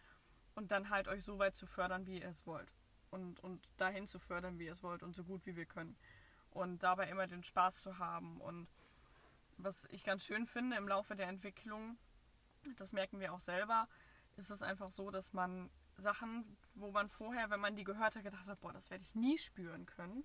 und 0.54 0.70
dann 0.70 0.90
halt 0.90 1.08
euch 1.08 1.24
so 1.24 1.38
weit 1.38 1.56
zu 1.56 1.66
fördern, 1.66 2.06
wie 2.06 2.20
ihr 2.20 2.28
es 2.28 2.46
wollt. 2.46 2.72
Und, 3.14 3.38
und 3.40 3.62
dahin 3.76 4.08
zu 4.08 4.18
fördern, 4.18 4.58
wie 4.58 4.66
ihr 4.66 4.72
es 4.72 4.82
wollt 4.82 5.04
und 5.04 5.14
so 5.14 5.22
gut 5.22 5.46
wie 5.46 5.54
wir 5.54 5.66
können. 5.66 5.96
Und 6.50 6.82
dabei 6.82 7.08
immer 7.08 7.28
den 7.28 7.44
Spaß 7.44 7.80
zu 7.80 7.98
haben. 7.98 8.40
Und 8.40 8.66
was 9.56 9.86
ich 9.90 10.02
ganz 10.02 10.24
schön 10.24 10.46
finde 10.46 10.76
im 10.76 10.88
Laufe 10.88 11.14
der 11.14 11.28
Entwicklung, 11.28 11.96
das 12.76 12.92
merken 12.92 13.20
wir 13.20 13.32
auch 13.32 13.40
selber, 13.40 13.88
ist 14.36 14.50
es 14.50 14.62
einfach 14.62 14.90
so, 14.90 15.12
dass 15.12 15.32
man 15.32 15.70
Sachen, 15.96 16.56
wo 16.74 16.90
man 16.90 17.08
vorher, 17.08 17.50
wenn 17.50 17.60
man 17.60 17.76
die 17.76 17.84
gehört 17.84 18.16
hat, 18.16 18.24
gedacht 18.24 18.46
hat, 18.46 18.60
boah, 18.60 18.72
das 18.72 18.90
werde 18.90 19.04
ich 19.04 19.14
nie 19.14 19.38
spüren 19.38 19.86
können, 19.86 20.24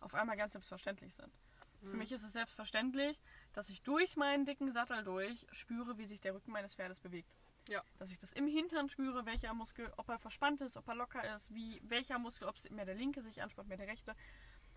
auf 0.00 0.14
einmal 0.14 0.36
ganz 0.36 0.52
selbstverständlich 0.52 1.14
sind. 1.14 1.32
Für 1.80 1.96
mich 1.96 2.10
ist 2.12 2.24
es 2.24 2.32
selbstverständlich, 2.32 3.22
dass 3.52 3.70
ich 3.70 3.82
durch 3.82 4.16
meinen 4.16 4.44
dicken 4.44 4.72
Sattel 4.72 5.04
durch 5.04 5.46
spüre, 5.52 5.96
wie 5.96 6.06
sich 6.06 6.20
der 6.20 6.34
Rücken 6.34 6.50
meines 6.50 6.74
Pferdes 6.74 6.98
bewegt. 7.00 7.32
Ja. 7.68 7.82
Dass 7.98 8.10
ich 8.10 8.18
das 8.18 8.32
im 8.32 8.46
Hintern 8.46 8.88
spüre, 8.88 9.26
welcher 9.26 9.52
Muskel, 9.54 9.92
ob 9.96 10.08
er 10.08 10.18
verspannt 10.18 10.60
ist, 10.62 10.76
ob 10.76 10.88
er 10.88 10.94
locker 10.94 11.36
ist, 11.36 11.54
wie 11.54 11.80
welcher 11.84 12.18
Muskel, 12.18 12.48
ob 12.48 12.56
es 12.56 12.68
mehr 12.70 12.86
der 12.86 12.94
linke 12.94 13.22
sich 13.22 13.42
anspannt, 13.42 13.68
mehr 13.68 13.76
der 13.78 13.88
rechte. 13.88 14.14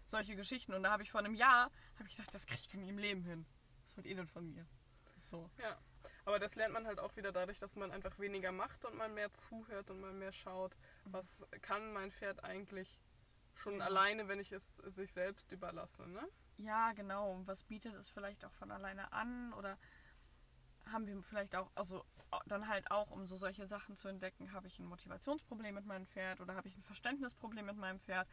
Solche 0.06 0.36
Geschichten. 0.36 0.74
Und 0.74 0.84
da 0.84 0.92
habe 0.92 1.04
ich 1.04 1.12
vor 1.12 1.20
einem 1.20 1.36
Jahr 1.36 1.72
habe 1.96 2.08
ich 2.08 2.16
gedacht, 2.16 2.34
das 2.34 2.46
kriegt 2.46 2.74
ihr 2.74 2.80
nie 2.80 2.90
im 2.90 2.98
Leben 2.98 3.24
hin. 3.24 3.46
Das 3.84 3.96
wird 3.98 4.06
eh 4.08 4.14
nicht 4.14 4.30
von 4.30 4.46
mir. 4.48 4.66
So. 5.18 5.50
Ja. 5.60 5.78
Aber 6.26 6.40
das 6.40 6.56
lernt 6.56 6.74
man 6.74 6.86
halt 6.86 7.00
auch 7.00 7.16
wieder 7.16 7.32
dadurch, 7.32 7.60
dass 7.60 7.76
man 7.76 7.92
einfach 7.92 8.20
weniger 8.20 8.52
macht 8.52 8.86
und 8.86 8.96
man 8.96 9.14
mehr 9.14 9.32
zuhört 9.32 9.90
und 9.90 10.02
man 10.02 10.18
mehr 10.20 10.32
schaut, 10.32 10.76
was 11.06 11.46
kann 11.62 11.94
mein 11.94 12.12
Pferd 12.12 12.44
eigentlich 12.44 13.00
schon 13.56 13.80
Ja. 13.80 13.86
alleine, 13.86 14.28
wenn 14.28 14.40
ich 14.40 14.52
es 14.52 14.76
sich 14.76 15.12
selbst 15.12 15.52
überlasse. 15.52 16.08
Ne? 16.08 16.28
Ja, 16.58 16.92
genau. 16.94 17.32
Und 17.34 17.48
was 17.48 17.64
bietet 17.64 17.94
es 17.96 18.10
vielleicht 18.10 18.44
auch 18.46 18.52
von 18.52 18.72
alleine 18.72 19.12
an? 19.14 19.54
Oder 19.54 19.78
haben 20.92 21.08
wir 21.08 21.22
vielleicht 21.24 21.56
auch, 21.56 21.70
also 21.76 22.06
dann 22.46 22.68
halt 22.68 22.90
auch, 22.92 23.12
um 23.12 23.28
so 23.28 23.36
solche 23.36 23.68
Sachen 23.68 23.98
zu 23.98 24.08
entdecken, 24.08 24.54
habe 24.54 24.68
ich 24.68 24.80
ein 24.80 24.86
Motivationsproblem 24.86 25.76
mit 25.76 25.86
meinem 25.86 26.06
Pferd 26.08 26.40
oder 26.40 26.56
habe 26.56 26.68
ich 26.68 26.78
ein 26.78 26.84
Verständnisproblem 26.84 27.66
mit 27.66 27.78
meinem 27.78 28.00
Pferd? 28.00 28.28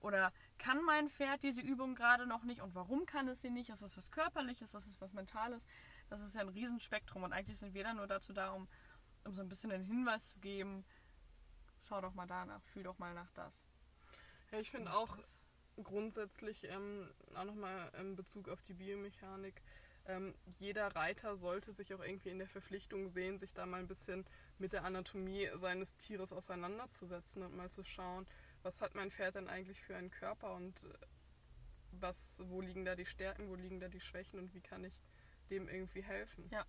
Oder 0.00 0.32
kann 0.58 0.82
mein 0.82 1.08
Pferd 1.08 1.42
diese 1.42 1.60
Übung 1.60 1.94
gerade 1.94 2.26
noch 2.26 2.42
nicht 2.42 2.60
und 2.60 2.74
warum 2.74 3.06
kann 3.06 3.28
es 3.28 3.42
sie 3.42 3.50
nicht? 3.50 3.70
Ist 3.70 3.82
das 3.82 3.96
was 3.96 4.10
Körperliches? 4.10 4.74
Ist 4.74 4.86
das 4.86 5.00
was 5.00 5.12
Mentales? 5.12 5.62
Das 6.08 6.20
ist 6.22 6.34
ja 6.34 6.40
ein 6.40 6.48
Riesenspektrum 6.48 7.22
und 7.22 7.32
eigentlich 7.32 7.58
sind 7.58 7.74
wir 7.74 7.84
dann 7.84 7.96
nur 7.96 8.06
dazu 8.06 8.32
da, 8.32 8.52
um, 8.52 8.66
um 9.24 9.34
so 9.34 9.42
ein 9.42 9.48
bisschen 9.48 9.70
einen 9.70 9.84
Hinweis 9.84 10.30
zu 10.30 10.38
geben. 10.38 10.84
Schau 11.78 12.00
doch 12.00 12.14
mal 12.14 12.26
danach, 12.26 12.62
fühl 12.64 12.82
doch 12.82 12.98
mal 12.98 13.14
nach 13.14 13.30
das. 13.32 13.64
Ja, 14.50 14.58
ich 14.58 14.70
finde 14.70 14.92
auch 14.92 15.16
grundsätzlich 15.82 16.64
ähm, 16.64 17.08
auch 17.34 17.44
nochmal 17.44 17.90
in 18.00 18.16
Bezug 18.16 18.48
auf 18.48 18.62
die 18.62 18.74
Biomechanik, 18.74 19.62
ähm, 20.06 20.34
jeder 20.58 20.88
Reiter 20.94 21.36
sollte 21.36 21.72
sich 21.72 21.94
auch 21.94 22.00
irgendwie 22.00 22.30
in 22.30 22.38
der 22.38 22.48
Verpflichtung 22.48 23.08
sehen, 23.08 23.38
sich 23.38 23.52
da 23.52 23.66
mal 23.66 23.80
ein 23.80 23.88
bisschen 23.88 24.24
mit 24.58 24.72
der 24.72 24.84
Anatomie 24.84 25.48
seines 25.54 25.96
Tieres 25.96 26.32
auseinanderzusetzen 26.32 27.42
und 27.42 27.56
mal 27.56 27.70
zu 27.70 27.82
schauen, 27.84 28.26
was 28.62 28.80
hat 28.80 28.94
mein 28.94 29.10
Pferd 29.10 29.36
denn 29.36 29.48
eigentlich 29.48 29.80
für 29.80 29.96
einen 29.96 30.10
Körper 30.10 30.54
und 30.54 30.82
äh, 30.82 30.88
was, 31.92 32.40
wo 32.44 32.60
liegen 32.60 32.84
da 32.84 32.94
die 32.94 33.06
Stärken, 33.06 33.48
wo 33.48 33.54
liegen 33.54 33.80
da 33.80 33.88
die 33.88 34.00
Schwächen 34.00 34.38
und 34.38 34.54
wie 34.54 34.60
kann 34.60 34.84
ich 34.84 34.94
dem 35.50 35.68
irgendwie 35.68 36.02
helfen. 36.02 36.48
Ja. 36.50 36.64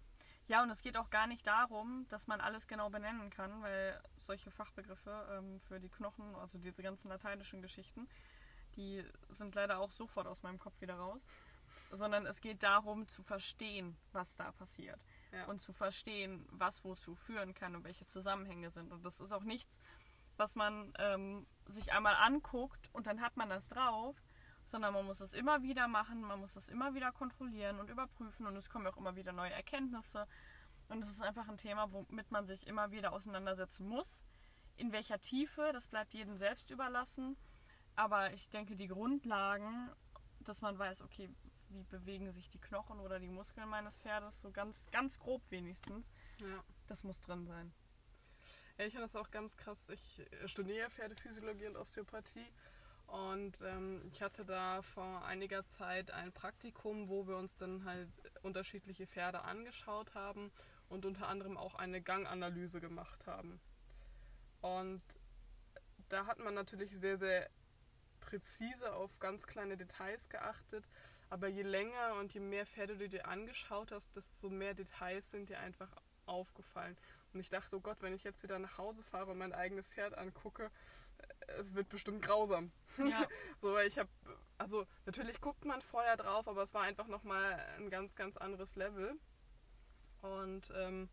Ja, 0.48 0.64
und 0.64 0.72
es 0.72 0.82
geht 0.82 0.98
auch 0.98 1.10
gar 1.12 1.28
nicht 1.28 1.46
darum, 1.46 2.06
dass 2.10 2.28
man 2.28 2.42
alles 2.42 2.68
genau 2.68 2.90
benennen 2.90 3.30
kann, 3.30 3.62
weil 3.62 4.02
solche 4.18 4.50
Fachbegriffe 4.50 5.28
ähm, 5.32 5.60
für 5.60 5.80
die 5.80 5.88
Knochen, 5.88 6.36
also 6.36 6.58
diese 6.58 6.82
ganzen 6.82 7.10
lateinischen 7.10 7.62
Geschichten, 7.62 8.08
die 8.76 9.06
sind 9.30 9.54
leider 9.56 9.80
auch 9.80 9.92
sofort 9.92 10.28
aus 10.28 10.44
meinem 10.44 10.60
Kopf 10.60 10.82
wieder 10.82 10.96
raus. 10.96 11.26
Sondern 11.92 12.26
es 12.26 12.42
geht 12.42 12.64
darum 12.64 13.08
zu 13.08 13.22
verstehen, 13.22 13.98
was 14.12 14.36
da 14.36 14.52
passiert. 14.54 15.00
Ja. 15.32 15.46
Und 15.46 15.62
zu 15.62 15.74
verstehen, 15.74 16.46
was 16.50 16.84
wozu 16.84 17.16
führen 17.16 17.54
kann 17.54 17.76
und 17.76 17.84
welche 17.84 18.08
Zusammenhänge 18.08 18.72
sind. 18.72 18.92
Und 18.92 19.06
das 19.06 19.20
ist 19.20 19.32
auch 19.32 19.44
nichts, 19.44 19.78
was 20.38 20.56
man 20.56 20.94
ähm, 20.98 21.46
sich 21.68 21.94
einmal 21.94 22.16
anguckt 22.16 22.90
und 22.94 23.08
dann 23.08 23.22
hat 23.22 23.38
man 23.38 23.50
das 23.50 23.70
drauf, 23.70 24.16
sondern 24.66 24.94
man 24.94 25.06
muss 25.06 25.22
es 25.22 25.34
immer 25.34 25.62
wieder 25.62 25.88
machen, 25.88 26.22
man 26.22 26.40
muss 26.40 26.56
es 26.56 26.68
immer 26.70 26.94
wieder 26.94 27.12
kontrollieren 27.12 27.80
und 27.80 27.90
überprüfen 27.90 28.46
und 28.46 28.56
es 28.56 28.70
kommen 28.70 28.88
auch 28.88 28.98
immer 28.98 29.16
wieder 29.16 29.34
neue 29.34 29.52
Erkenntnisse. 29.52 30.28
Und 30.90 31.04
es 31.04 31.10
ist 31.10 31.22
einfach 31.22 31.48
ein 31.48 31.58
Thema, 31.58 31.92
womit 31.94 32.32
man 32.32 32.46
sich 32.46 32.68
immer 32.68 32.92
wieder 32.92 33.14
auseinandersetzen 33.14 33.88
muss. 33.88 34.22
In 34.78 34.92
welcher 34.92 35.20
Tiefe, 35.20 35.72
das 35.74 35.88
bleibt 35.88 36.14
jedem 36.14 36.38
selbst 36.38 36.70
überlassen. 36.72 37.38
Aber 37.96 38.34
ich 38.34 38.50
denke, 38.50 38.76
die 38.76 38.88
Grundlagen, 38.88 39.90
dass 40.40 40.62
man 40.62 40.78
weiß, 40.78 41.02
okay, 41.02 41.30
wie 41.74 41.84
bewegen 41.84 42.32
sich 42.32 42.50
die 42.50 42.60
Knochen 42.60 43.00
oder 43.00 43.20
die 43.20 43.30
Muskeln 43.30 43.70
meines 43.70 43.98
Pferdes, 44.00 44.42
so 44.42 44.52
ganz, 44.52 44.86
ganz 44.92 45.20
grob 45.20 45.42
wenigstens, 45.52 46.06
Ja. 46.40 46.64
das 46.88 47.04
muss 47.04 47.20
drin 47.22 47.46
sein. 47.46 47.74
Ja, 48.78 48.86
ich 48.86 48.94
finde 48.94 49.06
das 49.06 49.16
auch 49.16 49.32
ganz 49.32 49.58
krass. 49.58 49.90
Ich 49.90 50.22
studiere 50.46 50.80
ja 50.80 50.90
Pferdephysiologie 50.90 51.68
und 51.68 51.76
Osteopathie 51.78 52.48
und 53.08 53.60
ähm, 53.62 54.02
ich 54.12 54.22
hatte 54.22 54.46
da 54.46 54.82
vor 54.82 55.24
einiger 55.26 55.66
Zeit 55.66 56.12
ein 56.12 56.32
Praktikum, 56.32 57.10
wo 57.10 57.28
wir 57.28 57.38
uns 57.38 57.56
dann 57.58 57.84
halt 57.86 58.10
unterschiedliche 58.42 59.06
Pferde 59.08 59.42
angeschaut 59.44 60.16
haben 60.16 60.52
und 60.90 61.06
unter 61.06 61.28
anderem 61.28 61.58
auch 61.58 61.76
eine 61.76 62.02
Ganganalyse 62.02 62.80
gemacht 62.82 63.26
haben. 63.28 63.60
Und 64.62 65.02
da 66.10 66.26
hat 66.26 66.40
man 66.40 66.54
natürlich 66.54 66.98
sehr, 66.98 67.18
sehr 67.18 67.50
präzise 68.20 68.94
auf 68.94 69.20
ganz 69.20 69.48
kleine 69.48 69.78
Details 69.78 70.30
geachtet. 70.30 70.86
Aber 71.32 71.48
je 71.48 71.62
länger 71.62 72.16
und 72.20 72.34
je 72.34 72.42
mehr 72.42 72.66
Pferde 72.66 72.98
du 72.98 73.08
dir 73.08 73.26
angeschaut 73.26 73.94
hast, 73.94 74.14
desto 74.18 74.50
mehr 74.50 74.74
Details 74.74 75.32
sind 75.32 75.48
dir 75.48 75.60
einfach 75.60 75.90
aufgefallen. 76.26 76.98
Und 77.34 77.40
ich 77.40 77.50
dachte, 77.50 77.74
oh 77.78 77.80
Gott, 77.80 78.02
wenn 78.02 78.14
ich 78.14 78.26
jetzt 78.26 78.44
wieder 78.44 78.60
nach 78.60 78.78
Hause 78.78 79.02
fahre 79.02 79.32
und 79.32 79.38
mein 79.38 79.54
eigenes 79.54 79.88
Pferd 79.88 80.18
angucke, 80.18 80.70
äh, 81.20 81.54
es 81.54 81.74
wird 81.74 81.88
bestimmt 81.88 82.22
grausam. 82.22 82.74
Ja, 82.98 83.26
So, 83.58 83.74
weil 83.74 83.88
ich 83.88 83.98
habe, 83.98 84.10
also 84.58 84.86
natürlich 85.06 85.40
guckt 85.40 85.64
man 85.64 85.82
vorher 85.82 86.18
drauf, 86.18 86.50
aber 86.50 86.64
es 86.64 86.74
war 86.74 86.82
einfach 86.82 87.08
nochmal 87.08 87.66
ein 87.78 87.90
ganz, 87.90 88.14
ganz 88.18 88.36
anderes 88.36 88.76
Level. 88.76 89.18
Und 90.20 90.70
ähm, 90.76 91.08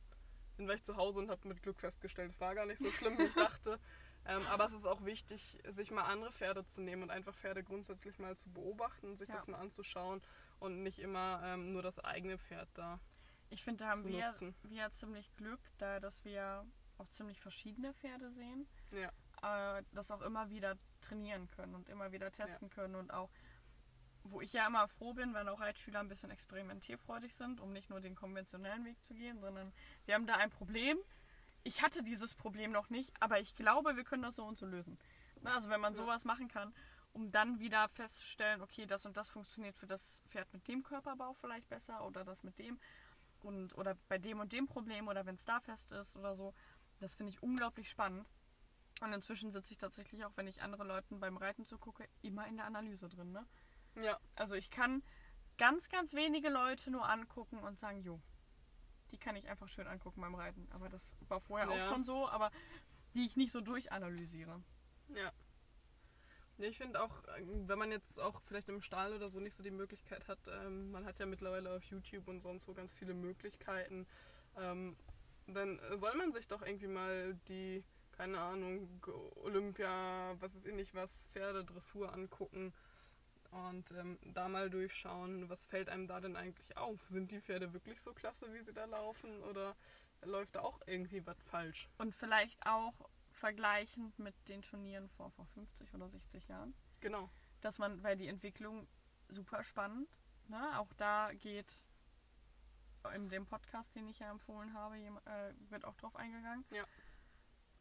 dann 0.57 0.67
war 0.67 0.75
ich 0.75 0.83
zu 0.83 0.97
Hause 0.97 1.21
und 1.21 1.31
habe 1.31 1.47
mit 1.47 1.63
Glück 1.63 1.79
festgestellt, 1.79 2.33
es 2.33 2.41
war 2.41 2.57
gar 2.57 2.67
nicht 2.67 2.81
so 2.81 2.91
schlimm, 2.91 3.17
wie 3.19 3.23
ich 3.23 3.35
dachte. 3.35 3.79
Ähm, 4.25 4.43
aber 4.49 4.65
es 4.67 4.73
ist 4.73 4.85
auch 4.87 5.05
wichtig, 5.05 5.59
sich 5.69 5.91
mal 5.91 6.03
andere 6.05 6.33
Pferde 6.33 6.65
zu 6.67 6.81
nehmen 6.83 7.03
und 7.05 7.11
einfach 7.11 7.35
Pferde 7.35 7.63
grundsätzlich 7.65 8.19
mal 8.19 8.37
zu 8.37 8.51
beobachten, 8.53 9.17
sich 9.17 9.29
Ja. 9.29 9.35
das 9.37 9.47
mal 9.47 9.59
anzuschauen 9.59 10.21
und 10.59 10.83
nicht 10.83 10.99
immer 10.99 11.41
ähm, 11.45 11.73
nur 11.73 11.83
das 11.83 11.99
eigene 12.01 12.37
Pferd 12.39 12.69
da. 12.75 13.01
ich 13.51 13.63
finde, 13.65 13.85
da 13.85 13.91
haben 13.91 14.05
wir, 14.07 14.25
nutzen. 14.25 14.55
wir 14.65 14.93
ziemlich 14.93 15.35
Glück, 15.37 15.61
da 15.79 16.01
dass 16.01 16.25
wir 16.25 16.67
auch 16.99 17.09
ziemlich 17.09 17.41
verschiedene 17.41 17.95
Pferde 17.95 18.31
sehen. 18.33 18.69
Ja. 18.91 19.79
äh, 19.79 19.83
das 19.93 20.11
auch 20.11 20.21
immer 20.23 20.51
wieder 20.51 20.77
trainieren 21.01 21.49
können 21.51 21.75
und 21.75 21.89
immer 21.89 22.11
wieder 22.13 22.31
testen 22.33 22.69
können 22.71 22.97
und 22.97 23.11
auch, 23.13 23.31
wo 24.25 24.41
ich 24.43 24.53
ja 24.53 24.67
immer 24.67 24.89
froh 24.89 25.15
bin, 25.15 25.33
wenn 25.33 25.49
auch 25.49 25.61
Reitschüler 25.61 26.01
ein 26.01 26.09
bisschen 26.09 26.31
experimentierfreudig 26.31 27.35
sind, 27.35 27.61
um 27.61 27.73
nicht 27.73 27.89
nur 27.89 28.01
den 28.01 28.15
konventionellen 28.17 28.85
Weg 28.85 29.03
zu 29.03 29.15
gehen, 29.15 29.41
sondern 29.41 29.73
wir 30.05 30.15
haben 30.15 30.27
da 30.27 30.35
ein 30.37 30.51
Problem. 30.51 30.99
Ich 31.65 31.83
hatte 31.83 32.03
dieses 32.03 32.35
Problem 32.35 32.73
noch 32.73 32.91
nicht, 32.91 33.13
aber 33.21 33.41
ich 33.41 33.55
glaube, 33.55 33.97
wir 33.97 34.05
können 34.05 34.23
das 34.23 34.37
so 34.37 34.45
und 34.45 34.59
so 34.59 34.67
lösen. 34.67 34.99
Also 35.45 35.69
wenn 35.71 35.81
man 35.81 35.95
sowas 35.95 36.25
machen 36.25 36.49
kann, 36.49 36.75
um 37.13 37.31
dann 37.31 37.59
wieder 37.59 37.89
festzustellen, 37.89 38.61
okay, 38.63 38.87
das 38.87 39.07
und 39.07 39.17
das 39.17 39.31
funktioniert 39.31 39.77
für 39.77 39.87
das 39.87 40.23
Pferd 40.29 40.53
mit 40.53 40.67
dem 40.69 40.83
Körperbau 40.83 41.35
vielleicht 41.35 41.69
besser 41.69 42.05
oder 42.07 42.25
das 42.25 42.43
mit 42.43 42.59
dem 42.59 42.79
und 43.41 43.77
oder 43.79 43.97
bei 44.09 44.19
dem 44.19 44.41
und 44.41 44.53
dem 44.53 44.67
Problem 44.67 45.09
oder 45.09 45.27
wenn 45.27 45.37
es 45.37 45.45
da 45.45 45.61
fest 45.61 45.93
ist 45.93 46.17
oder 46.17 46.37
so. 46.37 46.55
Das 47.01 47.15
finde 47.15 47.31
ich 47.31 47.43
unglaublich 47.43 47.89
spannend. 47.89 48.27
Und 49.01 49.13
inzwischen 49.13 49.53
sitze 49.53 49.73
ich 49.73 49.79
tatsächlich 49.79 50.25
auch, 50.25 50.33
wenn 50.37 50.49
ich 50.49 50.61
andere 50.61 50.83
Leuten 50.83 51.21
beim 51.21 51.37
Reiten 51.37 51.65
zugucke, 51.65 52.09
immer 52.23 52.49
in 52.49 52.57
der 52.57 52.67
Analyse 52.67 53.09
drin. 53.09 53.31
Ne? 53.31 53.47
Ja, 54.03 54.19
Also 54.35 54.57
ich 54.57 54.71
kann 54.71 55.03
ganz, 55.57 55.89
ganz 55.89 56.15
wenige 56.15 56.49
Leute 56.49 56.91
nur 56.91 57.09
angucken 57.09 57.59
und 57.59 57.79
sagen, 57.79 58.01
jo, 58.03 58.21
Die 59.11 59.19
kann 59.19 59.37
ich 59.37 59.49
einfach 59.49 59.69
schön 59.69 59.87
angucken 59.87 60.21
beim 60.21 60.35
Reiten. 60.35 60.67
Aber 60.71 60.89
das 60.89 61.15
war 61.29 61.41
vorher 61.41 61.69
Ja. 61.69 61.75
auch 61.87 61.89
schon 61.93 62.05
so, 62.05 62.29
aber 62.29 62.51
die 63.15 63.25
ich 63.25 63.37
nicht 63.37 63.53
so 63.53 63.61
durchanalysiere. 63.61 64.63
Ja. 65.15 65.33
Ich 66.61 66.77
finde 66.77 67.01
auch, 67.03 67.23
ähm, 67.37 67.69
wenn 67.69 67.79
man 67.79 67.93
jetzt 67.93 68.19
auch 68.19 68.43
vielleicht 68.43 68.69
im 68.69 68.83
Stall 68.83 69.13
oder 69.15 69.29
so 69.29 69.39
nicht 69.39 69.55
so 69.55 69.63
die 69.63 69.71
Möglichkeit 69.71 70.27
hat, 70.27 70.41
ähm, 70.49 70.91
man 70.91 71.05
hat 71.07 71.19
ja 71.21 71.27
mittlerweile 71.27 71.77
auf 71.77 71.85
YouTube 71.85 72.27
und 72.27 72.41
sonst 72.41 72.65
so 72.65 72.75
ganz 72.75 72.93
viele 72.93 73.15
Möglichkeiten, 73.15 74.07
ähm, 74.57 74.97
dann 75.47 75.81
soll 75.95 76.15
man 76.17 76.33
sich 76.33 76.49
doch 76.49 76.63
irgendwie 76.63 76.89
mal 76.89 77.35
die, 77.49 77.85
keine 78.11 78.41
Ahnung, 78.41 79.01
Olympia, 79.37 80.35
was 80.41 80.57
ist 80.57 80.67
eh 80.67 80.73
nicht 80.73 80.95
was, 80.95 81.27
Pferdedressur 81.27 82.13
angucken 82.13 82.75
und 83.51 83.91
ähm, 83.93 84.19
da 84.23 84.49
mal 84.49 84.71
durchschauen, 84.71 85.49
was 85.49 85.67
fällt 85.67 85.89
einem 85.89 86.07
da 86.07 86.21
denn 86.21 86.37
eigentlich 86.37 86.77
auf? 86.77 87.07
Sind 87.09 87.31
die 87.31 87.41
Pferde 87.41 87.73
wirklich 87.73 88.01
so 88.01 88.13
klasse, 88.13 88.53
wie 88.53 88.61
sie 88.61 88.73
da 88.73 88.85
laufen 88.85 89.43
oder 89.45 89.75
läuft 90.23 90.57
da 90.57 90.61
auch 90.61 90.81
irgendwie 90.87 91.25
was 91.27 91.41
falsch? 91.45 91.89
Und 91.99 92.15
vielleicht 92.15 92.67
auch 92.67 93.09
vergleichend 93.33 94.19
mit 94.19 94.35
den 94.49 94.63
Turnieren 94.63 95.09
vor, 95.11 95.31
vor 95.31 95.47
50 95.47 95.95
oder 95.95 96.09
60 96.09 96.49
Jahren. 96.49 96.75
Genau. 97.01 97.31
Dass 97.61 97.79
man, 97.79 98.03
weil 98.03 98.17
die 98.17 98.29
Entwicklung 98.29 98.87
super 99.29 99.63
spannend, 99.63 100.09
ne? 100.49 100.79
auch 100.79 100.93
da 100.95 101.31
geht 101.35 101.85
in 103.15 103.29
dem 103.29 103.47
Podcast, 103.47 103.95
den 103.95 104.09
ich 104.09 104.19
ja 104.19 104.31
empfohlen 104.31 104.75
habe, 104.75 104.97
äh, 104.97 105.53
wird 105.71 105.85
auch 105.85 105.95
drauf 105.97 106.17
eingegangen. 106.17 106.65
Ja. 106.71 106.85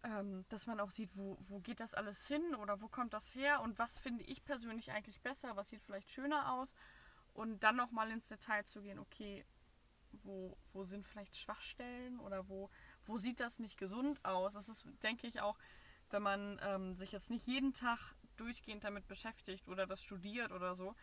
Ähm, 0.04 0.46
dass 0.50 0.68
man 0.68 0.80
auch 0.80 0.92
sieht, 0.92 1.18
wo, 1.18 1.38
wo 1.42 1.60
geht 1.60 1.80
das 1.80 1.96
alles 1.96 2.28
hin 2.28 2.56
oder 2.56 2.82
wo 2.82 2.88
kommt 2.88 3.14
das 3.14 3.34
her 3.34 3.62
und 3.62 3.80
was 3.80 3.98
finde 3.98 4.24
ich 4.26 4.46
persönlich 4.46 4.92
eigentlich 4.92 5.22
besser, 5.22 5.56
was 5.56 5.70
sieht 5.70 5.82
vielleicht 5.82 6.12
schöner 6.12 6.54
aus 6.54 6.76
und 7.34 7.64
dann 7.64 7.76
nochmal 7.76 8.12
ins 8.12 8.28
Detail 8.28 8.64
zu 8.64 8.82
gehen, 8.82 9.00
okay, 9.00 9.44
wo, 10.12 10.58
wo 10.74 10.84
sind 10.84 11.06
vielleicht 11.06 11.36
Schwachstellen 11.36 12.20
oder 12.20 12.48
wo, 12.48 12.70
wo 13.06 13.18
sieht 13.18 13.40
das 13.40 13.60
nicht 13.60 13.78
gesund 13.78 14.24
aus? 14.24 14.54
Das 14.54 14.70
ist, 14.70 14.88
denke 15.04 15.28
ich, 15.28 15.42
auch, 15.42 15.58
wenn 16.10 16.22
man 16.22 16.60
ähm, 16.64 16.96
sich 16.96 17.12
jetzt 17.12 17.30
nicht 17.30 17.48
jeden 17.48 17.74
Tag 17.74 18.16
durchgehend 18.38 18.84
damit 18.84 19.08
beschäftigt 19.08 19.68
oder 19.68 19.88
das 19.88 20.02
studiert 20.02 20.52
oder 20.52 20.76
so, 20.76 20.96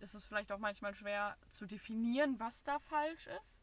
ist 0.00 0.14
es 0.14 0.24
vielleicht 0.24 0.52
auch 0.52 0.58
manchmal 0.58 0.94
schwer 0.94 1.36
zu 1.50 1.66
definieren, 1.66 2.38
was 2.38 2.64
da 2.64 2.78
falsch 2.78 3.26
ist. 3.42 3.58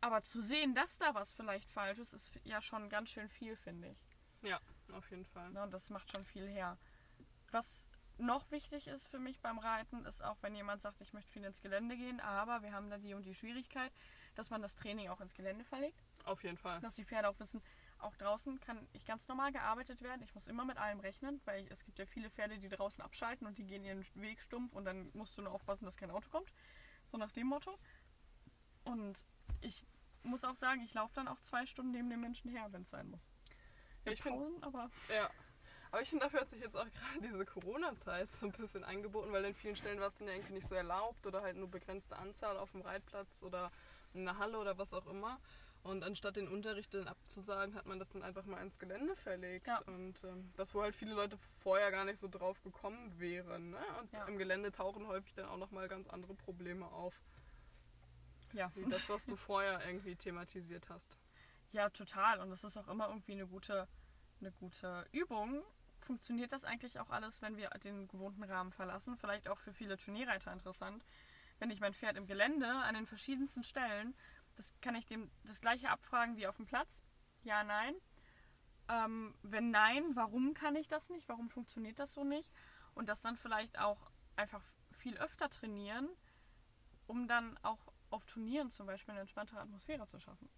Aber 0.00 0.22
zu 0.22 0.40
sehen, 0.40 0.74
dass 0.74 0.98
da 0.98 1.14
was 1.14 1.32
vielleicht 1.32 1.68
falsch 1.70 1.98
ist, 1.98 2.12
ist 2.12 2.38
ja 2.44 2.60
schon 2.60 2.88
ganz 2.88 3.10
schön 3.10 3.28
viel, 3.28 3.56
finde 3.56 3.88
ich. 3.88 4.07
Ja, 4.42 4.60
auf 4.92 5.10
jeden 5.10 5.24
Fall. 5.24 5.50
Ne? 5.50 5.62
Und 5.62 5.72
das 5.72 5.90
macht 5.90 6.10
schon 6.10 6.24
viel 6.24 6.46
her. 6.48 6.78
Was 7.50 7.88
noch 8.18 8.50
wichtig 8.50 8.88
ist 8.88 9.06
für 9.06 9.18
mich 9.18 9.40
beim 9.40 9.58
Reiten, 9.58 10.04
ist 10.04 10.22
auch, 10.22 10.36
wenn 10.42 10.54
jemand 10.54 10.82
sagt, 10.82 11.00
ich 11.00 11.12
möchte 11.12 11.30
viel 11.30 11.44
ins 11.44 11.60
Gelände 11.60 11.96
gehen, 11.96 12.20
aber 12.20 12.62
wir 12.62 12.72
haben 12.72 12.90
da 12.90 12.98
die 12.98 13.14
und 13.14 13.24
die 13.24 13.34
Schwierigkeit, 13.34 13.92
dass 14.34 14.50
man 14.50 14.60
das 14.60 14.76
Training 14.76 15.08
auch 15.08 15.20
ins 15.20 15.34
Gelände 15.34 15.64
verlegt. 15.64 16.02
Auf 16.24 16.42
jeden 16.42 16.56
Fall. 16.56 16.80
Dass 16.80 16.94
die 16.94 17.04
Pferde 17.04 17.28
auch 17.28 17.38
wissen, 17.38 17.62
auch 17.98 18.16
draußen 18.16 18.60
kann 18.60 18.86
ich 18.92 19.04
ganz 19.04 19.28
normal 19.28 19.52
gearbeitet 19.52 20.02
werden. 20.02 20.22
Ich 20.22 20.34
muss 20.34 20.46
immer 20.46 20.64
mit 20.64 20.78
allem 20.78 21.00
rechnen, 21.00 21.40
weil 21.44 21.64
ich, 21.64 21.70
es 21.70 21.84
gibt 21.84 21.98
ja 21.98 22.06
viele 22.06 22.30
Pferde, 22.30 22.58
die 22.58 22.68
draußen 22.68 23.02
abschalten 23.02 23.46
und 23.46 23.58
die 23.58 23.66
gehen 23.66 23.84
ihren 23.84 24.04
Weg 24.14 24.40
stumpf 24.40 24.74
und 24.74 24.84
dann 24.84 25.10
musst 25.14 25.36
du 25.38 25.42
nur 25.42 25.52
aufpassen, 25.52 25.84
dass 25.84 25.96
kein 25.96 26.10
Auto 26.10 26.28
kommt. 26.28 26.52
So 27.10 27.16
nach 27.16 27.32
dem 27.32 27.46
Motto. 27.46 27.78
Und 28.84 29.24
ich 29.60 29.86
muss 30.22 30.44
auch 30.44 30.54
sagen, 30.54 30.82
ich 30.82 30.94
laufe 30.94 31.14
dann 31.14 31.28
auch 31.28 31.40
zwei 31.40 31.66
Stunden 31.66 31.92
neben 31.92 32.10
dem 32.10 32.20
Menschen 32.20 32.50
her, 32.50 32.66
wenn 32.70 32.82
es 32.82 32.90
sein 32.90 33.08
muss. 33.10 33.28
Ja, 34.04 34.12
ich 34.12 34.22
Pausen, 34.22 34.62
aber 34.62 34.90
ja. 35.14 35.30
Aber 35.90 36.02
ich 36.02 36.10
finde, 36.10 36.24
dafür 36.26 36.40
hat 36.40 36.50
sich 36.50 36.60
jetzt 36.60 36.76
auch 36.76 36.84
gerade 36.94 37.20
diese 37.22 37.44
Corona-Zeit 37.46 38.30
so 38.32 38.46
ein 38.46 38.52
bisschen 38.52 38.84
angeboten, 38.84 39.32
weil 39.32 39.44
in 39.44 39.54
vielen 39.54 39.76
Stellen 39.76 40.00
war 40.00 40.08
es 40.08 40.16
dann 40.16 40.28
ja 40.28 40.34
irgendwie 40.34 40.54
nicht 40.54 40.66
so 40.68 40.74
erlaubt 40.74 41.26
oder 41.26 41.42
halt 41.42 41.56
nur 41.56 41.68
begrenzte 41.68 42.16
Anzahl 42.16 42.56
auf 42.58 42.72
dem 42.72 42.82
Reitplatz 42.82 43.42
oder 43.42 43.70
in 44.14 44.24
der 44.24 44.38
Halle 44.38 44.58
oder 44.58 44.76
was 44.78 44.92
auch 44.92 45.06
immer. 45.06 45.38
Und 45.82 46.02
anstatt 46.02 46.36
den 46.36 46.48
Unterricht 46.48 46.92
dann 46.92 47.06
abzusagen, 47.06 47.74
hat 47.74 47.86
man 47.86 47.98
das 47.98 48.10
dann 48.10 48.22
einfach 48.22 48.44
mal 48.44 48.60
ins 48.60 48.78
Gelände 48.78 49.14
verlegt. 49.16 49.66
Ja. 49.66 49.78
Und 49.86 50.22
ähm, 50.24 50.50
das, 50.56 50.74
wo 50.74 50.82
halt 50.82 50.94
viele 50.94 51.14
Leute 51.14 51.38
vorher 51.38 51.90
gar 51.90 52.04
nicht 52.04 52.18
so 52.18 52.28
drauf 52.28 52.60
gekommen 52.62 53.18
wären. 53.18 53.70
Ne? 53.70 53.78
Und 54.00 54.12
Ja. 54.12 54.24
im 54.26 54.36
Gelände 54.38 54.72
tauchen 54.72 55.06
häufig 55.06 55.32
dann 55.34 55.46
auch 55.46 55.56
nochmal 55.56 55.88
ganz 55.88 56.08
andere 56.08 56.34
Probleme 56.34 56.86
auf, 56.86 57.20
ja. 58.52 58.70
wie 58.74 58.84
das, 58.84 59.08
was 59.08 59.24
du 59.24 59.36
vorher 59.36 59.80
irgendwie 59.86 60.16
thematisiert 60.16 60.88
hast. 60.90 61.16
Ja, 61.70 61.90
total. 61.90 62.40
Und 62.40 62.50
das 62.50 62.64
ist 62.64 62.76
auch 62.76 62.88
immer 62.88 63.08
irgendwie 63.08 63.32
eine 63.32 63.46
gute, 63.46 63.88
eine 64.40 64.52
gute 64.52 65.06
Übung. 65.12 65.62
Funktioniert 66.00 66.52
das 66.52 66.64
eigentlich 66.64 66.98
auch 66.98 67.10
alles, 67.10 67.42
wenn 67.42 67.56
wir 67.56 67.70
den 67.70 68.08
gewohnten 68.08 68.44
Rahmen 68.44 68.72
verlassen? 68.72 69.16
Vielleicht 69.16 69.48
auch 69.48 69.58
für 69.58 69.72
viele 69.72 69.96
Turnierreiter 69.96 70.52
interessant. 70.52 71.04
Wenn 71.58 71.70
ich 71.70 71.80
mein 71.80 71.92
Pferd 71.92 72.16
im 72.16 72.26
Gelände 72.26 72.68
an 72.68 72.94
den 72.94 73.06
verschiedensten 73.06 73.62
Stellen, 73.62 74.14
das 74.56 74.72
kann 74.80 74.94
ich 74.94 75.06
dem 75.06 75.30
das 75.44 75.60
gleiche 75.60 75.90
abfragen 75.90 76.36
wie 76.36 76.46
auf 76.46 76.56
dem 76.56 76.66
Platz. 76.66 77.02
Ja, 77.42 77.64
nein. 77.64 77.94
Ähm, 78.88 79.34
wenn 79.42 79.70
nein, 79.70 80.16
warum 80.16 80.54
kann 80.54 80.76
ich 80.76 80.88
das 80.88 81.10
nicht? 81.10 81.28
Warum 81.28 81.48
funktioniert 81.48 81.98
das 81.98 82.14
so 82.14 82.24
nicht? 82.24 82.50
Und 82.94 83.08
das 83.08 83.20
dann 83.20 83.36
vielleicht 83.36 83.78
auch 83.78 84.10
einfach 84.36 84.62
viel 84.92 85.18
öfter 85.18 85.50
trainieren, 85.50 86.08
um 87.06 87.28
dann 87.28 87.58
auch 87.62 87.78
auf 88.10 88.24
Turnieren 88.24 88.70
zum 88.70 88.86
Beispiel 88.86 89.12
eine 89.12 89.20
entspanntere 89.20 89.60
Atmosphäre 89.60 90.06
zu 90.06 90.18
schaffen. 90.18 90.48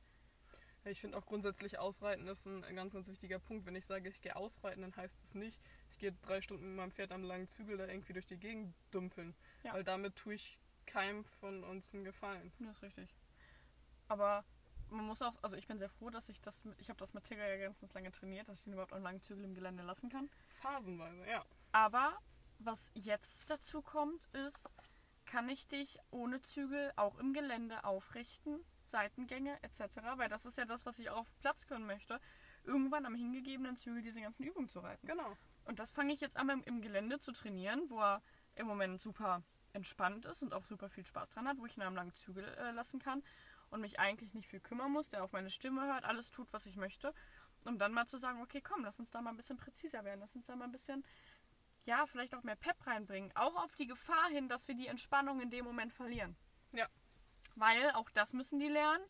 Ich 0.91 1.01
finde 1.01 1.17
auch 1.17 1.27
grundsätzlich 1.27 1.79
Ausreiten 1.79 2.27
ist 2.27 2.47
ein 2.47 2.75
ganz, 2.75 2.93
ganz 2.93 3.09
wichtiger 3.09 3.39
Punkt. 3.39 3.67
Wenn 3.67 3.77
ich 3.77 3.87
sage, 3.87 4.09
ich 4.09 4.21
gehe 4.21 4.35
ausreiten, 4.35 4.83
dann 4.83 4.95
heißt 4.97 5.23
es 5.23 5.35
nicht, 5.35 5.61
ich 5.91 5.99
gehe 5.99 6.09
jetzt 6.09 6.21
drei 6.23 6.41
Stunden 6.41 6.67
mit 6.67 6.77
meinem 6.77 6.91
Pferd 6.91 7.13
am 7.13 7.23
langen 7.23 7.47
Zügel 7.47 7.77
da 7.77 7.87
irgendwie 7.87 8.13
durch 8.13 8.27
die 8.27 8.37
Gegend 8.37 8.75
dümpeln. 8.93 9.35
Ja. 9.63 9.75
Weil 9.75 9.85
damit 9.85 10.17
tue 10.17 10.35
ich 10.35 10.59
keinem 10.87 11.25
von 11.25 11.63
uns 11.65 11.95
einen 11.95 12.05
Gefallen. 12.05 12.53
Ja, 12.59 12.71
ist 12.71 12.83
richtig. 12.83 13.15
Aber 14.09 14.45
man 14.89 15.07
muss 15.07 15.23
auch, 15.23 15.37
also 15.43 15.57
ich 15.57 15.69
bin 15.69 15.79
sehr 15.79 15.89
froh, 15.89 16.11
dass 16.11 16.29
ich 16.29 16.41
das, 16.41 16.63
ich 16.79 16.89
habe 16.89 16.99
das 16.99 17.15
mit 17.15 17.25
Tigger 17.25 17.47
ja 17.47 17.57
ganz, 17.57 17.81
ganz 17.81 17.95
lange 17.95 18.11
trainiert, 18.11 18.49
dass 18.49 18.61
ich 18.61 18.67
ihn 18.67 18.73
überhaupt 18.73 18.93
an 18.93 19.03
langen 19.03 19.23
Zügel 19.23 19.45
im 19.45 19.55
Gelände 19.55 19.85
lassen 19.85 20.09
kann. 20.09 20.29
Phasenweise, 20.49 21.25
ja. 21.29 21.45
Aber 21.73 22.19
was 22.59 22.91
jetzt 22.95 23.49
dazu 23.49 23.83
kommt, 23.83 24.27
ist, 24.35 24.69
kann 25.25 25.49
ich 25.49 25.69
dich 25.69 25.99
ohne 26.11 26.43
Zügel 26.43 26.93
auch 26.97 27.19
im 27.19 27.33
Gelände 27.33 27.85
aufrichten, 27.85 28.65
Seitengänge 28.91 29.57
etc., 29.63 29.99
weil 30.17 30.29
das 30.29 30.45
ist 30.47 30.59
ja 30.59 30.65
das, 30.65 30.85
was 30.87 30.99
ich 30.99 31.11
auch 31.11 31.19
auf 31.19 31.33
Platz 31.41 31.67
können 31.67 31.87
möchte, 31.87 32.21
irgendwann 32.65 33.07
am 33.07 33.15
hingegebenen 33.15 33.77
Zügel 33.77 34.03
diese 34.03 34.21
ganzen 34.21 34.45
Übungen 34.45 34.69
zu 34.69 34.81
reiten. 34.81 35.07
Genau. 35.07 35.37
Und 35.65 35.79
das 35.79 35.91
fange 35.91 36.13
ich 36.13 36.21
jetzt 36.21 36.37
an 36.37 36.49
im- 36.51 36.65
im 36.65 36.81
Gelände 36.83 37.19
zu 37.19 37.33
trainieren, 37.33 37.89
wo 37.89 38.01
er 38.01 38.23
im 38.57 38.67
Moment 38.67 39.01
super 39.01 39.43
entspannt 39.73 40.27
ist 40.27 40.43
und 40.43 40.53
auch 40.53 40.65
super 40.65 40.89
viel 40.91 41.07
Spaß 41.07 41.31
dran 41.31 41.47
hat, 41.47 41.59
wo 41.59 41.67
ich 41.67 41.77
ihn 41.77 41.83
am 41.83 41.95
langen 41.95 42.15
Zügel 42.17 42.45
äh, 42.45 42.73
lassen 42.73 42.99
kann 42.99 43.23
und 43.71 43.81
mich 43.81 44.01
eigentlich 44.01 44.35
nicht 44.35 44.49
viel 44.49 44.61
kümmern 44.61 44.91
muss, 44.91 45.11
der 45.11 45.23
auf 45.23 45.33
meine 45.33 45.49
Stimme 45.51 45.83
hört, 45.87 46.05
alles 46.05 46.31
tut, 46.33 46.53
was 46.53 46.67
ich 46.67 46.77
möchte. 46.77 47.15
Um 47.65 47.79
dann 47.79 47.93
mal 47.93 48.07
zu 48.07 48.17
sagen, 48.17 48.41
okay, 48.43 48.61
komm, 48.61 48.83
lass 48.85 48.99
uns 48.99 49.11
da 49.11 49.21
mal 49.23 49.31
ein 49.31 49.37
bisschen 49.37 49.59
präziser 49.59 50.03
werden, 50.05 50.21
lass 50.21 50.35
uns 50.35 50.47
da 50.47 50.57
mal 50.57 50.65
ein 50.65 50.73
bisschen, 50.73 51.05
ja, 51.85 52.07
vielleicht 52.07 52.35
auch 52.35 52.43
mehr 52.43 52.57
Pep 52.57 52.85
reinbringen. 52.87 53.31
Auch 53.37 53.55
auf 53.63 53.77
die 53.77 53.87
Gefahr 53.87 54.29
hin, 54.31 54.49
dass 54.49 54.67
wir 54.67 54.75
die 54.75 54.87
Entspannung 54.87 55.41
in 55.41 55.51
dem 55.51 55.65
Moment 55.67 55.93
verlieren. 55.93 56.37
Ja. 56.73 56.87
Weil 57.61 57.91
auch 57.93 58.09
das 58.11 58.33
müssen 58.33 58.59
die 58.59 58.69
lernen. 58.69 59.05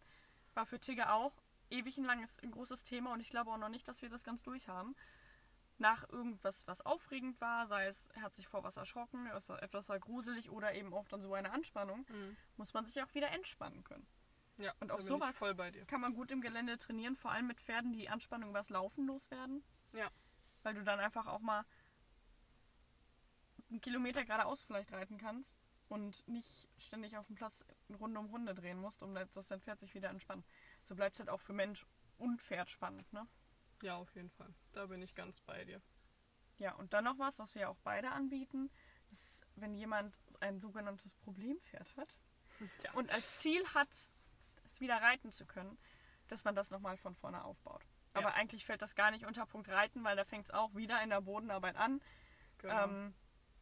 War 0.54 0.66
für 0.66 0.80
Tigger 0.80 1.12
auch 1.14 1.32
ewig 1.70 1.96
ein 1.98 2.04
langes, 2.04 2.38
ein 2.40 2.50
großes 2.50 2.82
Thema 2.82 3.12
und 3.12 3.20
ich 3.20 3.30
glaube 3.30 3.50
auch 3.52 3.56
noch 3.58 3.68
nicht, 3.68 3.86
dass 3.86 4.02
wir 4.02 4.08
das 4.10 4.24
ganz 4.24 4.42
durchhaben 4.42 4.96
nach 5.78 6.06
irgendwas, 6.10 6.66
was 6.66 6.80
aufregend 6.82 7.40
war, 7.40 7.66
sei 7.68 7.86
es, 7.86 8.06
er 8.14 8.22
hat 8.22 8.34
sich 8.34 8.48
vor 8.48 8.64
was 8.64 8.76
erschrocken, 8.76 9.26
es 9.28 9.48
war 9.48 9.62
etwas 9.62 9.88
war 9.88 9.98
gruselig 9.98 10.50
oder 10.50 10.74
eben 10.74 10.92
auch 10.92 11.06
dann 11.08 11.22
so 11.22 11.32
eine 11.32 11.52
Anspannung, 11.52 12.04
Mhm. 12.10 12.36
muss 12.56 12.74
man 12.74 12.84
sich 12.84 13.00
auch 13.02 13.14
wieder 13.14 13.30
entspannen 13.30 13.82
können. 13.84 14.06
Ja, 14.58 14.74
Und 14.80 14.92
auch 14.92 15.00
sowas- 15.00 15.30
ich 15.30 15.36
voll 15.36 15.54
bei 15.54 15.70
dir. 15.70 15.86
Kann 15.86 16.00
man 16.02 16.12
gut 16.12 16.30
im 16.32 16.42
Gelände 16.42 16.76
trainieren, 16.76 17.14
vor 17.16 17.30
allem 17.30 17.46
mit 17.46 17.60
Pferden, 17.62 17.92
die 17.94 18.10
Anspannung 18.10 18.50
übers 18.50 18.68
Laufen 18.68 19.06
loswerden. 19.06 19.62
Ja. 19.94 20.10
Weil 20.64 20.74
du 20.74 20.82
dann 20.84 20.98
einfach 21.00 21.26
auch 21.26 21.40
mal 21.40 21.64
einen 23.70 23.80
Kilometer 23.80 24.24
geradeaus 24.24 24.62
vielleicht 24.62 24.92
reiten 24.92 25.16
kannst 25.16 25.54
und 25.90 26.26
nicht 26.28 26.68
ständig 26.78 27.16
auf 27.16 27.26
dem 27.26 27.36
Platz 27.36 27.64
Runde 27.98 28.20
um 28.20 28.26
Runde 28.26 28.54
drehen 28.54 28.78
musst, 28.78 29.02
um 29.02 29.14
dass 29.14 29.48
dein 29.48 29.60
Pferd 29.60 29.80
sich 29.80 29.94
wieder 29.94 30.08
entspannt. 30.08 30.46
So 30.82 30.94
bleibt 30.94 31.16
es 31.16 31.20
halt 31.20 31.28
auch 31.28 31.40
für 31.40 31.52
Mensch 31.52 31.84
und 32.16 32.40
Pferd 32.40 32.70
spannend, 32.70 33.12
ne? 33.12 33.26
Ja, 33.82 33.96
auf 33.96 34.14
jeden 34.14 34.30
Fall. 34.30 34.54
Da 34.72 34.86
bin 34.86 35.02
ich 35.02 35.14
ganz 35.14 35.40
bei 35.40 35.64
dir. 35.64 35.82
Ja, 36.58 36.74
und 36.74 36.92
dann 36.92 37.04
noch 37.04 37.18
was, 37.18 37.38
was 37.38 37.54
wir 37.54 37.70
auch 37.70 37.78
beide 37.82 38.10
anbieten, 38.10 38.70
ist, 39.10 39.42
wenn 39.56 39.74
jemand 39.74 40.16
ein 40.40 40.60
sogenanntes 40.60 41.12
Problempferd 41.14 41.96
hat 41.96 42.18
Ja. 42.84 42.92
und 42.92 43.12
als 43.12 43.40
Ziel 43.40 43.66
hat, 43.74 44.08
es 44.64 44.80
wieder 44.80 44.96
reiten 45.02 45.32
zu 45.32 45.44
können, 45.44 45.76
dass 46.28 46.44
man 46.44 46.54
das 46.54 46.70
nochmal 46.70 46.96
von 46.98 47.16
vorne 47.16 47.42
aufbaut. 47.42 47.82
Ja. 48.14 48.20
Aber 48.20 48.34
eigentlich 48.34 48.64
fällt 48.64 48.82
das 48.82 48.94
gar 48.94 49.10
nicht 49.10 49.26
unter 49.26 49.44
Punkt 49.46 49.68
Reiten, 49.68 50.04
weil 50.04 50.16
da 50.16 50.24
fängt 50.24 50.44
es 50.44 50.50
auch 50.52 50.74
wieder 50.76 51.02
in 51.02 51.10
der 51.10 51.20
Bodenarbeit 51.20 51.76
an. 51.76 52.00
Genau. 52.58 52.84
Ähm, 52.84 53.14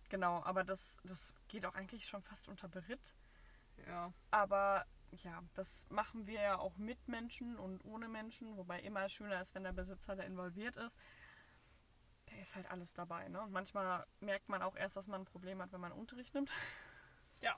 genau, 0.09 0.43
aber 0.45 0.65
das, 0.65 0.99
das 1.05 1.35
geht 1.49 1.65
auch 1.67 1.75
eigentlich 1.75 2.07
schon 2.07 2.23
fast 2.23 2.49
unter 2.49 2.69
Beritt. 2.69 3.15
ja. 3.87 4.13
Aber 4.31 4.87
ja, 5.13 5.43
das 5.55 5.87
machen 5.91 6.27
wir 6.27 6.41
ja 6.41 6.59
auch 6.59 6.77
mit 6.77 7.09
Menschen 7.09 7.57
und 7.59 7.85
ohne 7.85 8.09
Menschen, 8.09 8.57
wobei 8.57 8.81
immer 8.81 9.09
schöner 9.09 9.41
ist, 9.41 9.55
wenn 9.55 9.65
der 9.65 9.73
Besitzer 9.73 10.17
da 10.17 10.23
involviert 10.23 10.77
ist. 10.77 10.97
Da 12.27 12.37
ist 12.37 12.55
halt 12.57 12.71
alles 12.71 12.93
dabei, 12.93 13.29
ne? 13.29 13.41
Und 13.41 13.53
manchmal 13.53 14.07
merkt 14.21 14.49
man 14.51 14.61
auch 14.63 14.77
erst, 14.77 14.97
dass 14.97 15.07
man 15.07 15.23
ein 15.23 15.25
Problem 15.25 15.63
hat, 15.63 15.73
wenn 15.73 15.81
man 15.81 15.93
Unterricht 15.93 16.35
nimmt. 16.35 16.53
Ja. 17.41 17.57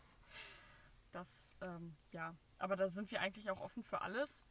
Das, 1.12 1.56
ähm, 1.62 1.96
ja. 2.12 2.34
Aber 2.58 2.76
da 2.76 2.88
sind 2.88 3.10
wir 3.10 3.20
eigentlich 3.22 3.50
auch 3.50 3.60
offen 3.60 3.82
für 3.82 4.02
alles. 4.02 4.44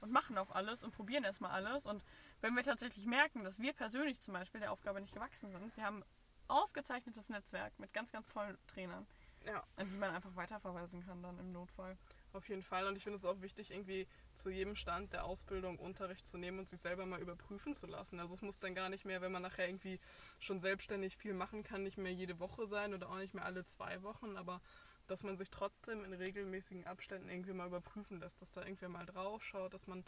und 0.00 0.10
machen 0.10 0.36
auch 0.38 0.50
alles 0.50 0.82
und 0.82 0.90
probieren 0.90 1.22
erstmal 1.24 1.52
alles. 1.52 1.86
Und 1.86 2.02
wenn 2.40 2.54
wir 2.56 2.64
tatsächlich 2.64 3.06
merken, 3.06 3.44
dass 3.44 3.60
wir 3.60 3.72
persönlich 3.72 4.20
zum 4.20 4.34
Beispiel 4.34 4.60
der 4.60 4.72
Aufgabe 4.72 5.00
nicht 5.00 5.14
gewachsen 5.14 5.52
sind, 5.52 5.76
wir 5.76 5.84
haben 5.84 6.04
ausgezeichnetes 6.48 7.28
Netzwerk 7.28 7.78
mit 7.78 7.92
ganz, 7.92 8.12
ganz 8.12 8.28
tollen 8.28 8.58
Trainern, 8.66 9.06
Ja, 9.44 9.62
an 9.76 9.88
die 9.88 9.96
man 9.96 10.10
einfach 10.14 10.34
weiterverweisen 10.36 11.04
kann 11.04 11.22
dann 11.22 11.38
im 11.38 11.50
Notfall. 11.50 11.96
auf 12.32 12.48
jeden 12.48 12.62
Fall. 12.62 12.86
Und 12.86 12.96
ich 12.96 13.02
finde 13.02 13.18
es 13.18 13.24
auch 13.24 13.40
wichtig, 13.40 13.70
irgendwie 13.70 14.06
zu 14.34 14.50
jedem 14.50 14.74
Stand 14.76 15.12
der 15.12 15.24
Ausbildung 15.24 15.78
Unterricht 15.78 16.26
zu 16.26 16.38
nehmen 16.38 16.58
und 16.60 16.68
sich 16.68 16.80
selber 16.80 17.04
mal 17.06 17.20
überprüfen 17.20 17.74
zu 17.74 17.86
lassen. 17.86 18.20
Also 18.20 18.34
es 18.34 18.42
muss 18.42 18.58
dann 18.58 18.74
gar 18.74 18.88
nicht 18.88 19.04
mehr, 19.04 19.20
wenn 19.20 19.32
man 19.32 19.42
nachher 19.42 19.68
irgendwie 19.68 20.00
schon 20.38 20.58
selbstständig 20.58 21.16
viel 21.16 21.34
machen 21.34 21.62
kann, 21.62 21.82
nicht 21.82 21.98
mehr 21.98 22.12
jede 22.12 22.38
Woche 22.38 22.66
sein 22.66 22.94
oder 22.94 23.10
auch 23.10 23.16
nicht 23.16 23.34
mehr 23.34 23.44
alle 23.44 23.64
zwei 23.64 24.02
Wochen, 24.02 24.36
aber 24.36 24.60
dass 25.08 25.24
man 25.24 25.36
sich 25.36 25.50
trotzdem 25.50 26.04
in 26.04 26.12
regelmäßigen 26.12 26.86
Abständen 26.86 27.28
irgendwie 27.28 27.52
mal 27.52 27.66
überprüfen 27.66 28.20
lässt, 28.20 28.40
dass 28.40 28.50
da 28.50 28.62
irgendwer 28.62 28.88
mal 28.88 29.04
drauf 29.04 29.42
schaut, 29.42 29.74
dass 29.74 29.86
man 29.86 30.04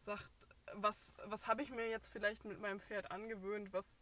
sagt, 0.00 0.30
was, 0.74 1.14
was 1.24 1.46
habe 1.46 1.62
ich 1.62 1.70
mir 1.70 1.88
jetzt 1.88 2.10
vielleicht 2.10 2.44
mit 2.44 2.58
meinem 2.60 2.80
Pferd 2.80 3.10
angewöhnt, 3.10 3.72
was 3.72 3.98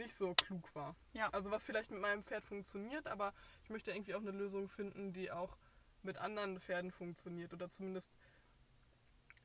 nicht 0.00 0.14
so 0.14 0.34
klug 0.34 0.74
war. 0.74 0.96
Ja. 1.12 1.28
Also 1.30 1.50
was 1.50 1.64
vielleicht 1.64 1.90
mit 1.90 2.00
meinem 2.00 2.22
Pferd 2.22 2.44
funktioniert, 2.44 3.06
aber 3.06 3.32
ich 3.62 3.70
möchte 3.70 3.92
irgendwie 3.92 4.14
auch 4.14 4.20
eine 4.20 4.32
Lösung 4.32 4.68
finden, 4.68 5.12
die 5.12 5.30
auch 5.30 5.56
mit 6.02 6.18
anderen 6.18 6.60
Pferden 6.60 6.90
funktioniert 6.90 7.52
oder 7.52 7.68
zumindest 7.68 8.10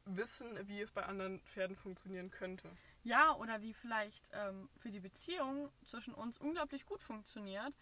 wissen, 0.06 0.68
wie 0.68 0.82
es 0.82 0.92
bei 0.92 1.04
anderen 1.04 1.42
Pferden 1.42 1.76
funktionieren 1.76 2.30
könnte. 2.30 2.72
Ja, 3.04 3.36
oder 3.36 3.60
die 3.60 3.74
vielleicht 3.74 4.30
ähm, 4.34 4.70
für 4.76 4.90
die 4.90 5.00
Beziehung 5.00 5.72
zwischen 5.84 6.14
uns 6.14 6.38
unglaublich 6.38 6.86
gut 6.86 7.02
funktioniert, 7.02 7.74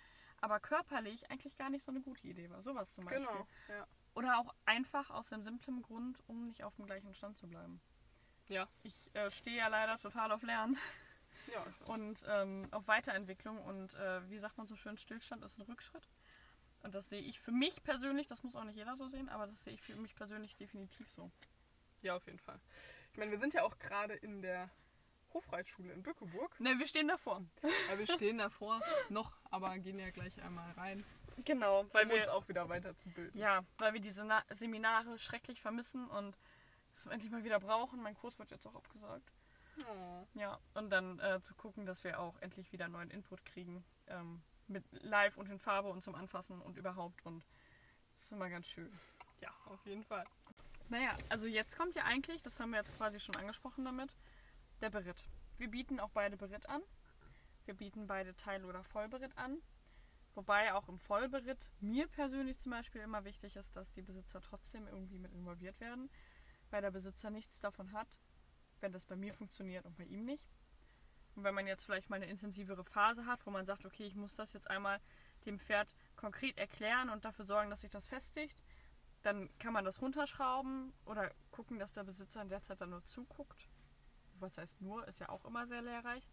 aber 0.41 0.59
körperlich 0.59 1.29
eigentlich 1.31 1.55
gar 1.55 1.69
nicht 1.69 1.83
so 1.83 1.91
eine 1.91 2.01
gute 2.01 2.27
Idee 2.27 2.49
war. 2.49 2.61
Sowas 2.61 2.93
zum 2.93 3.05
Beispiel. 3.05 3.25
Genau, 3.25 3.47
ja. 3.69 3.87
Oder 4.15 4.39
auch 4.39 4.53
einfach 4.65 5.09
aus 5.09 5.29
dem 5.29 5.43
simplen 5.43 5.81
Grund, 5.81 6.19
um 6.27 6.45
nicht 6.45 6.63
auf 6.63 6.75
dem 6.75 6.85
gleichen 6.85 7.13
Stand 7.13 7.37
zu 7.37 7.47
bleiben. 7.47 7.81
Ja, 8.47 8.67
Ich 8.83 9.09
äh, 9.15 9.31
stehe 9.31 9.57
ja 9.57 9.67
leider 9.67 9.97
total 9.97 10.31
auf 10.31 10.43
Lernen 10.43 10.77
ja. 11.51 11.65
und 11.93 12.25
ähm, 12.27 12.67
auf 12.71 12.87
Weiterentwicklung 12.87 13.61
und 13.63 13.93
äh, 13.95 14.29
wie 14.29 14.39
sagt 14.39 14.57
man 14.57 14.67
so 14.67 14.75
schön, 14.75 14.97
Stillstand 14.97 15.43
ist 15.43 15.57
ein 15.57 15.63
Rückschritt. 15.63 16.07
Und 16.81 16.95
das 16.95 17.09
sehe 17.09 17.21
ich 17.21 17.39
für 17.39 17.51
mich 17.51 17.81
persönlich, 17.83 18.27
das 18.27 18.43
muss 18.43 18.55
auch 18.55 18.65
nicht 18.65 18.75
jeder 18.75 18.95
so 18.95 19.07
sehen, 19.07 19.29
aber 19.29 19.47
das 19.47 19.63
sehe 19.63 19.73
ich 19.73 19.81
für 19.81 19.95
mich 19.95 20.15
persönlich 20.15 20.55
definitiv 20.57 21.09
so. 21.09 21.31
Ja, 22.01 22.15
auf 22.15 22.25
jeden 22.25 22.39
Fall. 22.39 22.59
Ich 23.13 23.17
meine, 23.17 23.31
wir 23.31 23.39
sind 23.39 23.53
ja 23.53 23.63
auch 23.63 23.79
gerade 23.79 24.13
in 24.15 24.41
der 24.41 24.69
Hofreitschule 25.33 25.93
in 25.93 26.03
Bückeburg. 26.03 26.59
Ne, 26.59 26.77
wir 26.77 26.85
stehen 26.85 27.07
davor. 27.07 27.41
Ja, 27.89 27.97
wir 27.97 28.07
stehen 28.07 28.37
davor 28.37 28.81
noch, 29.09 29.31
aber 29.49 29.77
gehen 29.79 29.97
ja 29.97 30.09
gleich 30.09 30.41
einmal 30.43 30.69
rein, 30.73 31.05
Genau, 31.45 31.85
weil 31.91 32.05
um 32.05 32.11
uns 32.11 32.25
wir 32.25 32.33
auch 32.33 32.47
wieder 32.47 32.69
weiterzubilden. 32.69 33.39
Ja, 33.39 33.63
weil 33.77 33.93
wir 33.93 34.01
diese 34.01 34.23
Na 34.23 34.43
Seminare 34.51 35.17
schrecklich 35.17 35.61
vermissen 35.61 36.07
und 36.07 36.37
es 36.93 37.05
endlich 37.07 37.31
mal 37.31 37.43
wieder 37.43 37.59
brauchen. 37.59 38.01
Mein 38.01 38.15
Kurs 38.15 38.37
wird 38.39 38.51
jetzt 38.51 38.67
auch 38.67 38.75
abgesagt. 38.75 39.32
Oh. 39.79 40.27
Ja, 40.35 40.59
und 40.73 40.89
dann 40.89 41.19
äh, 41.19 41.41
zu 41.41 41.55
gucken, 41.55 41.85
dass 41.85 42.03
wir 42.03 42.19
auch 42.19 42.37
endlich 42.39 42.71
wieder 42.71 42.87
neuen 42.87 43.09
Input 43.09 43.43
kriegen. 43.45 43.83
Ähm, 44.07 44.41
mit 44.67 44.85
live 45.03 45.37
und 45.37 45.49
in 45.49 45.59
Farbe 45.59 45.89
und 45.89 46.03
zum 46.03 46.15
Anfassen 46.15 46.61
und 46.61 46.77
überhaupt. 46.77 47.25
Und 47.25 47.45
das 48.13 48.25
ist 48.25 48.31
immer 48.31 48.49
ganz 48.49 48.67
schön. 48.67 48.91
Ja, 49.41 49.49
auf 49.65 49.85
jeden 49.85 50.03
Fall. 50.03 50.23
Naja, 50.89 51.15
also 51.29 51.47
jetzt 51.47 51.77
kommt 51.77 51.95
ja 51.95 52.03
eigentlich, 52.05 52.41
das 52.41 52.59
haben 52.59 52.71
wir 52.71 52.79
jetzt 52.79 52.95
quasi 52.97 53.19
schon 53.19 53.35
angesprochen 53.35 53.85
damit, 53.85 54.15
der 54.81 54.89
Beritt. 54.89 55.25
Wir 55.57 55.69
bieten 55.69 55.99
auch 55.99 56.09
beide 56.11 56.37
Beritt 56.37 56.67
an. 56.69 56.81
Wir 57.65 57.73
bieten 57.73 58.07
beide 58.07 58.35
Teil- 58.35 58.65
oder 58.65 58.83
Vollberitt 58.83 59.37
an. 59.37 59.61
Wobei 60.35 60.73
auch 60.73 60.89
im 60.89 60.97
Vollberitt 60.97 61.69
mir 61.79 62.07
persönlich 62.07 62.57
zum 62.59 62.71
Beispiel 62.71 63.01
immer 63.01 63.23
wichtig 63.23 63.55
ist, 63.55 63.75
dass 63.75 63.91
die 63.91 64.01
Besitzer 64.01 64.41
trotzdem 64.41 64.87
irgendwie 64.87 65.19
mit 65.19 65.31
involviert 65.31 65.79
werden, 65.79 66.09
weil 66.71 66.81
der 66.81 66.91
Besitzer 66.91 67.29
nichts 67.29 67.59
davon 67.59 67.91
hat, 67.91 68.19
wenn 68.83 68.91
das 68.91 69.05
bei 69.05 69.15
mir 69.15 69.33
funktioniert 69.33 69.85
und 69.85 69.97
bei 69.97 70.03
ihm 70.03 70.25
nicht. 70.25 70.47
Und 71.35 71.43
wenn 71.43 71.55
man 71.55 71.65
jetzt 71.65 71.85
vielleicht 71.85 72.09
mal 72.09 72.17
eine 72.17 72.27
intensivere 72.27 72.83
Phase 72.83 73.25
hat, 73.25 73.43
wo 73.47 73.49
man 73.49 73.65
sagt, 73.65 73.85
okay, 73.85 74.03
ich 74.05 74.15
muss 74.15 74.35
das 74.35 74.53
jetzt 74.53 74.69
einmal 74.69 74.99
dem 75.45 75.57
Pferd 75.57 75.95
konkret 76.15 76.57
erklären 76.59 77.09
und 77.09 77.25
dafür 77.25 77.45
sorgen, 77.45 77.71
dass 77.71 77.81
sich 77.81 77.89
das 77.89 78.07
festigt, 78.07 78.61
dann 79.23 79.49
kann 79.57 79.73
man 79.73 79.85
das 79.85 80.01
runterschrauben 80.01 80.93
oder 81.05 81.31
gucken, 81.49 81.79
dass 81.79 81.93
der 81.93 82.03
Besitzer 82.03 82.41
in 82.41 82.49
der 82.49 82.61
Zeit 82.61 82.81
dann 82.81 82.91
nur 82.91 83.03
zuguckt. 83.05 83.69
Was 84.39 84.57
heißt 84.57 84.81
nur, 84.81 85.07
ist 85.07 85.21
ja 85.21 85.29
auch 85.29 85.45
immer 85.45 85.65
sehr 85.65 85.81
lehrreich. 85.81 86.29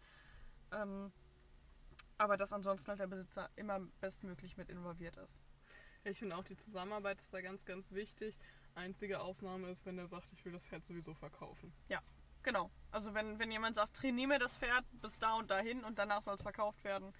Ähm, 0.71 1.11
aber 2.17 2.37
dass 2.37 2.53
ansonsten 2.53 2.89
halt 2.89 2.99
der 2.99 3.07
Besitzer 3.07 3.49
immer 3.55 3.79
bestmöglich 4.01 4.57
mit 4.57 4.69
involviert 4.69 5.17
ist. 5.17 5.39
Ja, 6.03 6.11
ich 6.11 6.19
finde 6.19 6.35
auch, 6.35 6.43
die 6.43 6.57
Zusammenarbeit 6.57 7.21
ist 7.21 7.33
da 7.33 7.41
ganz, 7.41 7.65
ganz 7.65 7.93
wichtig. 7.93 8.37
Einzige 8.75 9.21
Ausnahme 9.21 9.69
ist, 9.69 9.85
wenn 9.85 9.97
er 9.97 10.07
sagt, 10.07 10.31
ich 10.33 10.43
will 10.45 10.51
das 10.51 10.65
Pferd 10.65 10.83
sowieso 10.83 11.13
verkaufen. 11.13 11.73
Genau. 12.43 12.71
Also 12.91 13.13
wenn, 13.13 13.39
wenn 13.39 13.51
jemand 13.51 13.75
sagt, 13.75 13.95
trainiere 13.95 14.27
mir 14.27 14.39
das 14.39 14.57
Pferd 14.57 14.85
bis 15.01 15.17
da 15.17 15.35
und 15.35 15.49
dahin 15.49 15.83
und 15.83 15.97
danach 15.99 16.21
soll 16.21 16.35
es 16.35 16.41
verkauft 16.41 16.83
werden, 16.83 17.13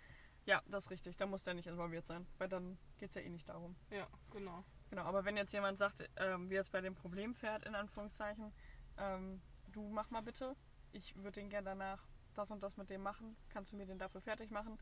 ja, 0.45 0.61
das 0.67 0.85
ist 0.85 0.91
richtig. 0.91 1.17
Da 1.17 1.25
muss 1.25 1.43
der 1.43 1.53
nicht 1.53 1.67
involviert 1.67 2.07
sein, 2.07 2.27
weil 2.37 2.49
dann 2.49 2.77
geht 2.97 3.09
es 3.09 3.15
ja 3.15 3.21
eh 3.21 3.29
nicht 3.29 3.47
darum. 3.47 3.75
Ja, 3.91 4.07
genau. 4.31 4.63
Genau, 4.89 5.03
aber 5.03 5.23
wenn 5.23 5.37
jetzt 5.37 5.53
jemand 5.53 5.77
sagt, 5.77 6.09
ähm, 6.17 6.49
wie 6.49 6.55
jetzt 6.55 6.71
bei 6.71 6.81
dem 6.81 6.95
Problempferd 6.95 7.63
in 7.65 7.75
Anführungszeichen, 7.75 8.51
ähm, 8.97 9.41
du 9.71 9.87
mach 9.89 10.09
mal 10.09 10.21
bitte, 10.21 10.55
ich 10.91 11.15
würde 11.15 11.39
den 11.39 11.49
gern 11.49 11.63
danach 11.63 12.05
das 12.33 12.51
und 12.51 12.61
das 12.61 12.75
mit 12.75 12.89
dem 12.89 13.01
machen, 13.01 13.37
kannst 13.49 13.71
du 13.71 13.77
mir 13.77 13.85
den 13.85 13.99
dafür 13.99 14.21
fertig 14.21 14.51
machen, 14.51 14.77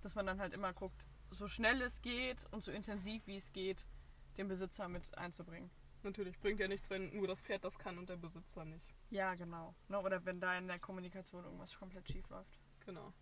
dass 0.00 0.14
man 0.14 0.26
dann 0.26 0.40
halt 0.40 0.52
immer 0.52 0.72
guckt, 0.72 1.06
so 1.30 1.46
schnell 1.46 1.80
es 1.82 2.02
geht 2.02 2.44
und 2.50 2.64
so 2.64 2.72
intensiv 2.72 3.26
wie 3.26 3.36
es 3.36 3.52
geht, 3.52 3.86
den 4.36 4.48
Besitzer 4.48 4.88
mit 4.88 5.16
einzubringen. 5.16 5.70
Natürlich 6.04 6.38
bringt 6.38 6.60
ja 6.60 6.68
nichts, 6.68 6.90
wenn 6.90 7.14
nur 7.16 7.26
das 7.26 7.40
Pferd 7.40 7.64
das 7.64 7.78
kann 7.78 7.98
und 7.98 8.08
der 8.08 8.16
Besitzer 8.16 8.64
nicht. 8.64 8.94
Ja, 9.10 9.34
genau. 9.34 9.74
Ne? 9.88 10.00
Oder 10.00 10.24
wenn 10.24 10.40
da 10.40 10.56
in 10.56 10.68
der 10.68 10.78
Kommunikation 10.78 11.44
irgendwas 11.44 11.76
komplett 11.78 12.08
schief 12.08 12.28
läuft. 12.28 12.60
Genau. 12.84 13.12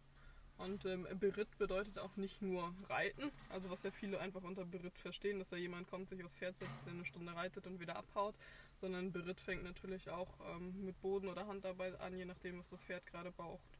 Und 0.58 0.84
ähm, 0.84 1.06
Beritt 1.18 1.56
bedeutet 1.58 1.98
auch 1.98 2.16
nicht 2.16 2.42
nur 2.42 2.74
Reiten, 2.88 3.32
also 3.48 3.70
was 3.70 3.82
ja 3.82 3.90
viele 3.90 4.20
einfach 4.20 4.42
unter 4.42 4.64
Beritt 4.64 4.98
verstehen, 4.98 5.38
dass 5.38 5.48
da 5.48 5.56
jemand 5.56 5.88
kommt, 5.88 6.08
sich 6.08 6.22
aufs 6.22 6.36
Pferd 6.36 6.56
setzt, 6.56 6.84
der 6.86 6.92
eine 6.92 7.04
Stunde 7.04 7.34
reitet 7.34 7.66
und 7.66 7.80
wieder 7.80 7.96
abhaut, 7.96 8.36
sondern 8.76 9.12
Beritt 9.12 9.40
fängt 9.40 9.64
natürlich 9.64 10.10
auch 10.10 10.28
ähm, 10.54 10.84
mit 10.84 11.00
Boden- 11.00 11.28
oder 11.28 11.46
Handarbeit 11.46 11.98
an, 12.00 12.16
je 12.16 12.26
nachdem, 12.26 12.58
was 12.58 12.68
das 12.68 12.84
Pferd 12.84 13.06
gerade 13.06 13.32
braucht. 13.32 13.78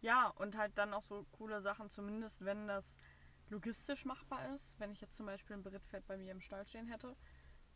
Ja, 0.00 0.28
und 0.36 0.56
halt 0.56 0.76
dann 0.76 0.94
auch 0.94 1.02
so 1.02 1.26
coole 1.32 1.60
Sachen, 1.60 1.90
zumindest 1.90 2.44
wenn 2.44 2.66
das 2.66 2.96
logistisch 3.48 4.04
machbar 4.04 4.54
ist. 4.54 4.78
Wenn 4.78 4.90
ich 4.90 5.00
jetzt 5.00 5.16
zum 5.16 5.26
Beispiel 5.26 5.56
ein 5.56 5.62
Berittpferd 5.62 6.06
bei 6.06 6.16
mir 6.16 6.32
im 6.32 6.40
Stall 6.40 6.66
stehen 6.66 6.88
hätte, 6.88 7.16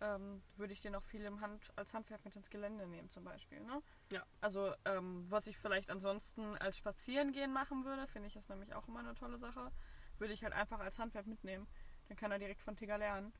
ähm, 0.00 0.42
würde 0.56 0.72
ich 0.72 0.80
den 0.80 0.94
auch 0.94 1.04
viel 1.04 1.24
im 1.24 1.40
Hand, 1.40 1.72
als 1.76 1.94
Handpferd 1.94 2.24
mit 2.24 2.36
ins 2.36 2.50
Gelände 2.50 2.86
nehmen 2.86 3.10
zum 3.10 3.24
Beispiel. 3.24 3.60
Ne? 3.60 3.82
Ja. 4.12 4.24
Also 4.40 4.74
ähm, 4.84 5.24
was 5.28 5.46
ich 5.46 5.56
vielleicht 5.56 5.90
ansonsten 5.90 6.56
als 6.56 6.76
Spazierengehen 6.76 7.52
machen 7.52 7.84
würde, 7.84 8.06
finde 8.06 8.28
ich 8.28 8.36
ist 8.36 8.50
nämlich 8.50 8.74
auch 8.74 8.86
immer 8.88 9.00
eine 9.00 9.14
tolle 9.14 9.38
Sache, 9.38 9.72
würde 10.18 10.34
ich 10.34 10.42
halt 10.42 10.52
einfach 10.52 10.80
als 10.80 10.98
Handpferd 10.98 11.26
mitnehmen. 11.26 11.66
Dann 12.08 12.16
kann 12.16 12.30
er 12.30 12.38
direkt 12.38 12.62
von 12.62 12.76
Tigger 12.76 12.98
lernen. 12.98 13.32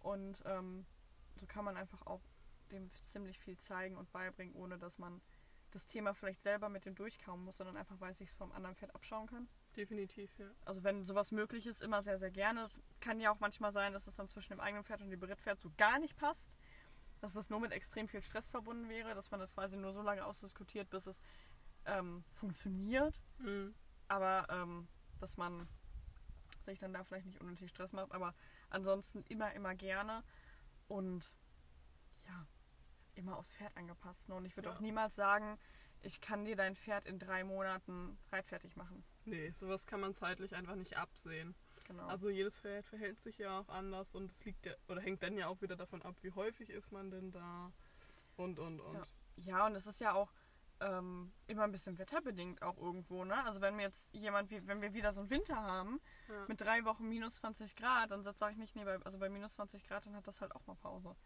Und 0.00 0.42
ähm, 0.44 0.86
so 1.36 1.46
kann 1.46 1.64
man 1.64 1.76
einfach 1.76 2.02
auch 2.06 2.22
dem 2.70 2.90
ziemlich 2.90 3.38
viel 3.38 3.56
zeigen 3.56 3.96
und 3.96 4.12
beibringen, 4.12 4.54
ohne 4.54 4.78
dass 4.78 4.98
man 4.98 5.20
das 5.70 5.86
Thema 5.86 6.14
vielleicht 6.14 6.42
selber 6.42 6.68
mit 6.68 6.84
dem 6.84 6.94
durchkauen 6.94 7.42
muss, 7.44 7.56
sondern 7.56 7.76
einfach, 7.76 8.00
weil 8.00 8.12
ich 8.12 8.20
es 8.20 8.34
vom 8.34 8.52
anderen 8.52 8.76
Pferd 8.76 8.94
abschauen 8.94 9.26
kann. 9.26 9.48
Definitiv, 9.76 10.36
ja. 10.38 10.46
Also 10.64 10.84
wenn 10.84 11.04
sowas 11.04 11.32
möglich 11.32 11.66
ist, 11.66 11.82
immer 11.82 12.02
sehr, 12.02 12.18
sehr 12.18 12.30
gerne. 12.30 12.62
Es 12.62 12.80
kann 13.00 13.20
ja 13.20 13.30
auch 13.30 13.40
manchmal 13.40 13.72
sein, 13.72 13.92
dass 13.92 14.06
es 14.06 14.14
dann 14.14 14.28
zwischen 14.28 14.52
dem 14.52 14.60
eigenen 14.60 14.84
Pferd 14.84 15.02
und 15.02 15.10
dem 15.10 15.20
Berittpferd 15.20 15.60
so 15.60 15.70
gar 15.76 15.98
nicht 15.98 16.16
passt. 16.16 16.50
Dass 17.20 17.36
es 17.36 17.50
nur 17.50 17.58
mit 17.60 17.72
extrem 17.72 18.06
viel 18.06 18.22
Stress 18.22 18.48
verbunden 18.48 18.88
wäre, 18.88 19.14
dass 19.14 19.30
man 19.30 19.40
das 19.40 19.54
quasi 19.54 19.76
nur 19.76 19.92
so 19.92 20.02
lange 20.02 20.24
ausdiskutiert, 20.24 20.90
bis 20.90 21.06
es 21.06 21.20
ähm, 21.86 22.22
funktioniert. 22.32 23.20
Mhm. 23.38 23.74
Aber 24.08 24.46
ähm, 24.50 24.86
dass 25.20 25.36
man 25.36 25.66
sich 26.62 26.78
dann 26.78 26.92
da 26.92 27.02
vielleicht 27.04 27.26
nicht 27.26 27.40
unnötig 27.40 27.70
Stress 27.70 27.92
macht. 27.92 28.12
Aber 28.12 28.34
ansonsten 28.70 29.22
immer, 29.28 29.52
immer 29.54 29.74
gerne. 29.74 30.22
Und 30.86 31.32
ja, 32.26 32.46
immer 33.14 33.38
aufs 33.38 33.52
Pferd 33.52 33.76
angepasst. 33.76 34.28
Ne? 34.28 34.34
Und 34.34 34.44
ich 34.44 34.56
würde 34.56 34.68
Ja. 34.68 34.74
auch 34.76 34.80
niemals 34.80 35.14
sagen, 35.14 35.58
ich 36.04 36.20
kann 36.20 36.44
dir 36.44 36.56
dein 36.56 36.76
Pferd 36.76 37.04
in 37.06 37.18
drei 37.18 37.44
Monaten 37.44 38.18
reitfertig 38.30 38.76
machen. 38.76 39.04
Nee, 39.24 39.50
sowas 39.50 39.86
kann 39.86 40.00
man 40.00 40.14
zeitlich 40.14 40.54
einfach 40.54 40.74
nicht 40.74 40.96
absehen. 40.96 41.54
Genau. 41.84 42.06
Also 42.06 42.30
jedes 42.30 42.58
Pferd 42.58 42.86
verhält 42.86 43.18
sich 43.20 43.38
ja 43.38 43.58
auch 43.60 43.68
anders 43.68 44.14
und 44.14 44.30
es 44.30 44.44
liegt 44.44 44.64
ja, 44.66 44.72
oder 44.88 45.00
hängt 45.00 45.22
dann 45.22 45.36
ja 45.36 45.48
auch 45.48 45.60
wieder 45.60 45.76
davon 45.76 46.02
ab, 46.02 46.16
wie 46.22 46.32
häufig 46.32 46.70
ist 46.70 46.92
man 46.92 47.10
denn 47.10 47.30
da 47.32 47.72
und 48.36 48.58
und 48.58 48.80
und. 48.80 48.94
Ja. 48.94 49.04
Ja, 49.36 49.66
und 49.66 49.74
es 49.74 49.86
ist 49.86 50.00
ja 50.00 50.12
auch 50.14 50.32
ähm, 50.80 51.32
immer 51.46 51.64
ein 51.64 51.72
bisschen 51.72 51.98
wetterbedingt 51.98 52.62
auch 52.62 52.78
irgendwo, 52.78 53.24
ne? 53.24 53.44
Also 53.44 53.60
wenn 53.60 53.76
mir 53.76 53.82
jetzt 53.82 54.08
jemand, 54.12 54.50
wie, 54.50 54.66
wenn 54.66 54.80
wir 54.80 54.94
wieder 54.94 55.12
so 55.12 55.20
einen 55.22 55.30
Winter 55.30 55.56
haben, 55.56 56.00
Ja. 56.28 56.44
mit 56.48 56.60
drei 56.60 56.84
Wochen 56.84 57.08
minus 57.08 57.36
20 57.36 57.74
Grad, 57.76 58.10
dann 58.10 58.22
sage 58.22 58.52
ich 58.52 58.58
nicht, 58.58 58.76
nee, 58.76 58.84
bei, 58.84 58.96
also 59.02 59.18
bei 59.18 59.28
minus 59.28 59.54
20 59.54 59.86
Grad, 59.86 60.06
dann 60.06 60.14
hat 60.16 60.26
das 60.26 60.40
halt 60.40 60.54
auch 60.54 60.66
mal 60.66 60.76
Pause. 60.76 61.16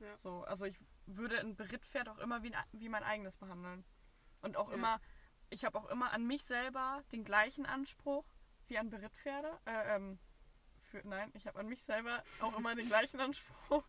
Ja. 0.00 0.16
So, 0.18 0.42
also 0.44 0.64
ich 0.66 0.76
würde 1.06 1.38
ein 1.40 1.56
Berittpferd 1.56 2.08
auch 2.08 2.18
immer 2.18 2.42
wie, 2.42 2.54
ein, 2.54 2.64
wie 2.72 2.88
mein 2.88 3.02
eigenes 3.02 3.36
behandeln. 3.38 3.84
Und 4.46 4.56
auch 4.56 4.68
Ja. 4.68 4.74
immer, 4.74 5.00
ich 5.50 5.64
habe 5.64 5.78
auch 5.78 5.86
immer 5.86 6.12
an 6.12 6.26
mich 6.26 6.44
selber 6.44 7.02
den 7.12 7.24
gleichen 7.24 7.66
Anspruch 7.66 8.24
wie 8.68 8.78
an 8.78 8.90
Berittpferde. 8.90 9.58
Äh, 9.66 9.96
ähm, 9.96 10.18
für, 10.78 11.06
nein, 11.06 11.30
ich 11.34 11.46
habe 11.46 11.58
an 11.58 11.68
mich 11.68 11.82
selber 11.82 12.22
auch 12.40 12.56
immer 12.56 12.74
den 12.74 12.86
gleichen 12.86 13.20
Anspruch 13.20 13.84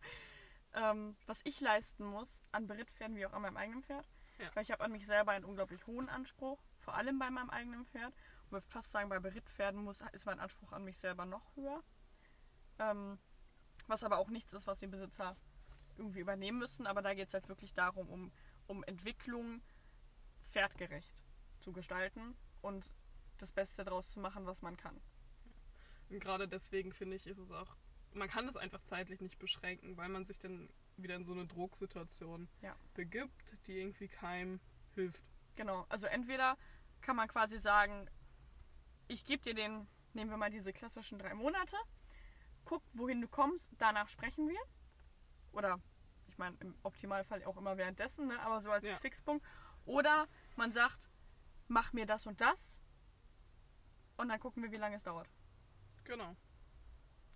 ähm, 0.74 1.16
was 1.26 1.40
ich 1.44 1.60
leisten 1.60 2.04
muss 2.04 2.42
an 2.52 2.66
Berittpferden 2.66 3.16
wie 3.16 3.26
auch 3.26 3.32
an 3.32 3.42
meinem 3.42 3.56
eigenen 3.56 3.82
Pferd. 3.82 4.06
Ja. 4.38 4.50
Weil 4.54 4.62
ich 4.62 4.70
habe 4.70 4.84
an 4.84 4.92
mich 4.92 5.06
selber 5.06 5.32
einen 5.32 5.44
unglaublich 5.44 5.86
hohen 5.86 6.08
Anspruch, 6.08 6.62
vor 6.78 6.94
allem 6.94 7.18
bei 7.18 7.30
meinem 7.30 7.50
eigenen 7.50 7.84
Pferd. 7.86 8.14
Und 8.44 8.52
würde 8.52 8.66
fast 8.68 8.90
sagen, 8.90 9.08
bei 9.08 9.18
Berittpferden 9.18 9.82
muss, 9.82 10.02
ist 10.12 10.26
mein 10.26 10.38
Anspruch 10.38 10.72
an 10.72 10.84
mich 10.84 10.98
selber 10.98 11.26
noch 11.26 11.56
höher. 11.56 11.82
Ähm, 12.78 13.18
was 13.88 14.04
aber 14.04 14.18
auch 14.18 14.28
nichts 14.28 14.52
ist, 14.52 14.66
was 14.66 14.78
die 14.78 14.86
Besitzer 14.86 15.36
irgendwie 15.96 16.20
übernehmen 16.20 16.58
müssen. 16.58 16.86
Aber 16.86 17.02
da 17.02 17.14
geht 17.14 17.28
es 17.28 17.34
halt 17.34 17.48
wirklich 17.48 17.72
darum, 17.72 18.08
um, 18.08 18.32
um 18.68 18.84
Entwicklung 18.84 19.60
pferdgerecht 20.48 21.22
zu 21.60 21.72
gestalten 21.72 22.36
und 22.62 22.92
das 23.38 23.52
Beste 23.52 23.84
daraus 23.84 24.12
zu 24.12 24.20
machen, 24.20 24.46
was 24.46 24.62
man 24.62 24.76
kann. 24.76 25.00
Und 26.10 26.20
gerade 26.20 26.48
deswegen 26.48 26.92
finde 26.92 27.16
ich, 27.16 27.26
ist 27.26 27.38
es 27.38 27.50
auch, 27.52 27.76
man 28.12 28.28
kann 28.28 28.48
es 28.48 28.56
einfach 28.56 28.80
zeitlich 28.80 29.20
nicht 29.20 29.38
beschränken, 29.38 29.96
weil 29.96 30.08
man 30.08 30.24
sich 30.24 30.38
dann 30.38 30.70
wieder 30.96 31.14
in 31.16 31.24
so 31.24 31.32
eine 31.32 31.46
Drucksituation 31.46 32.48
Ja. 32.62 32.74
begibt, 32.94 33.56
die 33.66 33.78
irgendwie 33.78 34.08
keinem 34.08 34.60
hilft. 34.94 35.22
Genau, 35.56 35.84
also 35.88 36.06
entweder 36.06 36.56
kann 37.00 37.16
man 37.16 37.28
quasi 37.28 37.58
sagen, 37.58 38.08
ich 39.06 39.24
gebe 39.24 39.42
dir 39.42 39.54
den, 39.54 39.86
nehmen 40.14 40.30
wir 40.30 40.36
mal 40.36 40.50
diese 40.50 40.72
klassischen 40.72 41.18
drei 41.18 41.34
Monate, 41.34 41.76
guck, 42.64 42.82
wohin 42.94 43.20
du 43.20 43.28
kommst, 43.28 43.70
danach 43.78 44.08
sprechen 44.08 44.48
wir. 44.48 44.60
Oder, 45.52 45.80
ich 46.26 46.38
meine, 46.38 46.56
im 46.60 46.74
Optimalfall 46.82 47.44
auch 47.44 47.56
immer 47.56 47.76
währenddessen, 47.76 48.28
ne? 48.28 48.40
aber 48.40 48.60
so 48.60 48.70
als 48.70 48.86
Ja. 48.86 48.96
Fixpunkt. 48.96 49.44
Oder 49.88 50.28
man 50.56 50.70
sagt, 50.70 51.08
mach 51.66 51.92
mir 51.94 52.04
das 52.04 52.26
und 52.26 52.40
das 52.40 52.78
und 54.18 54.28
dann 54.28 54.38
gucken 54.38 54.62
wir, 54.62 54.70
wie 54.70 54.76
lange 54.76 54.96
es 54.96 55.02
dauert. 55.02 55.28
Genau. 56.04 56.36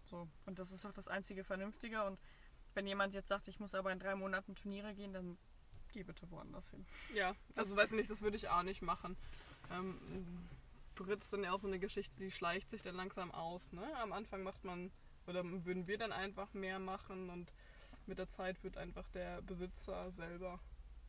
So, 0.04 0.28
und 0.44 0.58
das 0.58 0.70
ist 0.70 0.84
auch 0.84 0.92
das 0.92 1.08
einzige 1.08 1.44
Vernünftige. 1.44 2.04
Und 2.04 2.20
wenn 2.74 2.86
jemand 2.86 3.14
jetzt 3.14 3.28
sagt, 3.28 3.48
ich 3.48 3.58
muss 3.58 3.74
aber 3.74 3.90
in 3.90 3.98
drei 3.98 4.14
Monaten 4.14 4.54
Turniere 4.54 4.94
gehen, 4.94 5.14
dann 5.14 5.38
geh 5.92 6.02
bitte 6.02 6.30
woanders 6.30 6.70
hin. 6.70 6.84
Ja, 7.14 7.34
also 7.56 7.74
weiß 7.74 7.92
ich 7.92 7.96
nicht, 7.96 8.10
das 8.10 8.20
würde 8.20 8.36
ich 8.36 8.48
auch 8.48 8.62
nicht 8.62 8.82
machen. 8.82 9.16
Ähm, 9.70 10.46
Brit 10.94 11.22
ist 11.22 11.32
dann 11.32 11.44
ja 11.44 11.52
auch 11.52 11.60
so 11.60 11.68
eine 11.68 11.78
Geschichte, 11.78 12.14
die 12.18 12.30
schleicht 12.30 12.68
sich 12.68 12.82
dann 12.82 12.96
langsam 12.96 13.30
aus. 13.30 13.72
Ne? 13.72 13.82
Am 14.02 14.12
Anfang 14.12 14.42
macht 14.42 14.62
man, 14.64 14.90
oder 15.26 15.42
würden 15.44 15.86
wir 15.86 15.96
dann 15.96 16.12
einfach 16.12 16.52
mehr 16.52 16.78
machen 16.78 17.30
und 17.30 17.50
mit 18.06 18.18
der 18.18 18.28
Zeit 18.28 18.62
wird 18.62 18.76
einfach 18.76 19.08
der 19.08 19.40
Besitzer 19.40 20.10
selber 20.10 20.60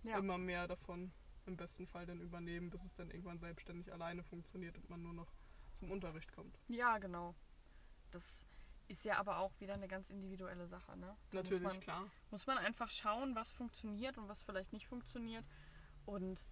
Ja. 0.04 0.18
immer 0.20 0.38
mehr 0.38 0.68
davon 0.68 1.12
im 1.46 1.58
besten 1.58 1.86
Fall 1.86 2.06
dann 2.06 2.20
übernehmen, 2.22 2.70
bis 2.70 2.84
es 2.84 2.94
dann 2.94 3.10
irgendwann 3.10 3.38
selbstständig 3.38 3.92
alleine 3.92 4.24
funktioniert 4.24 4.78
und 4.78 4.90
man 4.90 5.02
nur 5.02 5.14
noch 5.14 5.34
zum 5.74 5.92
Unterricht 5.92 6.32
kommt. 6.34 6.60
Ja, 6.68 6.98
genau. 6.98 7.36
Das 8.12 8.46
ist 8.88 9.06
ja 9.06 9.18
aber 9.18 9.38
auch 9.40 9.60
wieder 9.60 9.74
eine 9.74 9.88
ganz 9.88 10.10
individuelle 10.10 10.68
Sache, 10.68 10.98
ne? 10.98 11.16
Da 11.32 11.38
Natürlich, 11.38 11.64
Muss 11.64 11.74
man, 11.74 11.82
klar. 11.82 12.12
muss 12.32 12.48
man 12.48 12.58
einfach 12.58 12.90
schauen, 12.92 13.36
was 13.36 13.52
funktioniert 13.52 14.18
und 14.18 14.28
was 14.28 14.42
vielleicht 14.42 14.74
nicht 14.74 14.88
funktioniert. 14.88 15.46
Und 16.06 16.46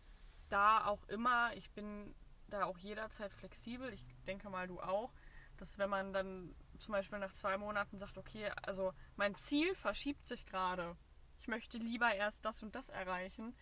da 0.49 0.85
auch 0.85 1.03
immer, 1.07 1.55
ich 1.55 1.71
bin 1.71 2.15
da 2.47 2.65
auch 2.65 2.77
jederzeit 2.77 3.33
flexibel. 3.33 3.93
Ich 3.93 4.05
denke 4.27 4.49
mal, 4.49 4.67
du 4.67 4.79
auch. 4.81 5.13
Dass 5.57 5.77
wenn 5.77 5.89
man 5.89 6.13
dann 6.13 6.55
zum 6.79 6.93
Beispiel 6.93 7.19
nach 7.19 7.33
zwei 7.33 7.57
Monaten 7.57 7.99
sagt, 7.99 8.17
okay, 8.17 8.51
also 8.63 8.93
mein 9.15 9.35
Ziel 9.35 9.75
verschiebt 9.75 10.25
sich 10.25 10.45
gerade. 10.45 10.97
Ich 11.39 11.47
möchte 11.47 11.77
lieber 11.77 12.13
erst 12.13 12.45
das 12.45 12.63
und 12.63 12.75
das 12.75 12.89
erreichen. 12.89 13.55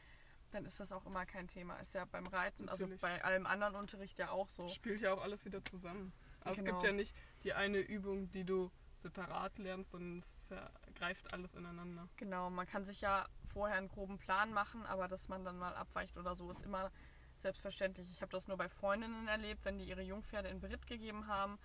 Dann 0.52 0.66
ist 0.66 0.80
das 0.80 0.92
auch 0.92 1.06
immer 1.06 1.26
kein 1.26 1.48
Thema. 1.48 1.76
Ist 1.78 1.94
ja 1.94 2.06
beim 2.06 2.26
Reiten, 2.28 2.70
also 2.70 2.86
Natürlich. 2.86 3.02
bei 3.02 3.24
allem 3.24 3.46
anderen 3.46 3.76
Unterricht 3.76 4.18
ja 4.18 4.32
auch 4.32 4.50
so. 4.50 4.68
Spielt 4.68 5.02
ja 5.02 5.14
auch 5.14 5.22
alles 5.22 5.46
wieder 5.46 5.64
zusammen. 5.64 6.12
Also 6.42 6.60
es 6.62 6.66
Genau. 6.66 6.78
gibt 6.80 6.88
ja 6.88 6.94
nicht 6.96 7.16
die 7.44 7.54
eine 7.54 7.80
Übung, 7.80 8.32
die 8.32 8.44
du 8.44 8.72
separat 8.94 9.58
lernst, 9.60 9.92
sondern 9.92 10.18
es 10.20 10.50
ja, 10.50 10.70
greift 10.96 11.34
alles 11.34 11.54
ineinander. 11.54 12.08
Genau, 12.18 12.50
man 12.50 12.66
kann 12.68 12.86
sich 12.86 13.02
ja 13.02 13.28
vorher 13.46 13.78
einen 13.78 13.88
groben 13.88 14.18
Plan 14.18 14.52
machen, 14.52 14.86
aber 14.86 15.08
dass 15.08 15.30
man 15.30 15.46
dann 15.46 15.58
mal 15.58 15.74
abweicht 15.76 16.18
oder 16.18 16.36
so, 16.36 16.50
ist 16.52 16.64
immer 16.64 16.92
selbstverständlich. 17.38 18.10
Ich 18.12 18.22
habe 18.22 18.32
das 18.32 18.48
nur 18.48 18.58
bei 18.58 18.68
Freundinnen 18.68 19.28
erlebt, 19.28 19.64
wenn 19.64 19.78
die 19.78 19.86
ihre 19.86 20.02
Jungpferde 20.02 20.50
in 20.50 20.60
Beritt 20.60 20.86
gegeben 20.88 21.28
haben, 21.28 21.58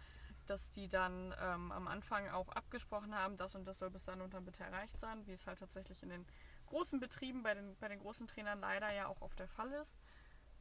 dass 0.46 0.70
die 0.70 0.88
dann 0.88 1.34
ähm, 1.40 1.72
am 1.72 1.88
Anfang 1.88 2.28
auch 2.28 2.48
abgesprochen 2.48 3.14
haben, 3.14 3.36
das 3.36 3.54
und 3.54 3.66
das 3.66 3.78
soll 3.78 3.90
bis 3.90 4.04
dann 4.04 4.20
und 4.20 4.34
dann 4.34 4.44
bitte 4.44 4.64
erreicht 4.64 4.98
sein, 4.98 5.26
wie 5.26 5.32
es 5.32 5.46
halt 5.46 5.58
tatsächlich 5.58 6.02
in 6.02 6.08
den 6.08 6.26
großen 6.66 7.00
Betrieben, 7.00 7.42
bei 7.42 7.54
den, 7.54 7.76
bei 7.76 7.88
den 7.88 8.00
großen 8.00 8.26
Trainern 8.26 8.60
leider 8.60 8.92
ja 8.92 9.06
auch 9.06 9.20
oft 9.20 9.38
der 9.38 9.48
Fall 9.48 9.72
ist. 9.72 9.96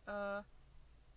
Äh, 0.05 0.41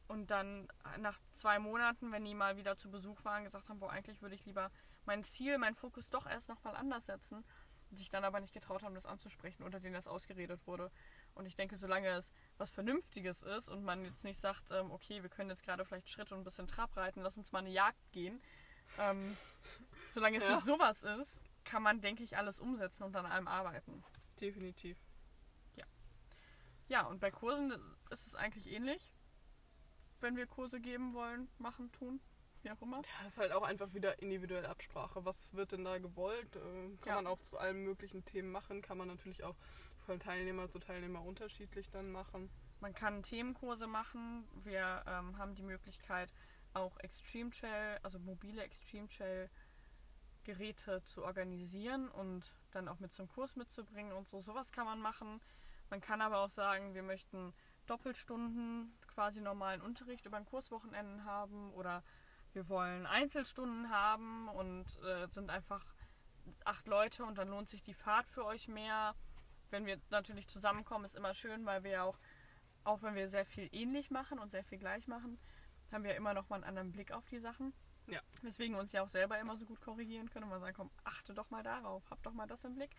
und 0.09 0.31
dann 0.31 0.69
nach 0.99 1.19
zwei 1.33 1.59
Monaten, 1.59 2.13
wenn 2.13 2.25
die 2.25 2.35
mal 2.35 2.57
wieder 2.57 2.77
zu 2.77 2.91
Besuch 2.91 3.25
waren, 3.25 3.45
gesagt 3.45 3.69
haben, 3.69 3.81
boah, 3.81 3.91
eigentlich 3.91 4.23
würde 4.23 4.37
ich 4.37 4.45
lieber 4.45 4.71
mein 5.05 5.25
Ziel, 5.25 5.59
meinen 5.59 5.75
Fokus 5.75 6.11
doch 6.11 6.27
erst 6.27 6.49
nochmal 6.49 6.77
anders 6.77 7.07
setzen 7.07 7.45
und 7.91 7.97
sich 7.97 8.09
dann 8.09 8.25
aber 8.25 8.41
nicht 8.41 8.53
getraut 8.53 8.83
haben, 8.83 8.95
das 8.95 9.07
anzusprechen 9.07 9.65
oder 9.65 9.81
denen 9.81 9.95
das 9.95 10.07
ausgeredet 10.07 10.67
wurde. 10.67 10.91
Und 11.37 11.47
ich 11.47 11.55
denke, 11.55 11.77
solange 11.77 12.09
es 12.09 12.31
was 12.57 12.71
Vernünftiges 12.71 13.43
ist 13.43 13.69
und 13.69 13.85
man 13.85 14.05
jetzt 14.05 14.25
nicht 14.25 14.41
sagt, 14.41 14.71
ähm, 14.73 14.91
okay, 14.91 15.23
wir 15.23 15.29
können 15.29 15.51
jetzt 15.51 15.63
gerade 15.65 15.85
vielleicht 15.85 16.09
Schritt 16.11 16.33
und 16.33 16.39
ein 16.39 16.45
bisschen 16.45 16.67
Trab 16.67 16.97
reiten, 16.97 17.21
lass 17.21 17.37
uns 17.37 17.53
mal 17.53 17.59
eine 17.61 17.71
Jagd 17.71 18.11
gehen. 18.13 18.41
Ähm, 18.99 19.37
solange 20.11 20.39
es 20.39 20.45
Ja. 20.45 20.53
nicht 20.55 20.65
sowas 20.65 21.03
ist, 21.03 21.43
kann 21.65 21.83
man, 21.83 22.01
denke 22.01 22.23
ich, 22.23 22.37
alles 22.37 22.59
umsetzen 22.59 23.03
und 23.05 23.15
an 23.15 23.27
allem 23.27 23.47
arbeiten. 23.49 24.03
Definitiv. 24.41 24.99
Ja, 26.89 27.05
und 27.07 27.19
bei 27.21 27.33
Kursen 27.33 27.73
ist 28.11 28.29
es 28.29 28.37
eigentlich 28.37 28.71
ähnlich. 28.71 29.13
Wenn 30.21 30.37
wir 30.37 30.47
Kurse 30.47 30.81
geben 30.81 31.15
wollen, 31.15 31.49
machen, 31.59 31.91
tun, 31.91 32.21
wie 32.63 32.71
auch 32.71 32.81
immer. 32.81 32.99
Ja, 32.99 33.25
das 33.25 33.33
ist 33.33 33.39
halt 33.39 33.51
auch 33.51 33.65
einfach 33.65 33.93
wieder 33.93 34.21
individuelle 34.23 34.69
Absprache. 34.69 35.25
Was 35.25 35.53
wird 35.55 35.73
denn 35.73 35.83
da 35.85 35.99
gewollt? 35.99 36.55
Äh, 36.55 36.61
kann 37.01 37.09
Ja. 37.09 37.15
man 37.17 37.27
auch 37.27 37.43
zu 37.43 37.59
allen 37.59 37.83
möglichen 37.83 38.25
Themen 38.25 38.53
machen. 38.53 38.83
Kann 38.83 38.99
man 38.99 39.09
natürlich 39.09 39.43
auch 39.43 39.57
von 40.07 40.21
Teilnehmer 40.21 40.69
zu 40.69 40.79
Teilnehmer 40.79 41.23
unterschiedlich 41.23 41.91
dann 41.91 42.11
machen. 42.11 42.49
Man 42.81 42.95
kann 42.95 43.23
Themenkurse 43.23 43.87
machen. 43.87 44.49
Wir 44.63 45.03
ähm, 45.07 45.37
haben 45.37 45.55
die 45.55 45.63
Möglichkeit, 45.63 46.33
auch 46.73 46.97
Extreme 46.99 47.51
Trail, 47.51 47.99
also 48.03 48.19
mobile 48.19 48.63
Extreme 48.63 49.09
Trail 49.09 49.51
Geräte 50.45 51.03
zu 51.05 51.25
organisieren 51.25 52.09
und 52.09 52.55
dann 52.71 52.87
auch 52.89 53.01
mit 53.01 53.13
zum 53.13 53.29
Kurs 53.29 53.57
mitzubringen 53.57 54.13
und 54.13 54.29
so. 54.29 54.41
Sowas 54.41 54.71
kann 54.71 54.87
man 54.87 55.01
machen. 55.01 55.41
Man 55.91 56.01
kann 56.01 56.21
aber 56.21 56.39
auch 56.39 56.49
sagen, 56.49 56.95
wir 56.95 57.03
möchten 57.03 57.53
Doppelstunden, 57.87 58.97
quasi 59.09 59.41
normalen 59.41 59.81
Unterricht 59.81 60.25
über 60.25 60.37
ein 60.37 60.45
Kurswochenenden 60.45 61.25
haben 61.25 61.73
oder 61.73 62.05
wir 62.53 62.69
wollen 62.69 63.07
Einzelstunden 63.07 63.91
haben 63.91 64.49
und 64.49 64.87
äh, 65.03 65.27
sind 65.31 65.51
einfach 65.51 65.85
acht 66.65 66.87
Leute 66.87 67.25
und 67.25 67.39
dann 67.39 67.49
lohnt 67.49 67.69
sich 67.69 67.83
die 67.83 67.95
Fahrt 67.95 68.29
für 68.29 68.45
euch 68.45 68.69
mehr. 68.69 69.15
Wenn 69.71 69.87
wir 69.87 70.01
natürlich 70.11 70.49
zusammenkommen, 70.49 71.05
ist 71.05 71.17
immer 71.17 71.35
schön, 71.35 71.67
weil 71.67 71.83
wir 71.85 71.91
ja 71.91 72.03
auch, 72.05 72.19
auch 72.85 73.03
wenn 73.03 73.15
wir 73.15 73.29
sehr 73.29 73.45
viel 73.45 73.69
ähnlich 73.73 74.11
machen 74.11 74.39
und 74.39 74.51
sehr 74.51 74.65
viel 74.65 74.79
gleich 74.79 75.07
machen, 75.09 75.39
haben 75.93 76.05
wir 76.05 76.15
immer 76.17 76.35
noch 76.35 76.49
mal 76.49 76.57
einen 76.57 76.65
anderen 76.65 76.93
Blick 76.93 77.13
auf 77.13 77.27
die 77.29 77.39
Sachen. 77.39 77.73
Ja. 78.07 78.21
Weswegen 78.43 78.75
wir 78.77 78.81
uns 78.81 78.93
ja 78.93 79.03
auch 79.03 79.09
selber 79.09 79.39
immer 79.39 79.57
so 79.57 79.67
gut 79.67 79.81
korrigieren 79.81 80.31
können 80.31 80.45
und 80.45 80.51
mal 80.51 80.61
sagen, 80.61 80.77
komm, 80.77 80.91
achte 81.05 81.35
doch 81.35 81.51
mal 81.51 81.63
darauf, 81.63 82.09
hab 82.11 82.23
doch 82.23 82.33
mal 82.33 82.47
das 82.47 82.65
im 82.65 82.75
Blick. 82.75 82.91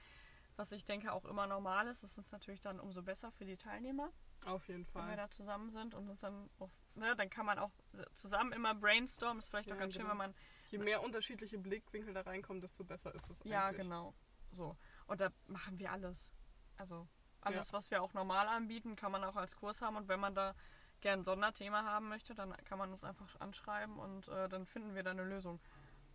Was 0.58 0.72
ich 0.72 0.84
denke 0.86 1.14
auch 1.14 1.24
immer 1.26 1.46
normal 1.46 1.88
ist, 1.88 2.02
das 2.04 2.18
ist 2.18 2.32
natürlich 2.32 2.62
dann 2.62 2.80
umso 2.80 3.04
besser 3.04 3.32
für 3.32 3.46
die 3.46 3.58
Teilnehmer, 3.58 4.12
Auf 4.46 4.68
jeden 4.68 4.86
wenn 4.88 5.02
wir 5.04 5.08
Fall. 5.10 5.16
da 5.16 5.30
zusammen 5.30 5.70
sind 5.70 5.94
und 5.94 6.10
uns 6.10 6.20
dann 6.22 6.50
auch, 6.58 6.70
ne, 6.96 7.16
dann 7.16 7.30
kann 7.30 7.46
man 7.46 7.60
auch 7.60 7.72
zusammen 8.16 8.52
immer 8.54 8.74
brainstormen, 8.74 9.38
ist 9.40 9.50
vielleicht 9.50 9.70
auch 9.70 9.76
Ja, 9.76 9.80
ganz 9.82 9.94
schön, 9.94 10.02
genau. 10.02 10.12
wenn 10.14 10.18
man 10.18 10.36
Je 10.72 10.80
mehr 10.80 11.04
unterschiedliche 11.04 11.58
Blickwinkel 11.60 12.14
da 12.14 12.22
reinkommen, 12.22 12.60
desto 12.60 12.84
besser 12.84 13.14
ist 13.14 13.30
es 13.30 13.42
eigentlich. 13.42 13.54
Ja, 13.54 13.72
genau. 13.72 14.14
So. 14.52 14.76
Und 15.06 15.22
da 15.22 15.30
machen 15.46 15.78
wir 15.78 15.92
alles. 15.92 16.30
Also 16.78 17.08
alles, 17.42 17.74
was 17.74 17.92
wir 17.92 18.02
auch 18.02 18.14
normal 18.14 18.48
anbieten, 18.48 18.96
kann 18.96 19.12
man 19.12 19.24
auch 19.24 19.36
als 19.36 19.56
Kurs 19.56 19.82
haben. 19.82 19.96
Und 19.96 20.08
wenn 20.08 20.20
man 20.20 20.36
da 20.36 20.54
gern 21.02 21.20
ein 21.20 21.24
Sonderthema 21.26 21.84
haben 21.84 22.10
möchte, 22.10 22.36
dann 22.36 22.56
kann 22.66 22.78
man 22.78 22.92
uns 22.92 23.04
einfach 23.04 23.40
anschreiben 23.40 24.00
und 24.00 24.28
äh, 24.30 24.50
dann 24.50 24.66
finden 24.66 24.96
wir 24.96 25.04
da 25.04 25.12
eine 25.12 25.24
Lösung. 25.24 25.60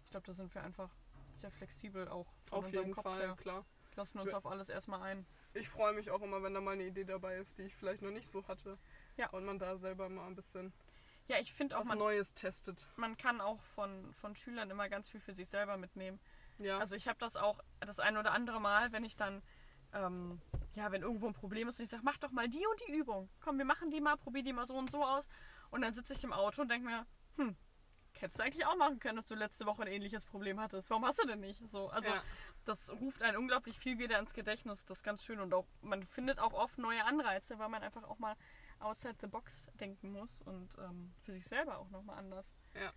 Ich 0.05 0.11
glaube, 0.11 0.27
da 0.27 0.35
sind 0.35 0.55
wir 0.55 0.63
einfach 0.63 0.91
sehr 1.35 1.51
flexibel 1.51 2.09
auch 2.09 2.27
von 2.45 2.59
Auf 2.59 2.65
unserem 2.67 2.87
jeden 2.87 2.95
Kopf 2.95 3.05
Fall, 3.05 3.21
her. 3.21 3.37
klar. 3.37 3.65
Lassen 3.95 4.19
uns 4.19 4.33
auf 4.33 4.47
alles 4.47 4.69
erstmal 4.71 5.03
ein. 5.03 5.27
Ich 5.53 5.69
freue 5.69 5.93
mich 5.93 6.11
auch 6.11 6.23
immer, 6.23 6.43
wenn 6.43 6.55
da 6.55 6.61
mal 6.63 6.73
eine 6.73 6.85
Idee 6.85 7.05
dabei 7.05 7.37
ist, 7.37 7.59
die 7.59 7.63
ich 7.63 7.75
vielleicht 7.75 8.01
noch 8.03 8.11
nicht 8.11 8.29
so 8.29 8.47
hatte. 8.49 8.79
Ja. 9.17 9.29
Und 9.31 9.45
man 9.45 9.59
da 9.59 9.77
selber 9.77 10.09
mal 10.09 10.27
ein 10.27 10.35
bisschen 10.35 10.73
Ja, 11.29 11.39
ich 11.39 11.53
finde 11.53 11.77
auch, 11.77 11.81
was 11.81 11.89
man, 11.89 11.99
Neues 11.99 12.33
testet. 12.33 12.89
man 12.97 13.17
kann 13.19 13.41
auch 13.43 13.63
von, 13.63 14.13
von 14.15 14.35
Schülern 14.35 14.71
immer 14.71 14.89
ganz 14.89 15.09
viel 15.11 15.21
für 15.21 15.35
sich 15.35 15.49
selber 15.49 15.77
mitnehmen. 15.77 16.19
Ja. 16.59 16.79
Also 16.79 16.95
ich 16.95 17.07
habe 17.07 17.19
das 17.19 17.37
auch 17.37 17.61
das 17.81 18.01
ein 18.01 18.17
oder 18.17 18.33
andere 18.33 18.61
Mal, 18.61 18.93
wenn 18.93 19.05
ich 19.05 19.17
dann, 19.17 19.43
ähm, 19.93 20.41
ja, 20.75 20.91
wenn 20.93 21.03
irgendwo 21.03 21.27
ein 21.27 21.35
Problem 21.35 21.69
ist 21.69 21.79
und 21.79 21.85
ich 21.85 21.91
sage, 21.91 22.03
mach 22.05 22.17
doch 22.19 22.31
mal 22.31 22.49
die 22.49 22.65
und 22.67 22.81
die 22.89 22.93
Übung. 22.93 23.29
Komm, 23.41 23.59
wir 23.59 23.65
machen 23.65 23.91
die 23.91 24.01
mal, 24.01 24.17
probier 24.17 24.43
die 24.43 24.53
mal 24.53 24.67
so 24.67 24.75
und 24.75 24.91
so 24.91 25.05
aus. 25.05 25.29
Und 25.71 25.83
dann 25.83 25.93
sitze 25.95 26.13
ich 26.15 26.25
im 26.25 26.33
Auto 26.33 26.63
und 26.63 26.71
denke 26.71 26.87
mir, 26.89 27.07
hm, 27.37 27.57
hättest 28.19 28.39
du 28.39 28.45
eigentlich 28.45 28.67
auch 28.67 28.77
machen 28.77 28.99
können, 28.99 29.17
dass 29.17 29.27
du 29.27 29.35
letzte 29.35 29.67
Woche 29.67 29.83
ein 29.83 29.89
ähnliches 29.89 30.25
Problem 30.25 30.61
hattest. 30.61 30.91
Warum 30.91 31.05
hast 31.05 31.23
du 31.23 31.27
denn 31.27 31.41
nicht? 31.41 31.61
So, 31.71 31.89
also 31.89 32.11
ja. 32.11 32.23
das 32.65 32.91
ruft 33.01 33.23
einen 33.23 33.37
unglaublich 33.37 33.79
viel 33.79 33.99
wieder 33.99 34.19
ins 34.19 34.33
Gedächtnis. 34.35 34.85
Das 34.85 34.99
ist 34.99 35.03
ganz 35.03 35.25
schön 35.25 35.41
und 35.41 35.53
auch 35.55 35.67
man 35.83 36.05
findet 36.05 36.39
auch 36.39 36.53
oft 36.53 36.79
neue 36.79 37.05
Anreize, 37.05 37.59
weil 37.59 37.69
man 37.69 37.83
einfach 37.83 38.05
auch 38.05 38.19
mal 38.19 38.37
outside 38.81 39.17
the 39.21 39.27
box 39.27 39.67
denken 39.79 40.11
muss 40.13 40.41
und 40.43 40.77
ähm, 40.79 41.13
für 41.21 41.33
sich 41.33 41.45
selber 41.47 41.79
auch 41.79 41.89
nochmal 41.91 42.19
anders 42.19 42.55
Ja. 42.75 42.93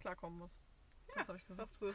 klarkommen 0.00 0.38
muss. 0.38 0.58
Ja, 1.08 1.14
Das 1.18 1.28
habe 1.28 1.38
ich 1.38 1.44
Das 1.46 1.56
gesagt. 1.56 1.70
hast 1.70 1.82
du 1.82 1.92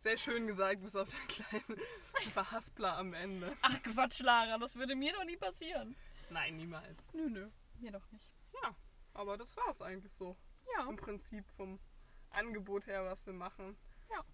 Sehr 0.00 0.16
schön 0.16 0.46
gesagt, 0.46 0.82
bis 0.82 0.96
auf 0.96 1.08
den 1.10 1.28
kleinen 1.28 1.78
Verhaspler 2.32 2.96
am 2.96 3.12
Ende. 3.12 3.54
Ach 3.60 3.82
Quatsch, 3.82 4.20
Lara, 4.20 4.56
das 4.56 4.74
würde 4.76 4.96
mir 4.96 5.12
doch 5.12 5.24
nie 5.24 5.36
passieren. 5.36 5.94
Nein, 6.30 6.56
niemals. 6.56 6.98
Nö, 7.12 7.28
nö, 7.28 7.50
mir 7.80 7.92
doch 7.92 8.10
nicht. 8.10 8.24
Ja, 8.62 8.74
aber 9.12 9.36
das 9.36 9.54
war 9.58 9.68
es 9.68 9.82
eigentlich 9.82 10.14
so. 10.14 10.38
Ja, 10.74 10.88
Im 10.88 10.96
Prinzip 10.96 11.46
vom 11.50 11.78
Angebot 12.30 12.86
her, 12.86 13.04
was 13.04 13.26
wir 13.26 13.34
machen. 13.34 13.76
Ja. 14.10 14.24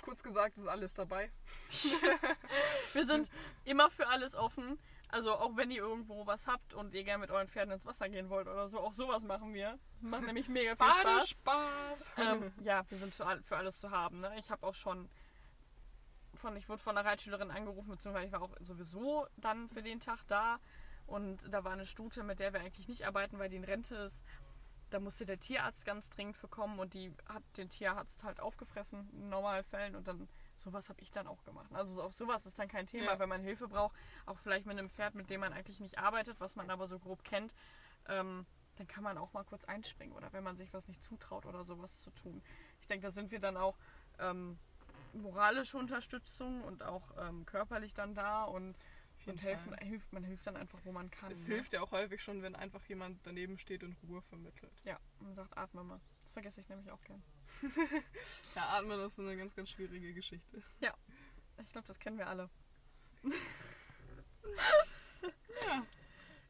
Kurz 0.00 0.22
gesagt, 0.22 0.56
ist 0.56 0.66
alles 0.66 0.94
dabei. 0.94 1.30
wir 2.94 3.06
sind 3.06 3.30
immer 3.64 3.90
für 3.90 4.08
alles 4.08 4.34
offen. 4.34 4.78
Also 5.12 5.34
auch 5.34 5.56
wenn 5.56 5.70
ihr 5.70 5.82
irgendwo 5.82 6.26
was 6.26 6.46
habt 6.46 6.72
und 6.72 6.94
ihr 6.94 7.04
gerne 7.04 7.20
mit 7.20 7.30
euren 7.30 7.46
Pferden 7.46 7.74
ins 7.74 7.84
Wasser 7.84 8.08
gehen 8.08 8.30
wollt 8.30 8.48
oder 8.48 8.66
so, 8.70 8.80
auch 8.80 8.94
sowas 8.94 9.22
machen 9.22 9.52
wir. 9.52 9.78
Macht 10.00 10.22
nämlich 10.22 10.48
mega 10.48 10.74
viel 10.74 10.86
Spaß. 10.86 11.28
Spaß. 11.28 12.12
ähm, 12.16 12.52
ja, 12.62 12.82
wir 12.88 12.96
sind 12.96 13.14
für 13.14 13.56
alles 13.56 13.78
zu 13.78 13.90
haben. 13.90 14.20
Ne? 14.20 14.32
Ich 14.38 14.50
habe 14.50 14.66
auch 14.66 14.74
schon 14.74 15.10
von, 16.34 16.56
ich 16.56 16.66
wurde 16.66 16.82
von 16.82 16.96
einer 16.96 17.06
Reitschülerin 17.06 17.50
angerufen, 17.50 17.90
beziehungsweise 17.90 18.26
ich 18.26 18.32
war 18.32 18.40
auch 18.40 18.56
sowieso 18.60 19.26
dann 19.36 19.68
für 19.68 19.82
den 19.82 20.00
Tag 20.00 20.20
da. 20.28 20.58
Und 21.06 21.52
da 21.52 21.62
war 21.62 21.72
eine 21.72 21.84
Stute, 21.84 22.22
mit 22.22 22.40
der 22.40 22.54
wir 22.54 22.60
eigentlich 22.60 22.88
nicht 22.88 23.06
arbeiten, 23.06 23.38
weil 23.38 23.50
die 23.50 23.56
in 23.56 23.64
Rente 23.64 23.94
ist. 23.96 24.22
Da 24.88 24.98
musste 24.98 25.26
der 25.26 25.38
Tierarzt 25.38 25.84
ganz 25.84 26.08
dringend 26.08 26.38
für 26.38 26.48
kommen 26.48 26.78
und 26.78 26.94
die 26.94 27.12
hat 27.28 27.42
den 27.58 27.68
Tierarzt 27.68 28.24
halt 28.24 28.40
aufgefressen 28.40 29.10
in 29.12 29.28
Normalfällen 29.28 29.94
und 29.94 30.08
dann 30.08 30.28
sowas 30.56 30.88
habe 30.88 31.00
ich 31.00 31.10
dann 31.10 31.26
auch 31.26 31.42
gemacht. 31.44 31.70
Also 31.72 32.02
auf 32.02 32.12
sowas 32.12 32.46
ist 32.46 32.58
dann 32.58 32.68
kein 32.68 32.86
Thema, 32.86 33.12
Ja. 33.12 33.18
wenn 33.18 33.28
man 33.28 33.42
Hilfe 33.42 33.68
braucht, 33.68 33.96
auch 34.26 34.38
vielleicht 34.38 34.66
mit 34.66 34.78
einem 34.78 34.88
Pferd, 34.88 35.14
mit 35.14 35.30
dem 35.30 35.40
man 35.40 35.52
eigentlich 35.52 35.80
nicht 35.80 35.98
arbeitet, 35.98 36.40
was 36.40 36.56
man 36.56 36.70
aber 36.70 36.88
so 36.88 36.98
grob 36.98 37.24
kennt, 37.24 37.54
ähm, 38.08 38.46
dann 38.76 38.86
kann 38.86 39.04
man 39.04 39.18
auch 39.18 39.32
mal 39.32 39.44
kurz 39.44 39.64
einspringen 39.64 40.14
oder 40.16 40.32
wenn 40.32 40.44
man 40.44 40.56
sich 40.56 40.72
was 40.72 40.88
nicht 40.88 41.02
zutraut 41.02 41.46
oder 41.46 41.64
sowas 41.64 42.00
zu 42.00 42.10
tun. 42.10 42.42
Ich 42.80 42.86
denke, 42.86 43.06
da 43.06 43.12
sind 43.12 43.30
wir 43.30 43.40
dann 43.40 43.56
auch 43.56 43.76
ähm, 44.18 44.58
moralische 45.12 45.76
Unterstützung 45.76 46.62
und 46.62 46.82
auch 46.82 47.10
ähm, 47.18 47.44
körperlich 47.44 47.94
dann 47.94 48.14
da 48.14 48.44
und, 48.44 48.76
und 49.26 49.42
helfen, 49.42 49.76
hilft, 49.78 50.12
man 50.12 50.24
hilft 50.24 50.46
dann 50.46 50.56
einfach, 50.56 50.78
wo 50.84 50.92
man 50.92 51.10
kann. 51.10 51.30
Es 51.30 51.46
ne? 51.48 51.54
hilft 51.54 51.72
ja 51.74 51.82
auch 51.82 51.92
häufig 51.92 52.22
schon, 52.22 52.42
wenn 52.42 52.56
einfach 52.56 52.84
jemand 52.86 53.20
daneben 53.24 53.58
steht 53.58 53.84
und 53.84 53.96
Ruhe 54.08 54.22
vermittelt. 54.22 54.72
Ja, 54.84 54.98
und 55.20 55.34
sagt, 55.34 55.56
atme 55.56 55.84
mal. 55.84 56.00
Das 56.22 56.32
vergesse 56.32 56.60
ich 56.60 56.68
nämlich 56.68 56.90
auch 56.90 57.00
gern. 57.02 57.22
Ja, 58.54 58.62
atmen 58.78 59.00
ist 59.00 59.18
eine 59.18 59.36
ganz, 59.36 59.54
ganz 59.54 59.70
schwierige 59.70 60.12
Geschichte. 60.14 60.62
Ich 61.60 61.68
glaube, 61.70 61.86
das 61.86 61.98
kennen 61.98 62.18
wir 62.18 62.26
alle. 62.28 62.50
Ja. 65.66 65.86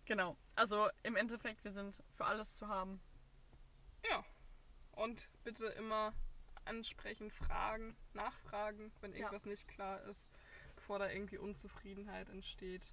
Genau. 0.06 0.36
Also 0.54 0.88
im 1.02 1.16
Endeffekt, 1.16 1.62
wir 1.64 1.72
sind 1.72 2.02
für 2.10 2.24
alles 2.24 2.56
zu 2.56 2.68
haben. 2.68 3.00
Ja. 4.08 4.24
Und 4.92 5.28
bitte 5.44 5.66
immer 5.66 6.14
ansprechen, 6.64 7.30
fragen, 7.30 7.96
nachfragen, 8.14 8.92
wenn 9.00 9.12
Ja. 9.12 9.18
irgendwas 9.18 9.44
nicht 9.44 9.68
klar 9.68 10.00
ist, 10.04 10.28
bevor 10.76 10.98
da 10.98 11.10
irgendwie 11.10 11.36
Unzufriedenheit 11.38 12.28
entsteht. 12.30 12.92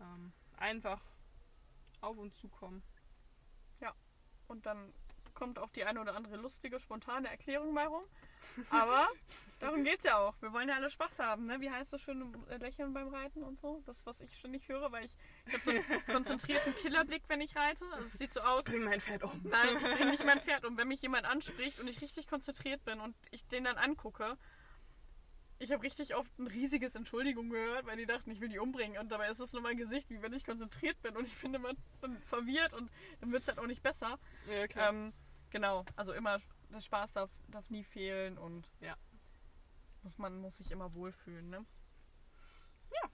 Ähm, 0.00 0.32
einfach 0.56 1.00
auf 2.00 2.16
uns 2.18 2.38
zukommen. 2.38 2.82
Und 4.48 4.64
dann 4.64 4.94
kommt 5.38 5.58
auch 5.60 5.70
die 5.70 5.84
eine 5.84 6.00
oder 6.00 6.16
andere 6.16 6.36
lustige, 6.36 6.80
spontane 6.80 7.28
Erklärung 7.28 7.72
bei 7.72 7.86
rum. 7.86 8.02
Aber 8.70 9.06
darum 9.60 9.84
geht's 9.84 10.04
ja 10.04 10.18
auch. 10.18 10.34
Wir 10.40 10.52
wollen 10.52 10.68
ja 10.68 10.74
alle 10.74 10.90
Spaß 10.90 11.20
haben, 11.20 11.46
ne? 11.46 11.60
Wie 11.60 11.70
heißt 11.70 11.92
das 11.92 12.00
schön 12.00 12.34
äh, 12.50 12.56
lächeln 12.56 12.92
beim 12.92 13.08
Reiten 13.08 13.44
und 13.44 13.60
so? 13.60 13.80
Das, 13.86 14.04
was 14.04 14.20
ich 14.20 14.34
ständig 14.34 14.68
höre, 14.68 14.90
weil 14.90 15.04
ich, 15.04 15.14
ich 15.46 15.54
habe 15.54 15.62
so 15.62 15.70
einen 15.70 16.06
konzentrierten 16.06 16.74
Killerblick, 16.74 17.22
wenn 17.28 17.40
ich 17.40 17.54
reite. 17.54 17.84
Also 17.92 18.06
es 18.06 18.14
sieht 18.14 18.32
so 18.32 18.40
aus. 18.40 18.64
Bring 18.64 18.82
mein 18.82 19.00
Pferd 19.00 19.22
um. 19.22 19.40
Nein, 19.44 19.76
ich 19.76 19.96
bringe 19.96 20.10
nicht 20.10 20.24
mein 20.24 20.40
Pferd 20.44 20.64
um. 20.64 20.76
Wenn 20.76 20.88
mich 20.88 21.02
jemand 21.02 21.24
anspricht 21.24 21.78
und 21.78 21.88
ich 21.88 22.00
richtig 22.00 22.26
konzentriert 22.26 22.84
bin 22.84 22.98
und 22.98 23.14
ich 23.30 23.46
den 23.46 23.62
dann 23.62 23.76
angucke, 23.76 24.36
ich 25.60 25.72
habe 25.72 25.82
richtig 25.82 26.14
oft 26.14 26.36
ein 26.38 26.46
riesiges 26.46 26.94
Entschuldigung 26.94 27.50
gehört, 27.50 27.86
weil 27.86 27.96
die 27.96 28.06
dachten, 28.06 28.30
ich 28.30 28.40
will 28.40 28.48
die 28.48 28.58
umbringen. 28.58 28.98
Und 28.98 29.10
dabei 29.10 29.28
ist 29.28 29.40
es 29.40 29.52
nur 29.52 29.62
mein 29.62 29.76
Gesicht, 29.76 30.08
wie 30.10 30.22
wenn 30.22 30.32
ich 30.32 30.44
konzentriert 30.44 31.00
bin. 31.02 31.16
Und 31.16 31.26
ich 31.26 31.34
finde 31.34 31.58
man 31.58 31.76
verwirrt 32.24 32.74
und 32.74 32.90
dann 33.20 33.32
wird 33.32 33.42
es 33.42 33.48
halt 33.48 33.58
auch 33.58 33.66
nicht 33.66 33.82
besser. 33.82 34.18
Ja, 34.48 34.66
klar. 34.68 34.90
Ähm, 34.90 35.12
genau, 35.50 35.84
also 35.96 36.12
immer, 36.12 36.38
der 36.70 36.80
Spaß 36.80 37.12
darf, 37.12 37.30
darf 37.48 37.68
nie 37.70 37.84
fehlen 37.84 38.38
und 38.38 38.68
Ja. 38.80 38.96
muss, 40.02 40.18
man 40.18 40.38
muss 40.38 40.56
sich 40.58 40.70
immer 40.70 40.92
wohlfühlen, 40.94 41.48
ne? 41.50 41.64
Ja. 42.92 43.08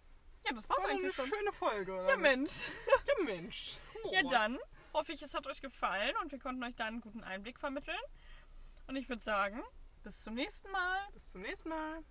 Ja, 0.46 0.52
das 0.52 0.62
das 0.66 0.68
war's 0.70 0.78
war 0.84 0.90
eine 0.90 0.98
eigentlich 1.00 1.14
schon. 1.16 1.26
schöne 1.26 1.52
Folge, 1.52 1.92
oder? 1.94 2.08
Ja? 2.10 2.16
Mensch. 2.16 2.68
Ja, 3.06 3.24
Mensch. 3.24 3.78
Ja, 4.12 4.20
Oh. 4.22 4.28
dann 4.28 4.58
hoffe 4.92 5.12
ich, 5.12 5.22
es 5.22 5.32
hat 5.32 5.46
euch 5.46 5.62
gefallen 5.62 6.14
und 6.22 6.30
wir 6.30 6.38
konnten 6.38 6.62
euch 6.62 6.74
da 6.76 6.84
einen 6.84 7.00
guten 7.00 7.24
Einblick 7.24 7.58
vermitteln. 7.58 7.96
Und 8.86 8.96
ich 8.96 9.08
würde 9.08 9.22
sagen, 9.22 9.62
bis 10.02 10.22
zum 10.22 10.34
nächsten 10.34 10.70
Mal. 10.70 10.98
Bis 11.14 11.30
zum 11.30 11.40
nächsten 11.40 11.70
Mal. 11.70 12.04